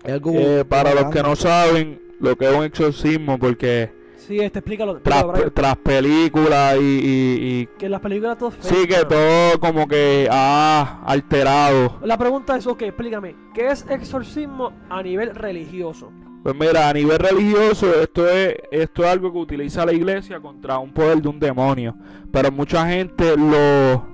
algo 0.05 0.31
eh, 0.35 0.65
para 0.67 0.95
los 0.95 1.07
que 1.07 1.23
no 1.23 1.37
saben 1.37 2.01
lo 2.21 2.37
que 2.37 2.49
es 2.51 2.57
un 2.57 2.65
exorcismo, 2.65 3.39
porque 3.39 3.91
Sí, 4.17 4.39
este 4.41 4.61
explícalo. 4.61 5.01
tras, 5.03 5.25
tras 5.53 5.77
películas 5.77 6.77
y, 6.81 6.81
y- 6.81 7.61
y- 7.63 7.67
Que 7.77 7.87
en 7.87 7.91
las 7.91 8.01
películas 8.01 8.39
todo 8.39 8.51
es 8.51 8.55
sí 8.61 8.87
que 8.87 8.99
¿no? 8.99 9.09
todo 9.09 9.61
como 9.61 9.87
que 9.89 10.29
ha 10.31 11.03
alterado. 11.05 11.99
La 12.03 12.17
pregunta 12.17 12.57
es, 12.57 12.67
ok, 12.67 12.83
explícame, 12.83 13.35
¿qué 13.53 13.67
es 13.69 13.85
exorcismo 13.91 14.73
a 14.89 15.03
nivel 15.03 15.35
religioso? 15.35 16.11
Pues 16.43 16.55
mira, 16.55 16.89
a 16.89 16.93
nivel 16.95 17.19
religioso 17.19 17.93
esto 18.01 18.29
es 18.29 18.55
esto 18.71 19.03
es 19.05 19.11
algo 19.11 19.33
que 19.33 19.39
utiliza 19.39 19.85
la 19.85 19.93
iglesia 19.93 20.39
contra 20.41 20.79
un 20.79 20.93
poder 20.93 21.21
de 21.21 21.29
un 21.29 21.41
demonio, 21.41 21.95
pero 22.31 22.51
mucha 22.53 22.87
gente 22.89 23.35
lo 23.37 24.14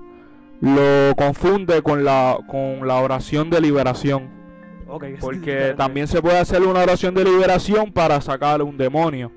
lo 0.61 1.14
confunde 1.16 1.82
con 1.82 2.04
la 2.04 2.38
con 2.46 2.86
la 2.86 2.96
oración 2.96 3.50
de 3.50 3.61
liberación, 3.61 4.28
Ok, 4.86 5.04
es 5.04 5.20
porque 5.20 5.74
también 5.76 6.08
se 6.08 6.20
puede 6.20 6.38
hacer 6.38 6.62
una 6.62 6.80
oración 6.80 7.14
de 7.14 7.24
liberación 7.24 7.92
para 7.92 8.20
sacar 8.20 8.61
un 8.62 8.76
demonio, 8.76 9.30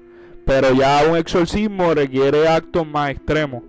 pero 0.45 0.73
ya 0.73 1.03
un 1.09 1.15
exorcismo 1.15 1.93
requiere 1.93 2.47
actos 2.47 2.87
más 2.87 3.11
extremos. 3.11 3.63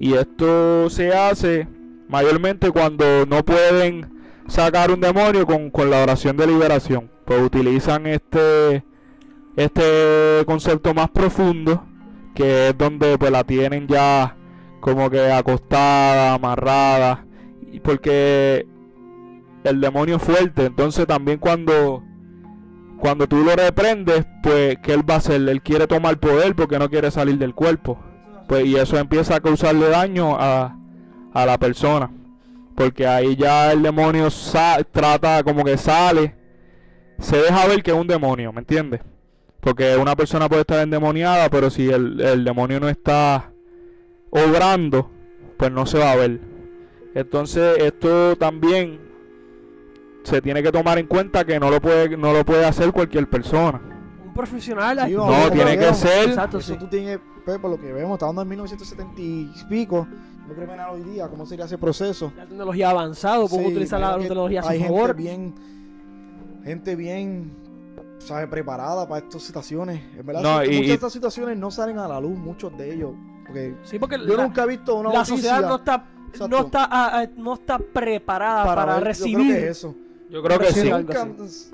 Y 0.00 0.14
esto 0.14 0.90
se 0.90 1.12
hace 1.12 1.68
mayormente 2.08 2.70
cuando 2.70 3.26
no 3.26 3.44
pueden 3.44 4.18
sacar 4.48 4.90
un 4.90 5.00
demonio 5.00 5.46
con, 5.46 5.70
con 5.70 5.90
la 5.90 6.02
oración 6.02 6.36
de 6.36 6.46
liberación. 6.46 7.10
Pues 7.24 7.40
utilizan 7.42 8.06
este 8.06 8.84
este 9.56 10.44
concepto 10.46 10.94
más 10.94 11.10
profundo 11.10 11.84
que 12.34 12.68
es 12.68 12.78
donde 12.78 13.18
pues 13.18 13.32
la 13.32 13.42
tienen 13.42 13.88
ya 13.88 14.36
como 14.80 15.10
que 15.10 15.32
acostada, 15.32 16.34
amarrada 16.34 17.24
porque 17.80 18.66
el 19.64 19.80
demonio 19.80 20.16
es 20.16 20.22
fuerte, 20.22 20.66
entonces 20.66 21.06
también 21.06 21.38
cuando 21.38 22.02
cuando 22.98 23.28
tú 23.28 23.44
lo 23.44 23.54
reprendes, 23.54 24.26
pues 24.42 24.76
¿qué 24.82 24.92
él 24.92 25.08
va 25.08 25.14
a 25.14 25.18
hacer? 25.18 25.48
Él 25.48 25.62
quiere 25.62 25.86
tomar 25.86 26.18
poder 26.18 26.56
porque 26.56 26.78
no 26.78 26.90
quiere 26.90 27.10
salir 27.12 27.38
del 27.38 27.54
cuerpo. 27.54 27.98
Pues 28.48 28.66
y 28.66 28.74
eso 28.74 28.98
empieza 28.98 29.36
a 29.36 29.40
causarle 29.40 29.88
daño 29.88 30.36
a, 30.36 30.76
a 31.32 31.46
la 31.46 31.58
persona. 31.58 32.10
Porque 32.74 33.06
ahí 33.06 33.36
ya 33.36 33.70
el 33.72 33.82
demonio 33.82 34.28
trata 34.90 35.44
como 35.44 35.64
que 35.64 35.78
sale. 35.78 36.34
Se 37.20 37.36
deja 37.36 37.66
ver 37.68 37.84
que 37.84 37.92
es 37.92 37.96
un 37.96 38.08
demonio, 38.08 38.52
¿me 38.52 38.60
entiendes? 38.60 39.00
Porque 39.60 39.96
una 39.96 40.16
persona 40.16 40.48
puede 40.48 40.62
estar 40.62 40.80
endemoniada, 40.80 41.48
pero 41.50 41.70
si 41.70 41.88
el, 41.88 42.20
el 42.20 42.44
demonio 42.44 42.80
no 42.80 42.88
está 42.88 43.52
obrando, 44.30 45.10
pues 45.56 45.70
no 45.72 45.86
se 45.86 45.98
va 45.98 46.12
a 46.12 46.16
ver. 46.16 46.40
Entonces 47.14 47.78
esto 47.78 48.36
también 48.36 49.00
se 50.22 50.40
tiene 50.42 50.62
que 50.62 50.70
tomar 50.70 50.98
en 50.98 51.06
cuenta 51.06 51.44
que 51.44 51.58
no 51.58 51.70
lo 51.70 51.80
puede, 51.80 52.16
no 52.16 52.32
lo 52.32 52.44
puede 52.44 52.64
hacer 52.64 52.92
cualquier 52.92 53.28
persona. 53.28 53.80
Un 54.26 54.34
profesional. 54.34 55.00
Sí, 55.06 55.14
No, 55.14 55.50
tiene 55.50 55.72
que 55.72 55.84
vemos. 55.84 55.96
ser- 55.98 56.28
Exacto, 56.28 56.58
Eso 56.58 56.74
sí. 56.74 56.78
tú 56.78 56.86
tienes, 56.86 57.18
pues, 57.44 57.58
por 57.58 57.70
lo 57.70 57.80
que 57.80 57.92
vemos, 57.92 58.12
está 58.14 58.26
hablando 58.26 58.42
en 58.42 58.48
1970 58.48 59.20
y 59.20 59.50
pico. 59.68 60.06
No 60.46 60.54
creo 60.54 60.66
que 60.66 60.80
hoy 60.92 61.02
día, 61.02 61.28
¿cómo 61.28 61.44
sería 61.44 61.64
ese 61.66 61.76
proceso? 61.78 62.32
La 62.36 62.46
tecnología 62.46 62.90
avanzada, 62.90 63.46
puedo 63.46 63.62
Sí, 63.64 63.70
utilizar 63.70 64.00
la 64.00 64.18
tecnología 64.18 64.60
a 64.60 64.62
su 64.64 64.68
Hay 64.70 64.80
gente 64.80 65.12
bien, 65.14 65.54
gente 66.64 66.96
bien, 66.96 67.52
¿sabe? 68.18 68.46
Preparada 68.48 69.06
para 69.08 69.24
estas 69.26 69.42
situaciones. 69.42 70.00
En 70.18 70.24
verdad, 70.24 70.42
No, 70.42 70.64
y- 70.64 70.68
muchas 70.68 70.86
de 70.88 70.94
estas 70.94 71.12
situaciones 71.12 71.56
no 71.58 71.70
salen 71.70 71.98
a 71.98 72.08
la 72.08 72.20
luz, 72.20 72.38
muchos 72.38 72.76
de 72.78 72.94
ellos. 72.94 73.12
Porque 73.48 73.74
Sí, 73.82 73.98
porque 73.98 74.16
yo 74.18 74.36
la, 74.36 74.44
nunca 74.44 74.62
he 74.62 74.66
visto 74.68 74.94
una 74.94 75.10
la 75.12 75.24
sociedad 75.24 75.62
no 75.62 75.76
está, 75.76 76.04
Exacto. 76.28 76.48
no 76.48 76.66
está, 76.66 76.84
ah, 76.84 77.10
ah, 77.14 77.26
no 77.36 77.54
está 77.54 77.78
preparada 77.78 78.64
para, 78.64 78.84
ver- 78.84 78.92
yo 78.94 79.00
creo 79.00 79.04
recibir. 79.04 79.54
que 79.54 79.58
es 79.64 79.70
eso. 79.78 79.94
Yo 80.30 80.42
creo 80.42 80.58
que 80.58 80.66
sí. 80.72 80.86
Yo 80.86 80.98
nunca, 80.98 81.26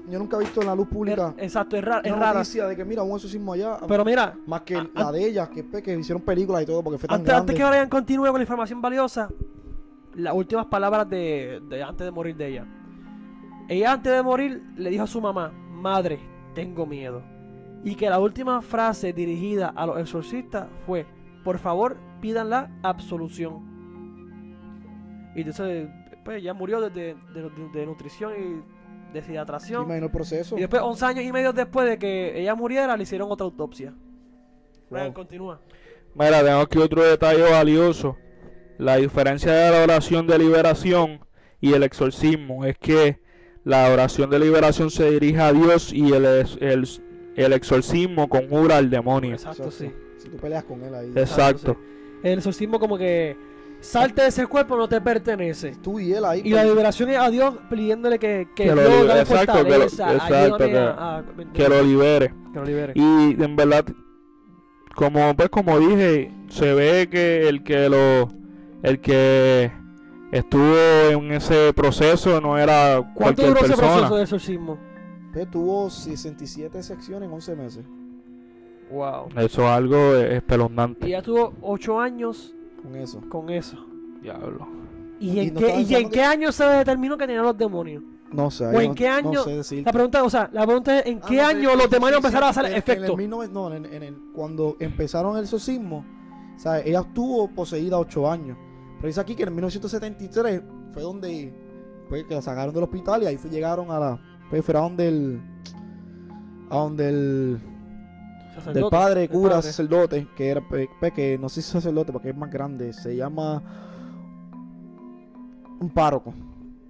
yo 0.09 0.19
nunca 0.21 0.37
he 0.37 0.41
visto 0.41 0.61
en 0.61 0.67
la 0.69 0.75
luz 0.77 0.87
pública 0.87 1.35
Er- 1.37 1.43
Exacto, 1.45 1.77
es, 1.77 1.85
ra- 1.85 2.01
es 2.05 2.13
rara. 2.13 2.35
noticia 2.35 2.67
de 2.69 2.77
que 2.77 2.85
mira 2.85 3.03
un 3.03 3.11
exorcismo 3.17 3.53
allá. 3.53 3.79
Pero 3.89 4.05
mira, 4.05 4.37
más 4.47 4.61
que 4.63 4.77
a- 4.77 4.89
la 4.95 5.11
de 5.11 5.27
ella, 5.27 5.51
que, 5.51 5.65
pues, 5.65 5.83
que 5.83 5.99
hicieron 5.99 6.23
películas 6.23 6.63
y 6.63 6.67
todo, 6.67 6.83
porque 6.85 6.99
fue 6.99 7.09
tan 7.09 7.29
antes, 7.29 7.57
que 7.57 7.65
Brian 7.65 7.89
continúe 7.89 8.27
con 8.27 8.37
la 8.37 8.43
información 8.43 8.81
valiosa, 8.81 9.29
las 10.15 10.33
últimas 10.35 10.67
palabras 10.67 11.11
de, 11.11 11.61
de 11.69 11.83
antes 11.83 12.05
de 12.05 12.11
morir 12.13 12.37
de 12.37 12.47
ella. 12.49 12.67
Ella 13.69 13.93
antes 13.95 14.13
de 14.13 14.23
morir 14.23 14.63
le 14.77 14.91
dijo 14.91 15.03
a 15.03 15.07
su 15.09 15.21
mamá, 15.21 15.51
madre, 15.73 16.21
tengo 16.55 16.87
miedo. 16.87 17.23
Y 17.83 17.97
que 17.97 18.09
la 18.09 18.21
última 18.21 18.63
frase 18.63 19.13
dirigida 19.13 19.73
a 19.75 19.85
los 19.85 19.99
exorcistas 19.99 20.69
fue, 20.87 21.07
por 21.45 21.59
favor, 21.59 21.97
pidan 22.21 22.51
la 22.51 22.71
absolución. 22.83 23.73
Y 25.37 25.41
entonces, 25.41 25.89
pues 26.25 26.43
ya 26.43 26.55
murió 26.55 26.81
de, 26.81 26.91
de- 26.91 27.15
de- 27.35 27.69
de 27.73 27.87
nutrición 27.87 28.33
y 28.33 29.13
deshidratación. 29.13 29.85
Imagino 29.85 30.07
el 30.07 30.13
proceso. 30.13 30.57
Y 30.57 30.61
después, 30.61 30.83
11 30.83 31.05
años 31.07 31.25
y 31.25 31.33
medio 31.33 31.53
después 31.53 31.89
de 31.89 31.99
que 31.99 32.41
ella 32.41 32.55
muriera, 32.55 32.97
le 32.97 33.03
hicieron 33.03 33.31
otra 33.31 33.45
autopsia. 33.45 33.95
Wow. 34.91 35.13
continúa. 35.13 35.61
Mira, 36.15 36.45
tengo 36.45 36.61
aquí 36.61 36.79
otro 36.79 37.03
detalle 37.03 37.43
valioso. 37.43 38.17
La 38.79 38.97
diferencia 38.97 39.53
de 39.53 39.71
la 39.71 39.83
oración 39.83 40.27
de 40.27 40.39
liberación 40.39 41.21
y 41.61 41.73
el 41.73 41.83
exorcismo 41.83 42.65
es 42.65 42.79
que 42.79 43.21
la 43.65 43.89
oración 43.91 44.31
de 44.31 44.39
liberación 44.39 44.91
se 44.91 45.11
dirige 45.11 45.41
a 45.41 45.53
Dios 45.53 45.93
y 45.93 46.13
el, 46.13 46.25
el, 46.27 46.87
el 47.37 47.53
exorcismo 47.53 48.29
conjura 48.29 48.77
al 48.77 48.91
demonio. 48.91 49.33
Exacto, 49.33 49.71
sí. 49.71 49.91
Si 50.25 50.29
tú 50.31 50.37
peleas 50.39 50.65
con 50.65 50.83
él 50.83 50.95
ahí. 50.95 51.13
Exacto. 51.15 51.77
El 52.23 52.39
exorcismo 52.39 52.79
como 52.81 52.97
que 52.99 53.37
salte 53.81 54.23
de 54.23 54.29
ese 54.29 54.47
cuerpo 54.47 54.77
no 54.77 54.89
te 54.89 55.01
pertenece. 55.01 55.77
Tú 55.83 56.01
y 56.01 56.13
él 56.15 56.25
ahí. 56.25 56.41
Y 56.45 56.51
la 56.51 56.65
liberación 56.65 57.11
es 57.11 57.19
a 57.19 57.29
Dios 57.31 57.55
pidiéndole 57.69 58.19
que, 58.19 58.49
que, 58.57 58.65
Que 58.65 58.75
lo 58.75 59.05
dame 59.07 59.21
exacto, 59.21 59.63
que 59.65 59.79
lo- 59.79 59.85
exacto, 59.85 60.57
que- 60.59 60.79
a, 60.79 61.19
a- 61.19 61.25
Que 61.53 61.69
lo 61.69 61.83
libere. 61.83 62.33
que 62.53 62.59
lo 62.59 62.65
libere. 62.65 62.93
Y 62.97 63.43
en 63.43 63.57
verdad, 63.57 63.85
como 64.97 65.35
pues 65.37 65.49
como 65.51 65.79
dije, 65.79 66.31
se 66.49 66.73
ve 66.73 67.09
que 67.11 67.49
el 67.49 67.63
que 67.63 67.89
lo 67.89 68.31
el 68.83 69.01
que 69.01 69.71
estuvo 70.33 70.77
en 71.11 71.33
ese 71.33 71.73
proceso 71.75 72.41
no 72.41 72.57
era 72.59 72.97
¿Cuánto 73.15 73.15
cualquier 73.43 73.49
duró 73.49 73.61
ese 73.61 73.69
persona. 73.69 73.93
proceso 73.93 74.17
de 74.17 74.23
exorcismo? 74.23 74.79
Pues, 75.33 75.51
tuvo 75.51 75.91
67 75.91 76.83
secciones 76.83 77.29
en 77.29 77.35
11 77.35 77.57
meses. 77.57 77.85
Wow. 78.95 79.29
Eso 79.37 79.63
es 79.63 79.69
algo 79.71 79.97
Y 80.19 80.23
espeluznante. 80.35 81.09
ya 81.09 81.21
tuvo 81.23 81.53
8 81.63 82.01
años 82.01 82.55
Con 82.83 82.95
eso. 82.97 83.21
con 83.29 83.51
eso. 83.51 83.77
Diablo. 84.23 84.67
¿Y, 85.21 85.31
Y 85.31 85.41
en, 85.41 85.55
no 85.55 85.61
qué, 85.61 85.81
¿y 85.81 85.95
en 85.95 86.11
qué 86.11 86.23
año 86.23 86.53
se 86.53 86.65
determinó 86.65 87.17
que 87.19 87.27
tenían 87.27 87.45
los 87.45 87.57
demonios? 87.59 88.03
No 88.33 88.51
sé. 88.51 88.65
¿O 88.67 88.81
en 88.81 88.89
no- 88.91 88.95
qué 88.95 89.09
año- 89.09 89.33
No 89.33 89.43
sé 89.45 89.57
decir. 89.57 89.83
La 89.87 89.93
pregunta, 89.93 90.23
o 90.25 90.31
sea, 90.31 90.49
la 90.53 90.65
pregunta 90.67 90.99
es 90.99 91.07
¿en 91.07 91.21
Ah, 91.23 91.27
qué 91.29 91.37
no 91.37 91.47
año 91.47 91.77
los 91.77 91.91
demonios 91.91 92.21
sí, 92.21 92.27
empezaron 92.27 92.47
a 92.47 92.51
hacer 92.51 92.65
en- 92.67 92.73
En 92.73 92.79
efecto? 92.79 93.13
el 93.13 93.17
19 93.19 93.49
no, 93.53 93.73
en, 93.73 93.85
en 93.87 94.03
el, 94.03 94.17
cuando 94.35 94.77
empezaron 94.81 95.37
el 95.37 95.45
exorcismo, 95.45 96.05
o 96.57 96.59
sea, 96.59 96.81
ella 96.81 97.01
estuvo 97.01 97.49
poseída 97.49 97.99
8 97.99 98.31
años. 98.31 98.57
Pero 98.97 99.07
dice 99.09 99.21
aquí 99.21 99.35
que 99.35 99.43
en 99.45 99.55
1973 99.55 100.63
fue 100.93 101.03
donde 101.03 101.53
pues, 102.09 102.25
que 102.25 102.35
la 102.35 102.43
sacaron 102.43 102.75
del 102.75 102.85
hospital 102.85 103.23
y 103.23 103.27
ahí 103.27 103.37
fue- 103.37 103.51
llegaron 103.51 103.91
a 103.91 103.99
la. 103.99 104.21
Pues 104.51 104.65
fue 104.65 104.77
a 104.77 104.81
donde 104.81 105.09
el. 105.09 105.41
A 106.71 106.77
donde 106.79 107.09
el. 107.09 107.61
Del 108.55 108.65
Sacerdote, 108.65 108.91
padre 108.91 109.21
del 109.23 109.31
cura 109.31 109.51
padre. 109.57 109.63
sacerdote, 109.63 110.29
que 110.37 110.49
era. 110.49 110.61
pues, 110.61 110.89
pues, 111.01 111.13
que 111.13 111.39
no 111.39 111.49
sé 111.49 111.63
si 111.63 111.71
sacerdote 111.73 112.13
porque 112.13 112.31
es 112.31 112.37
más 112.37 112.51
grande, 112.51 112.93
se 112.93 113.17
llama. 113.17 113.63
Un 115.81 115.91
párroco. 115.91 116.33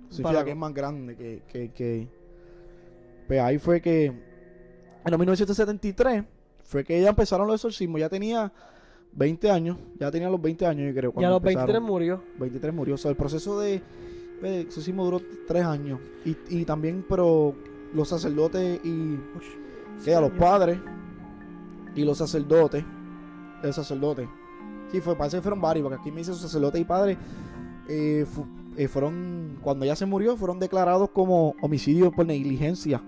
Significa 0.09 0.23
párroco. 0.23 0.45
que 0.45 0.51
es 0.51 0.57
más 0.57 0.75
grande 0.75 1.17
que. 1.17 1.43
que, 1.49 1.73
que 1.73 2.09
Pues 3.27 3.41
ahí 3.41 3.59
fue 3.59 3.81
que, 3.81 4.07
en 4.07 5.19
1973, 5.19 6.25
fue 6.62 6.85
que 6.85 6.99
ella 6.99 7.11
empezaron 7.11 7.47
los 7.47 7.57
exorcismos. 7.57 8.01
Ya 8.01 8.09
tenía 8.09 8.53
20 9.12 9.51
años, 9.51 9.79
ya 9.99 10.11
tenía 10.11 10.29
los 10.29 10.41
20 10.41 10.67
años, 10.67 10.87
yo 10.89 10.95
creo. 10.95 11.11
Y 11.11 11.12
a 11.12 11.15
cuando 11.15 11.31
los 11.31 11.43
23 11.43 11.62
empezaron. 11.62 11.87
murió. 11.87 12.23
23 12.39 12.75
murió. 12.75 12.95
O 12.95 12.99
sea, 12.99 13.11
el 13.11 13.17
proceso 13.17 13.59
de, 13.59 13.83
de 14.43 14.61
exorcismo 14.61 15.05
duró 15.05 15.21
3 15.49 15.65
años. 15.65 16.01
Y, 16.25 16.37
y 16.51 16.65
también, 16.65 17.05
pero 17.09 17.55
los 17.95 18.09
sacerdotes 18.09 18.81
y 18.85 19.19
que 20.05 20.15
a 20.15 20.21
los 20.21 20.33
padres 20.33 20.79
y 21.95 22.05
los 22.05 22.18
sacerdotes, 22.18 22.84
el 23.62 23.72
sacerdote, 23.72 24.28
sí, 24.90 25.01
fue, 25.01 25.16
parece 25.16 25.38
que 25.38 25.42
fueron 25.42 25.61
varios, 25.61 25.84
porque 25.84 26.01
aquí 26.01 26.11
me 26.11 26.18
dice 26.18 26.34
sacerdotes 26.34 26.80
y 26.80 26.84
padres, 26.84 27.16
eh, 27.88 28.26
fu- 28.30 28.47
eh, 28.76 28.88
fueron, 28.88 29.59
cuando 29.62 29.84
ella 29.84 29.97
se 29.97 30.07
murió, 30.07 30.36
fueron 30.36 30.59
declarados 30.59 31.11
como 31.11 31.55
homicidios 31.62 32.12
por 32.12 32.26
negligencia. 32.26 33.03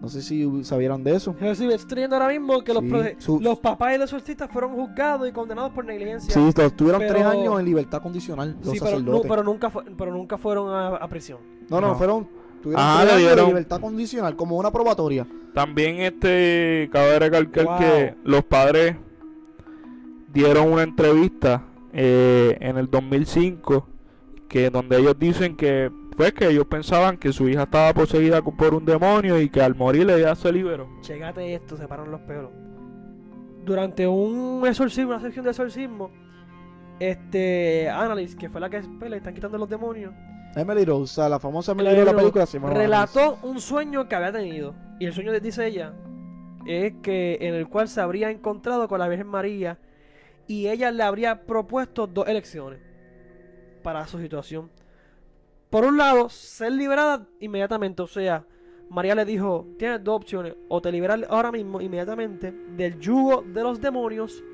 No 0.00 0.08
sé 0.08 0.20
si 0.20 0.64
sabieron 0.64 1.04
de 1.04 1.14
eso. 1.14 1.30
Es 1.40 1.56
decir, 1.58 1.70
estoy 1.70 1.94
leyendo 1.94 2.16
ahora 2.16 2.28
mismo 2.28 2.60
que 2.64 2.74
los, 2.74 2.82
Sí, 2.82 3.14
su- 3.18 3.58
papás 3.62 3.92
de 3.92 3.98
los 3.98 4.10
exorcistas 4.12 4.50
fueron 4.50 4.72
juzgados 4.74 5.28
y 5.28 5.32
condenados 5.32 5.70
por 5.70 5.84
negligencia. 5.84 6.34
Sí, 6.34 6.52
to- 6.52 6.70
tuvieron 6.72 7.00
Pero- 7.02 7.14
tres 7.14 7.24
años 7.24 7.60
en 7.60 7.64
libertad 7.64 8.02
condicional, 8.02 8.56
los 8.64 8.72
Sí, 8.72 8.78
pero, 8.80 8.90
sacerdotes. 8.90 9.30
pero 9.30 9.44
nunca 9.44 9.70
fue- 9.70 9.84
pero 9.96 10.10
nunca 10.12 10.36
fueron 10.38 10.70
a, 10.74 10.88
a 10.96 11.08
prisión. 11.08 11.38
no, 11.70 11.80
no, 11.80 11.88
No. 11.88 11.94
fueron, 11.94 12.26
tuvieron 12.62 12.84
Ah, 12.86 13.00
tres 13.02 13.14
le 13.16 13.20
dieron- 13.20 13.36
de 13.46 13.46
libertad 13.46 13.80
condicional, 13.80 14.36
como 14.36 14.56
una 14.56 14.70
probatoria. 14.70 15.26
También 15.54 15.96
este 16.00 16.88
cabe 16.92 17.18
recalcar 17.18 17.64
Wow. 17.66 17.78
que 17.78 18.14
los 18.24 18.42
padres 18.44 18.96
dieron 20.32 20.72
una 20.72 20.82
entrevista 20.82 21.64
eh, 21.92 22.56
en 22.60 22.78
el 22.78 22.88
2005 22.90 23.86
que 24.48 24.70
donde 24.70 24.98
ellos 24.98 25.18
dicen 25.18 25.56
que 25.56 25.90
pues 26.16 26.32
que 26.34 26.48
ellos 26.48 26.66
pensaban 26.66 27.16
que 27.16 27.32
su 27.32 27.48
hija 27.48 27.62
estaba 27.64 27.92
poseída 27.94 28.40
por 28.42 28.74
un 28.74 28.84
demonio 28.84 29.40
y 29.40 29.48
que 29.48 29.62
al 29.62 29.74
morir 29.74 30.08
ella 30.10 30.34
se 30.34 30.52
liberó. 30.52 30.88
Chégate 31.00 31.54
esto, 31.54 31.76
se 31.76 31.88
paran 31.88 32.10
los 32.10 32.20
pelos. 32.22 32.50
Durante 33.64 34.06
un 34.06 34.62
exorcismo, 34.66 35.10
una 35.10 35.20
sección 35.20 35.44
de 35.44 35.50
exorcismo, 35.52 36.10
este 37.00 37.88
Annalise, 37.88 38.36
que 38.36 38.48
fue 38.50 38.60
la 38.60 38.68
que 38.70 38.80
pues, 38.98 39.10
le 39.10 39.16
están 39.18 39.34
quitando 39.34 39.56
los 39.58 39.68
demonios, 39.68 40.12
Emily 40.54 40.84
Rose, 40.84 41.02
o 41.02 41.06
sea, 41.06 41.28
la 41.28 41.38
famosa 41.38 41.72
Emily 41.72 41.88
Rose 41.88 41.98
de 42.00 42.04
la 42.04 42.16
película 42.16 42.46
relató 42.74 43.38
un 43.42 43.60
sueño 43.60 44.08
que 44.08 44.14
había 44.14 44.32
tenido. 44.32 44.74
Y 44.98 45.06
el 45.06 45.12
sueño, 45.12 45.32
dice 45.40 45.66
ella, 45.66 45.94
es 46.66 46.94
que 47.02 47.38
en 47.40 47.54
el 47.54 47.68
cual 47.68 47.88
se 47.88 48.00
habría 48.00 48.30
encontrado 48.30 48.86
con 48.88 48.98
la 48.98 49.08
Virgen 49.08 49.28
María 49.28 49.78
y 50.46 50.68
ella 50.68 50.90
le 50.90 51.02
habría 51.02 51.44
propuesto 51.44 52.06
dos 52.06 52.28
elecciones 52.28 52.80
para 53.82 54.06
su 54.06 54.18
situación. 54.18 54.70
Por 55.70 55.84
un 55.84 55.96
lado, 55.96 56.28
ser 56.28 56.72
liberada 56.72 57.26
inmediatamente, 57.40 58.02
o 58.02 58.06
sea, 58.06 58.44
María 58.90 59.14
le 59.14 59.24
dijo, 59.24 59.66
tienes 59.78 60.04
dos 60.04 60.16
opciones, 60.16 60.54
o 60.68 60.82
te 60.82 60.92
liberas 60.92 61.20
ahora 61.30 61.50
mismo, 61.50 61.80
inmediatamente, 61.80 62.52
del 62.76 63.00
yugo 63.00 63.42
de 63.42 63.62
los 63.62 63.80
demonios, 63.80 64.44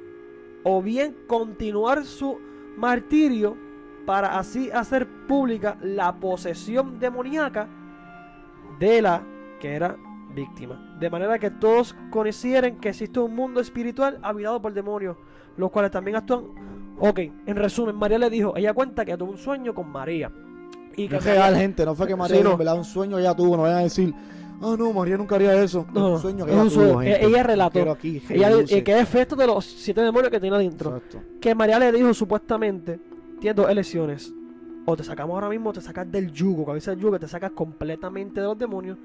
o 0.62 0.80
bien 0.80 1.16
continuar 1.26 2.05
su 2.05 2.38
martirio 2.76 3.57
para 4.09 4.38
así 4.38 4.70
hacer 4.70 5.06
pública 5.26 5.76
la 5.82 6.14
posesión 6.14 6.98
demoníaca 6.98 7.68
de 8.80 9.02
la 9.02 9.22
que 9.61 9.74
era 9.74 9.96
víctima. 10.34 10.96
De 10.98 11.11
manera 11.11 11.38
que 11.38 11.50
todos 11.50 11.94
conocieran 12.11 12.76
que 12.76 12.88
existe 12.88 13.20
un 13.20 13.36
mundo 13.36 13.61
espiritual 13.61 14.18
habitado 14.22 14.62
por 14.62 14.72
demonios, 14.72 15.18
los 15.59 15.70
cuales 15.70 15.90
también 15.90 16.16
actúan. 16.16 16.44
Ok, 16.98 17.18
en 17.18 17.54
resumen, 17.56 17.96
María 17.96 18.16
le 18.18 18.30
dijo, 18.30 18.56
ella 18.56 18.72
cuenta 18.72 19.04
que 19.04 19.14
tuvo 19.18 19.32
un 19.32 19.36
sueño 19.36 19.74
con 19.74 19.90
María. 19.90 20.32
Y 20.96 21.06
que 21.06 21.12
No 21.12 21.18
es 21.18 21.26
María- 21.26 21.40
real, 21.42 21.56
gente. 21.56 21.84
No 21.84 21.94
fue 21.94 22.06
que 22.06 22.16
María 22.16 22.36
Sí, 22.38 22.42
no. 22.42 22.74
un 22.76 22.84
sueño 22.84 23.18
ella 23.18 23.36
tuvo. 23.36 23.59
No 23.59 23.62
vayan 23.64 23.78
a 23.78 23.82
decir, 23.82 24.14
ah, 24.62 24.74
no, 24.78 24.90
María 24.94 25.18
nunca 25.18 25.34
haría 25.34 25.62
eso. 25.62 25.86
No, 25.92 26.14
un 26.14 26.18
sueño 26.18 26.46
que 26.46 26.52
ella 26.52 26.70
sueño. 26.70 26.88
tuvo, 26.92 27.00
gente. 27.02 27.26
Ella 27.26 27.42
relató. 27.42 27.90
Aquí, 27.92 28.22
ella, 28.30 28.64
que 28.64 28.92
es 28.94 29.02
efecto 29.02 29.36
de 29.36 29.46
los 29.46 29.66
siete 29.66 30.00
demonios 30.00 30.30
que 30.30 30.40
tiene 30.40 30.56
adentro. 30.56 30.96
Exacto. 30.96 31.20
que 31.42 31.54
María 31.54 31.78
le 31.78 31.92
dijo 31.92 32.14
supuestamente, 32.14 32.98
tienes 33.41 33.57
dos 33.57 33.70
elecciones. 33.70 34.32
O 34.86 34.97
te 34.97 35.05
sacamos 35.05 35.34
ahora 35.34 35.49
mismo, 35.51 35.70
o 35.70 35.72
te 35.72 35.80
sacas 35.80 36.11
del 36.11 36.32
yugo. 36.32 36.64
Cuando 36.64 36.76
dice 36.76 36.93
el 36.93 36.99
yugo, 36.99 37.18
te 37.18 37.28
sacas 37.28 37.51
completamente 37.53 38.41
de 38.41 38.47
los 38.47 38.59
demonios. 38.59 38.97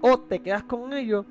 O 0.00 0.18
te 0.18 0.40
quedas 0.40 0.62
con 0.64 0.92
ellos 0.92 1.26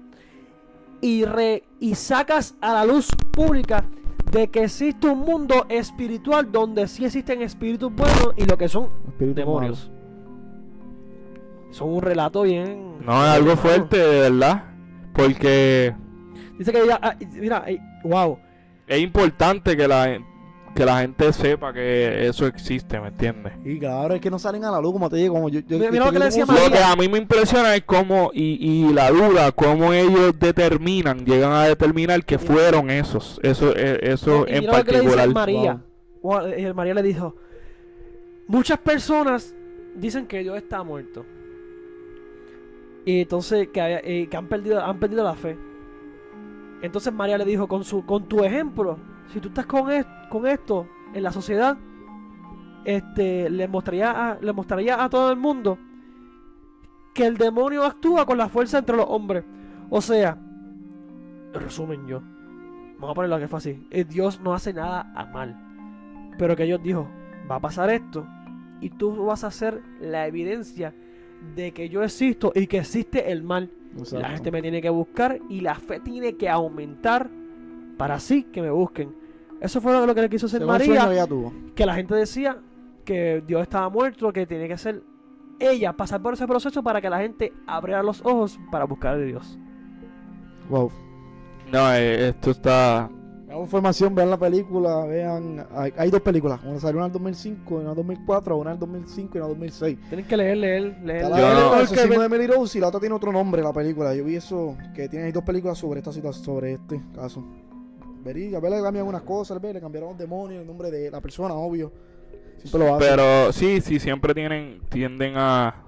y, 1.01 1.25
re- 1.25 1.63
y 1.79 1.95
sacas 1.95 2.55
a 2.61 2.73
la 2.73 2.85
luz 2.85 3.09
pública 3.31 3.83
de 4.31 4.47
que 4.49 4.63
existe 4.63 5.07
un 5.07 5.19
mundo 5.19 5.65
espiritual 5.67 6.51
donde 6.51 6.87
sí 6.87 7.03
existen 7.05 7.41
espíritus 7.41 7.93
buenos 7.93 8.33
y 8.37 8.45
lo 8.45 8.57
que 8.57 8.69
son 8.69 8.89
Espíritu 9.07 9.35
demonios. 9.35 9.91
Son 11.71 11.89
un 11.89 12.01
relato 12.01 12.43
bien... 12.43 12.99
No 13.05 13.23
es 13.23 13.29
algo 13.29 13.55
fuerte, 13.55 13.97
de 13.97 14.19
verdad, 14.29 14.63
porque 15.13 15.93
Dice 16.57 16.71
que 16.71 16.79
ah, 16.91 17.15
mira, 17.33 17.63
eh, 17.67 17.79
wow. 18.03 18.37
es 18.87 18.99
importante 19.01 19.75
que 19.75 19.87
la 19.87 20.19
que 20.75 20.85
la 20.85 21.01
gente 21.01 21.31
sepa 21.33 21.73
que 21.73 22.27
eso 22.27 22.47
existe, 22.47 22.99
¿me 22.99 23.09
entiendes? 23.09 23.53
Y 23.65 23.77
claro, 23.79 24.13
es 24.15 24.21
que 24.21 24.31
no 24.31 24.39
salen 24.39 24.63
a 24.63 24.71
la 24.71 24.79
luz, 24.79 24.93
como 24.93 25.09
te 25.09 25.17
digo. 25.17 25.33
Como 25.35 25.49
yo, 25.49 25.59
yo, 25.61 25.77
Mira 25.77 25.91
yo 25.91 25.99
lo 25.99 26.05
que 26.05 26.09
tengo 26.11 26.19
le 26.19 26.25
decía 26.25 26.45
como- 26.45 26.57
María. 26.57 26.69
Lo 26.69 26.75
que 26.77 26.83
a 26.83 26.95
mí 26.95 27.09
me 27.09 27.17
impresiona 27.17 27.75
es 27.75 27.83
cómo, 27.83 28.31
y, 28.33 28.57
y 28.87 28.93
la 28.93 29.09
duda, 29.11 29.51
cómo 29.51 29.91
ellos 29.93 30.37
determinan, 30.39 31.25
llegan 31.25 31.51
a 31.51 31.63
determinar 31.65 32.23
que 32.23 32.37
fueron 32.39 32.89
esos, 32.89 33.39
eso, 33.43 33.73
eh, 33.75 33.99
eso 34.03 34.45
Y 34.47 34.53
en 34.53 34.59
mira 34.61 34.77
lo 34.77 34.83
que 34.85 34.91
le 34.93 35.01
dice 35.01 35.15
particular. 35.15 35.47
María. 35.47 35.81
Wow, 36.21 36.39
eh, 36.47 36.73
María 36.73 36.93
le 36.93 37.03
dijo: 37.03 37.35
Muchas 38.47 38.77
personas 38.79 39.55
dicen 39.95 40.25
que 40.27 40.39
Dios 40.39 40.55
está 40.57 40.83
muerto. 40.83 41.25
Y 43.05 43.21
entonces 43.21 43.67
que, 43.69 43.81
haya- 43.81 44.01
eh, 44.03 44.27
que 44.29 44.37
han, 44.37 44.47
perdido, 44.47 44.83
han 44.83 44.99
perdido 44.99 45.23
la 45.23 45.33
fe. 45.35 45.57
Entonces 46.81 47.11
María 47.13 47.37
le 47.37 47.45
dijo: 47.45 47.67
Con, 47.67 47.83
su, 47.83 48.05
con 48.05 48.27
tu 48.27 48.43
ejemplo, 48.43 48.97
si 49.31 49.39
tú 49.39 49.47
estás 49.49 49.65
con, 49.65 49.91
es- 49.91 50.05
con 50.29 50.45
esto 50.47 50.87
en 51.13 51.23
la 51.23 51.31
sociedad, 51.31 51.77
este, 52.85 53.49
le, 53.49 53.67
mostraría 53.67 54.31
a, 54.31 54.37
le 54.41 54.53
mostraría 54.53 55.03
a 55.03 55.09
todo 55.09 55.31
el 55.31 55.37
mundo 55.37 55.77
que 57.13 57.25
el 57.25 57.37
demonio 57.37 57.83
actúa 57.83 58.25
con 58.25 58.37
la 58.37 58.49
fuerza 58.49 58.79
entre 58.79 58.95
los 58.97 59.05
hombres. 59.07 59.43
O 59.89 60.01
sea, 60.01 60.37
resumen 61.53 62.07
yo. 62.07 62.21
Vamos 62.93 63.11
a 63.11 63.13
ponerlo 63.15 63.39
que 63.39 63.47
fue 63.47 63.57
así. 63.57 63.87
eh, 63.91 64.03
Dios 64.05 64.39
no 64.41 64.53
hace 64.53 64.73
nada 64.73 65.11
a 65.15 65.25
mal. 65.25 65.57
Pero 66.37 66.55
que 66.55 66.63
Dios 66.63 66.81
dijo, 66.81 67.07
va 67.49 67.55
a 67.55 67.59
pasar 67.59 67.89
esto. 67.89 68.25
Y 68.79 68.89
tú 68.91 69.25
vas 69.25 69.43
a 69.43 69.51
ser 69.51 69.81
la 69.99 70.25
evidencia 70.27 70.93
de 71.55 71.71
que 71.73 71.89
yo 71.89 72.03
existo 72.03 72.51
y 72.55 72.67
que 72.67 72.77
existe 72.79 73.31
el 73.31 73.43
mal. 73.43 73.69
Exacto. 73.97 74.19
La 74.19 74.29
gente 74.29 74.51
me 74.51 74.61
tiene 74.61 74.81
que 74.81 74.89
buscar 74.89 75.39
y 75.49 75.59
la 75.61 75.75
fe 75.75 75.99
tiene 75.99 76.35
que 76.37 76.49
aumentar 76.49 77.29
para 77.97 78.15
así 78.15 78.43
que 78.43 78.61
me 78.61 78.71
busquen. 78.71 79.13
Eso 79.61 79.79
fue 79.79 80.05
lo 80.05 80.13
que 80.15 80.21
le 80.21 80.29
quiso 80.29 80.47
hacer 80.47 80.59
Según 80.59 80.73
María. 80.73 81.05
que 81.07 81.13
ella 81.13 81.27
tuvo. 81.27 81.53
Que 81.75 81.85
la 81.85 81.93
gente 81.95 82.15
decía 82.15 82.57
que 83.05 83.41
Dios 83.47 83.61
estaba 83.61 83.87
muerto, 83.89 84.33
que 84.33 84.45
tiene 84.45 84.67
que 84.67 84.77
ser 84.77 85.01
ella 85.59 85.93
pasar 85.93 86.21
por 86.21 86.33
ese 86.33 86.47
proceso 86.47 86.81
para 86.81 86.99
que 86.99 87.09
la 87.09 87.19
gente 87.19 87.53
abriera 87.67 88.01
los 88.01 88.21
ojos 88.25 88.59
para 88.71 88.85
buscar 88.85 89.13
a 89.13 89.17
Dios. 89.19 89.57
Wow. 90.69 90.91
No, 91.71 91.93
eh, 91.93 92.29
esto 92.29 92.51
está... 92.51 93.09
Hagan 93.47 93.63
información, 93.63 94.15
vean 94.15 94.29
la 94.29 94.37
película, 94.39 95.05
vean. 95.05 95.67
Hay, 95.75 95.91
hay 95.97 96.09
dos 96.09 96.21
películas. 96.21 96.61
Una 96.63 96.79
salió 96.79 97.01
en 97.01 97.07
el 97.07 97.11
2005, 97.11 97.75
una 97.75 97.83
en 97.83 97.89
el 97.89 97.95
2004, 97.97 98.55
una 98.57 98.69
en 98.69 98.73
el 98.75 98.79
2005 98.79 99.31
y 99.33 99.37
una 99.39 99.45
en 99.47 99.51
el 99.51 99.57
2006. 99.59 99.99
Tienen 100.07 100.25
que 100.25 100.37
leer, 100.37 100.57
leer, 100.57 100.97
leer. 101.03 101.23
Está 101.23 101.29
la 101.29 101.53
no- 101.53 101.75
El 101.75 101.81
exorcismo 101.81 102.19
de 102.21 102.25
Emily 102.27 102.47
Rose 102.47 102.77
y 102.77 102.81
la 102.81 102.87
otra 102.87 103.01
tiene 103.01 103.13
otro 103.13 103.31
nombre, 103.33 103.61
la 103.61 103.73
película. 103.73 104.15
Yo 104.15 104.23
vi 104.23 104.35
eso, 104.37 104.77
que 104.95 105.09
tiene 105.09 105.25
ahí 105.25 105.31
dos 105.33 105.43
películas 105.43 105.77
sobre 105.77 105.99
esta 105.99 106.13
situación, 106.13 106.45
sobre 106.45 106.73
este 106.73 107.01
caso. 107.13 107.43
Verí, 108.23 108.53
a 108.53 108.59
ver, 108.59 108.71
le 108.71 108.81
cambian 108.81 108.97
algunas 108.97 109.23
cosas, 109.23 109.61
ve, 109.61 109.73
le 109.73 109.81
cambiaron 109.81 110.09
los 110.09 110.17
demonios, 110.17 110.61
el 110.61 110.67
nombre 110.67 110.91
de 110.91 111.09
la 111.09 111.21
persona, 111.21 111.53
obvio. 111.53 111.91
Siempre 112.59 112.87
lo 112.87 112.95
hacen. 112.95 113.09
Pero 113.09 113.51
sí, 113.51 113.81
sí, 113.81 113.99
siempre 113.99 114.33
tienen, 114.33 114.81
tienden 114.89 115.33
a, 115.35 115.83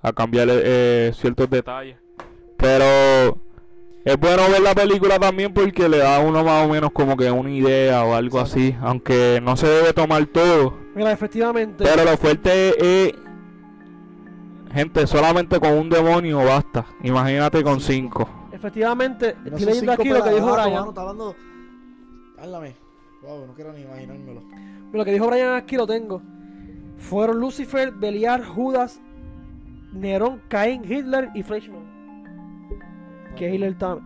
a 0.00 0.12
cambiar 0.12 0.48
eh, 0.50 1.12
ciertos 1.14 1.50
detalles. 1.50 1.96
Pero 2.56 3.38
es 4.04 4.16
bueno 4.18 4.42
ver 4.50 4.60
la 4.60 4.74
película 4.74 5.18
también 5.18 5.52
porque 5.52 5.88
le 5.88 5.98
da 5.98 6.16
a 6.16 6.20
uno 6.20 6.44
más 6.44 6.64
o 6.64 6.68
menos 6.68 6.92
como 6.92 7.16
que 7.16 7.30
una 7.30 7.50
idea 7.50 8.04
o 8.04 8.14
algo 8.14 8.38
Exacto. 8.38 8.60
así. 8.60 8.76
Aunque 8.80 9.40
no 9.42 9.56
se 9.56 9.66
debe 9.66 9.92
tomar 9.92 10.24
todo. 10.26 10.74
Mira, 10.94 11.10
efectivamente. 11.10 11.82
Pero 11.84 12.04
lo 12.04 12.16
fuerte 12.16 13.06
es... 13.06 13.14
Gente, 14.72 15.06
solamente 15.06 15.58
con 15.58 15.72
un 15.72 15.88
demonio 15.88 16.38
basta. 16.38 16.84
Imagínate 17.02 17.62
con 17.62 17.80
cinco. 17.80 18.28
Efectivamente, 18.68 19.36
Y 19.44 19.50
no 19.50 19.56
estoy 19.56 19.66
leyendo 19.74 19.92
aquí 19.92 20.08
lo 20.08 20.24
que 20.24 20.30
dijo 20.30 20.46
pelagatos, 20.46 20.64
Brian. 20.64 20.72
mano, 20.80 20.88
está 20.88 21.00
hablando. 21.02 21.36
Háblame. 22.38 22.74
Wow, 23.22 23.46
no 23.46 23.54
quiero 23.54 23.72
ni 23.74 23.82
imaginármelo. 23.82 24.42
Lo 24.92 25.04
que 25.04 25.12
dijo 25.12 25.26
Brian 25.26 25.54
aquí 25.54 25.76
lo 25.76 25.86
tengo. 25.86 26.22
Fueron 26.96 27.40
Lucifer, 27.40 27.92
Beliar, 27.92 28.42
Judas, 28.42 29.00
Nerón, 29.92 30.40
Caín, 30.48 30.82
Hitler 30.90 31.28
y 31.34 31.42
Fleischmann. 31.42 31.84
Que 33.36 33.54
Hitler 33.54 33.72
está. 33.72 33.98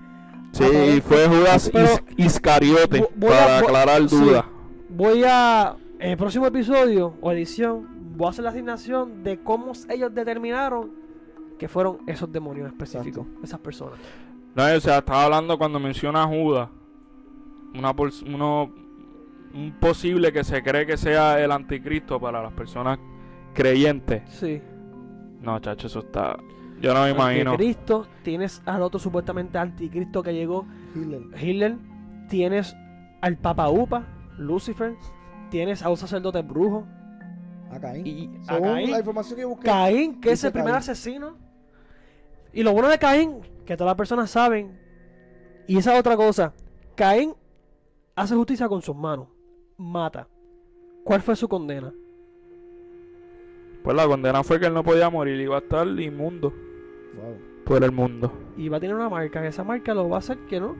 Sí, 0.52 0.64
Aparece- 0.64 1.00
fue 1.02 1.28
Judas 1.28 1.70
pero- 1.72 1.86
Is- 2.16 2.26
Iscariote, 2.26 3.00
Vo- 3.02 3.10
voy 3.14 3.28
para 3.30 3.58
aclarar 3.58 4.08
sí. 4.08 4.16
dudas. 4.16 4.44
Voy 4.88 5.22
a. 5.24 5.76
En 6.00 6.10
el 6.10 6.16
próximo 6.16 6.46
episodio 6.46 7.14
o 7.20 7.30
edición, 7.32 7.86
voy 8.16 8.26
a 8.26 8.30
hacer 8.30 8.42
la 8.44 8.50
asignación 8.50 9.22
de 9.22 9.38
cómo 9.38 9.72
ellos 9.88 10.12
determinaron 10.14 10.90
que 11.58 11.68
fueron 11.68 11.98
esos 12.06 12.30
demonios 12.32 12.66
específicos, 12.68 13.26
esas 13.42 13.58
personas. 13.60 13.98
No, 14.54 14.64
o 14.76 14.80
sea, 14.80 14.98
estaba 14.98 15.24
hablando 15.24 15.56
cuando 15.58 15.78
menciona 15.78 16.24
a 16.24 16.26
Judas. 16.26 16.68
Una 17.74 17.94
uno, 18.26 18.72
un 19.54 19.76
posible 19.78 20.32
que 20.32 20.42
se 20.42 20.62
cree 20.62 20.86
que 20.86 20.96
sea 20.96 21.38
el 21.42 21.52
anticristo 21.52 22.18
para 22.20 22.42
las 22.42 22.52
personas 22.52 22.98
creyentes. 23.54 24.22
Sí. 24.30 24.60
No, 25.40 25.58
chacho, 25.60 25.86
eso 25.86 26.00
está. 26.00 26.36
Yo 26.80 26.94
no 26.94 27.02
me 27.04 27.10
imagino. 27.10 27.52
Anticristo, 27.52 28.06
tienes 28.22 28.62
al 28.66 28.82
otro 28.82 28.98
supuestamente 28.98 29.58
anticristo 29.58 30.22
que 30.22 30.32
llegó, 30.32 30.66
Hitler. 30.94 31.22
Hitler, 31.40 31.76
tienes 32.28 32.74
al 33.20 33.36
Papa 33.36 33.68
Upa, 33.68 34.06
Lucifer, 34.38 34.94
tienes 35.50 35.82
a 35.82 35.90
un 35.90 35.96
sacerdote 35.96 36.42
brujo, 36.42 36.86
A 37.70 37.80
Caín. 37.80 38.06
y 38.06 38.30
a 38.46 38.54
Según 38.54 38.68
Caín, 38.72 38.90
la 38.92 38.98
información 38.98 39.36
que 39.38 39.44
busqué. 39.44 39.66
Caín, 39.66 40.20
que 40.20 40.32
es 40.32 40.44
el 40.44 40.52
primer 40.52 40.70
Caín. 40.72 40.78
asesino. 40.78 41.36
Y 42.52 42.62
lo 42.62 42.72
bueno 42.72 42.88
de 42.88 42.98
Caín, 42.98 43.40
que 43.64 43.76
todas 43.76 43.90
las 43.90 43.96
personas 43.96 44.30
saben, 44.30 44.78
y 45.66 45.76
esa 45.78 45.94
es 45.94 46.00
otra 46.00 46.16
cosa, 46.16 46.52
Caín 46.96 47.34
hace 48.16 48.34
justicia 48.34 48.68
con 48.68 48.82
sus 48.82 48.96
manos, 48.96 49.28
mata. 49.76 50.26
¿Cuál 51.04 51.20
fue 51.22 51.36
su 51.36 51.48
condena? 51.48 51.92
Pues 53.82 53.96
la 53.96 54.06
condena 54.06 54.42
fue 54.42 54.58
que 54.58 54.66
él 54.66 54.74
no 54.74 54.82
podía 54.82 55.08
morir, 55.10 55.40
iba 55.40 55.56
a 55.56 55.60
estar 55.60 55.86
inmundo 55.86 56.52
Wow. 57.14 57.36
por 57.64 57.82
el 57.84 57.92
mundo. 57.92 58.32
Y 58.56 58.68
va 58.68 58.76
a 58.76 58.80
tener 58.80 58.94
una 58.94 59.08
marca, 59.08 59.40
que 59.40 59.48
esa 59.48 59.64
marca 59.64 59.94
lo 59.94 60.08
va 60.08 60.16
a 60.16 60.18
hacer 60.18 60.38
que 60.48 60.60
no 60.60 60.76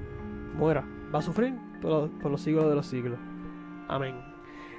muera. 0.56 0.84
Va 1.14 1.20
a 1.20 1.22
sufrir 1.22 1.54
por, 1.80 1.90
los- 1.90 2.10
por 2.20 2.30
los 2.30 2.40
siglos 2.40 2.68
de 2.68 2.74
los 2.74 2.86
siglos. 2.86 3.18
Amén. 3.88 4.14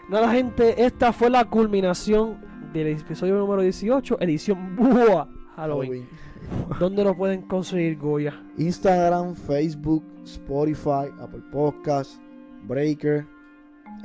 Nada, 0.10 0.32
gente, 0.32 0.84
esta 0.84 1.12
fue 1.14 1.30
la 1.30 1.46
culminación 1.46 2.38
del 2.74 2.88
episodio 2.88 3.36
número 3.38 3.62
18, 3.62 4.18
edición 4.20 4.76
Buah 4.76 5.26
Halloween. 5.60 6.08
Halloween. 6.08 6.80
¿Dónde 6.80 7.04
lo 7.04 7.16
pueden 7.16 7.42
conseguir, 7.44 7.98
Goya? 7.98 8.42
Instagram, 8.58 9.36
Facebook, 9.36 10.04
Spotify, 10.26 11.10
Apple 11.22 11.42
Podcast, 11.52 12.20
Breaker, 12.64 13.26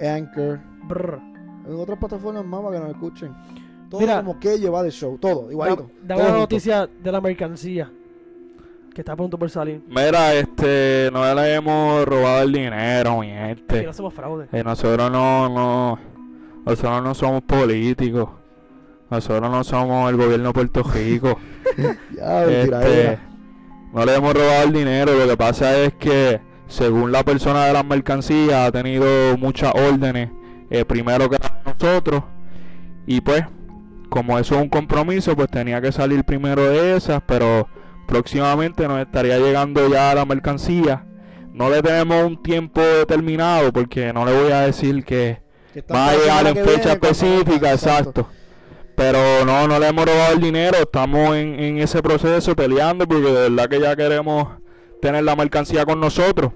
Anchor. 0.01 0.61
Brr. 0.89 1.19
En 1.67 1.75
otras 1.75 1.99
plataformas 1.99 2.45
más 2.45 2.61
para 2.63 2.77
que 2.79 2.83
nos 2.85 2.91
escuchen. 2.95 3.33
Todo 3.89 4.01
Mira. 4.01 4.17
como 4.19 4.39
que 4.39 4.59
lleva 4.59 4.83
de 4.83 4.91
show. 4.91 5.17
Todo, 5.19 5.51
igualito. 5.51 5.83
Da- 6.03 6.15
Dame 6.15 6.15
todo 6.15 6.19
la 6.19 6.25
junto. 6.25 6.39
noticia 6.41 6.87
de 7.03 7.13
la 7.13 7.21
mercancía. 7.21 7.91
Que 8.95 9.01
está 9.01 9.17
pronto 9.17 9.39
por 9.39 9.51
salir. 9.51 9.83
Mira, 9.89 10.35
este, 10.35 11.11
no 11.13 11.35
le 11.35 11.55
hemos 11.55 12.05
robado 12.05 12.43
el 12.43 12.53
dinero, 12.53 13.21
mi 13.21 13.27
gente. 13.29 13.83
no 13.83 13.91
hacemos 13.91 14.15
fraude. 14.15 14.47
Eh, 14.53 14.63
nosotros 14.63 15.11
no, 15.11 15.49
no, 15.49 15.99
nosotros 16.65 17.03
no 17.03 17.15
somos 17.15 17.43
políticos. 17.43 18.29
Nosotros 19.15 19.51
no 19.51 19.65
somos 19.65 20.11
el 20.11 20.17
gobierno 20.17 20.49
de 20.49 20.53
Puerto 20.55 20.83
Rico. 20.83 21.39
Ya, 22.17 22.45
Este, 22.45 22.65
tiradera. 22.67 23.19
no 23.93 24.05
le 24.05 24.15
hemos 24.15 24.33
robado 24.35 24.63
el 24.65 24.73
dinero. 24.73 25.13
Lo 25.15 25.27
que 25.29 25.37
pasa 25.37 25.77
es 25.79 25.95
que, 25.95 26.41
según 26.69 27.11
la 27.11 27.25
persona 27.25 27.67
de 27.67 27.73
las 27.73 27.85
mercancías, 27.85 28.69
ha 28.69 28.73
tenido 28.73 29.37
muchas 29.39 29.73
órdenes. 29.75 30.31
eh, 30.71 30.85
primero 30.85 31.29
que 31.29 31.37
nosotros. 31.67 32.23
Y 33.07 33.21
pues, 33.21 33.45
como 34.09 34.39
eso 34.39 34.55
es 34.57 34.63
un 34.63 34.69
compromiso, 34.69 35.35
pues 35.37 35.51
tenía 35.51 35.81
que 35.81 35.91
salir 35.93 36.23
primero 36.25 36.63
de 36.69 36.97
esas. 36.97 37.23
Pero 37.27 37.69
próximamente 38.07 38.87
nos 38.87 39.01
estaría 39.01 39.39
llegando 39.39 39.89
ya 39.89 40.15
la 40.15 40.25
mercancía. 40.25 41.05
No 41.53 41.71
le 41.71 41.83
tenemos 41.83 42.25
un 42.25 42.43
tiempo 42.43 42.81
determinado 42.81 43.73
porque 43.73 44.13
no 44.13 44.25
le 44.25 44.33
voy 44.33 44.53
a 44.53 44.61
decir 44.61 45.05
que 45.05 45.41
Que 45.73 45.83
va 45.93 46.11
a 46.11 46.15
llegar 46.17 46.47
en 46.47 46.57
fecha 46.57 46.77
viene, 46.77 46.93
específica, 46.93 47.73
exacto. 47.73 48.29
Pero 48.97 49.45
no, 49.45 49.67
no 49.67 49.79
le 49.79 49.89
hemos 49.89 50.05
robado 50.05 50.35
el 50.35 50.41
dinero, 50.41 50.79
estamos 50.79 51.37
en, 51.37 51.59
en 51.59 51.79
ese 51.79 52.01
proceso 52.01 52.55
peleando 52.55 53.07
porque 53.07 53.27
de 53.27 53.51
verdad 53.51 53.69
que 53.69 53.81
ya 53.81 53.97
queremos 53.97 54.49
tener 55.01 55.25
la 55.25 55.35
mercancía 55.37 55.85
con 55.85 56.01
nosotros. 56.01 56.53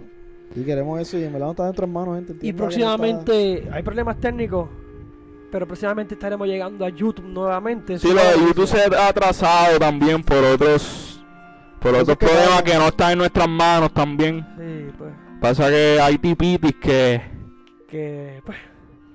Y 0.54 0.64
queremos 0.64 1.00
eso 1.00 1.18
y 1.18 1.24
en 1.24 1.32
verdad 1.32 1.46
no 1.46 1.52
está 1.52 1.64
dentro 1.66 1.86
de 1.86 1.92
manos, 1.92 2.14
gente. 2.16 2.46
Y 2.46 2.52
próximamente 2.52 3.68
hay 3.70 3.82
problemas 3.82 4.18
técnicos. 4.18 4.68
Pero 5.50 5.66
próximamente 5.66 6.14
estaremos 6.14 6.46
llegando 6.46 6.84
a 6.84 6.90
YouTube 6.90 7.24
nuevamente. 7.24 7.98
Sí, 7.98 8.08
lo 8.08 8.22
de 8.22 8.46
YouTube 8.48 8.66
se 8.66 8.82
ha 8.94 9.08
atrasado 9.08 9.78
también 9.78 10.22
por 10.22 10.38
otros 10.44 11.24
por 11.80 11.92
Cosas 11.92 12.02
otros 12.02 12.18
que 12.18 12.26
problemas 12.26 12.62
que 12.62 12.74
no 12.74 12.88
están 12.88 13.12
en 13.12 13.18
nuestras 13.18 13.48
manos 13.48 13.92
también. 13.92 14.46
Sí, 14.58 14.92
pues. 14.98 15.10
Pasa 15.40 15.68
que 15.68 15.98
hay 16.00 16.18
tipitis 16.18 16.74
que 16.76 17.22
Que, 17.88 18.42
pues. 18.44 18.58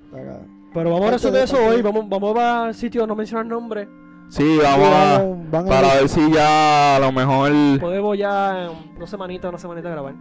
Está 0.06 0.20
acá. 0.20 0.53
Pero 0.74 0.90
vamos 0.90 1.24
a 1.24 1.30
de- 1.30 1.42
eso 1.44 1.56
hoy. 1.64 1.80
Vamos, 1.82 2.08
vamos 2.08 2.36
al 2.38 2.74
sitio, 2.74 3.06
no 3.06 3.14
mencionar 3.14 3.46
nombre. 3.46 3.88
sí, 4.28 4.58
vamos 4.62 4.88
a, 4.88 5.18
Van- 5.18 5.50
van 5.50 5.66
a 5.66 5.68
para 5.68 5.94
ver 5.94 6.08
si 6.08 6.32
ya 6.32 6.96
a 6.96 6.98
lo 6.98 7.12
mejor 7.12 7.52
Podemos 7.80 8.18
ya 8.18 8.64
en 8.64 8.98
dos 8.98 9.08
semanitas, 9.08 9.48
una 9.48 9.58
semanita 9.58 9.88
grabar. 9.90 10.14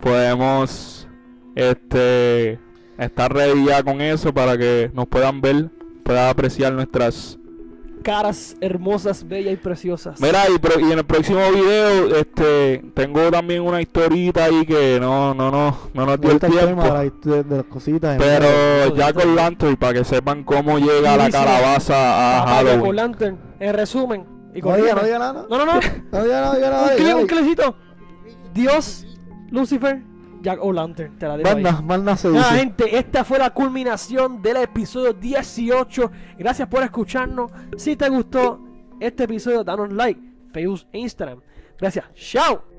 podemos 0.00 1.06
este 1.54 2.58
estar 2.98 3.32
ready 3.32 3.66
ya 3.66 3.82
con 3.82 4.00
eso 4.00 4.32
para 4.32 4.56
que 4.56 4.90
nos 4.94 5.06
puedan 5.08 5.40
ver, 5.40 5.70
puedan 6.04 6.28
apreciar 6.28 6.72
nuestras 6.72 7.38
Caras 8.02 8.56
hermosas, 8.60 9.26
bellas 9.26 9.54
y 9.54 9.56
preciosas. 9.56 10.20
Mira, 10.20 10.42
y, 10.54 10.58
pro- 10.58 10.78
y 10.80 10.90
en 10.92 10.98
el 10.98 11.04
próximo 11.04 11.40
video 11.50 12.16
este 12.16 12.82
tengo 12.94 13.30
también 13.30 13.62
una 13.62 13.80
historita 13.80 14.44
ahí 14.44 14.64
que 14.66 14.98
no 15.00 15.34
no 15.34 15.50
no 15.50 15.78
no 15.94 16.06
nos 16.06 16.20
dio 16.20 16.30
el 16.32 16.40
tiempo. 16.40 16.82
de, 16.82 17.12
de- 17.24 17.44
de 17.44 17.56
las 17.58 17.66
cositas. 17.66 18.18
Pero 18.18 18.94
ya 18.96 19.12
con 19.12 19.34
Lantern 19.36 19.76
para 19.76 19.94
que 19.94 20.04
sepan 20.04 20.44
cómo 20.44 20.78
llega 20.78 21.16
la 21.16 21.30
calabaza 21.30 22.42
a 22.42 22.46
Halloween. 22.46 22.80
Con 22.80 22.96
Lantern, 22.96 23.38
en 23.60 23.74
resumen. 23.74 24.24
Y 24.54 24.60
no 24.60 24.76
diga, 24.76 24.94
no 24.94 25.02
diga 25.02 25.18
nada. 25.18 25.46
no, 25.48 25.56
no, 25.58 25.64
no. 25.64 25.80
No 26.12 26.22
diga 26.24 26.40
nada, 26.42 26.54
diga 26.56 26.70
nada. 26.70 26.82
un 26.82 26.96
clic, 26.96 27.06
dale. 27.08 27.14
un 27.22 27.26
clicito. 27.26 27.76
Dios, 28.52 29.06
Lucifer, 29.50 30.02
Jack 30.42 30.58
O'Lantern. 30.62 31.18
Te 31.18 31.26
la 31.26 31.36
dejo 31.36 31.48
ahí. 31.48 31.62
Manda, 31.62 31.80
manda 31.80 32.16
Nada, 32.24 32.52
gente, 32.52 32.98
esta 32.98 33.24
fue 33.24 33.38
la 33.38 33.50
culminación 33.50 34.42
del 34.42 34.58
episodio 34.58 35.12
18. 35.12 36.10
Gracias 36.38 36.68
por 36.68 36.82
escucharnos. 36.82 37.50
Si 37.76 37.96
te 37.96 38.08
gustó 38.08 38.60
este 39.00 39.24
episodio, 39.24 39.64
danos 39.64 39.92
like, 39.92 40.20
Facebook 40.52 40.86
e 40.92 40.98
Instagram. 40.98 41.40
Gracias. 41.78 42.04
Chao. 42.14 42.71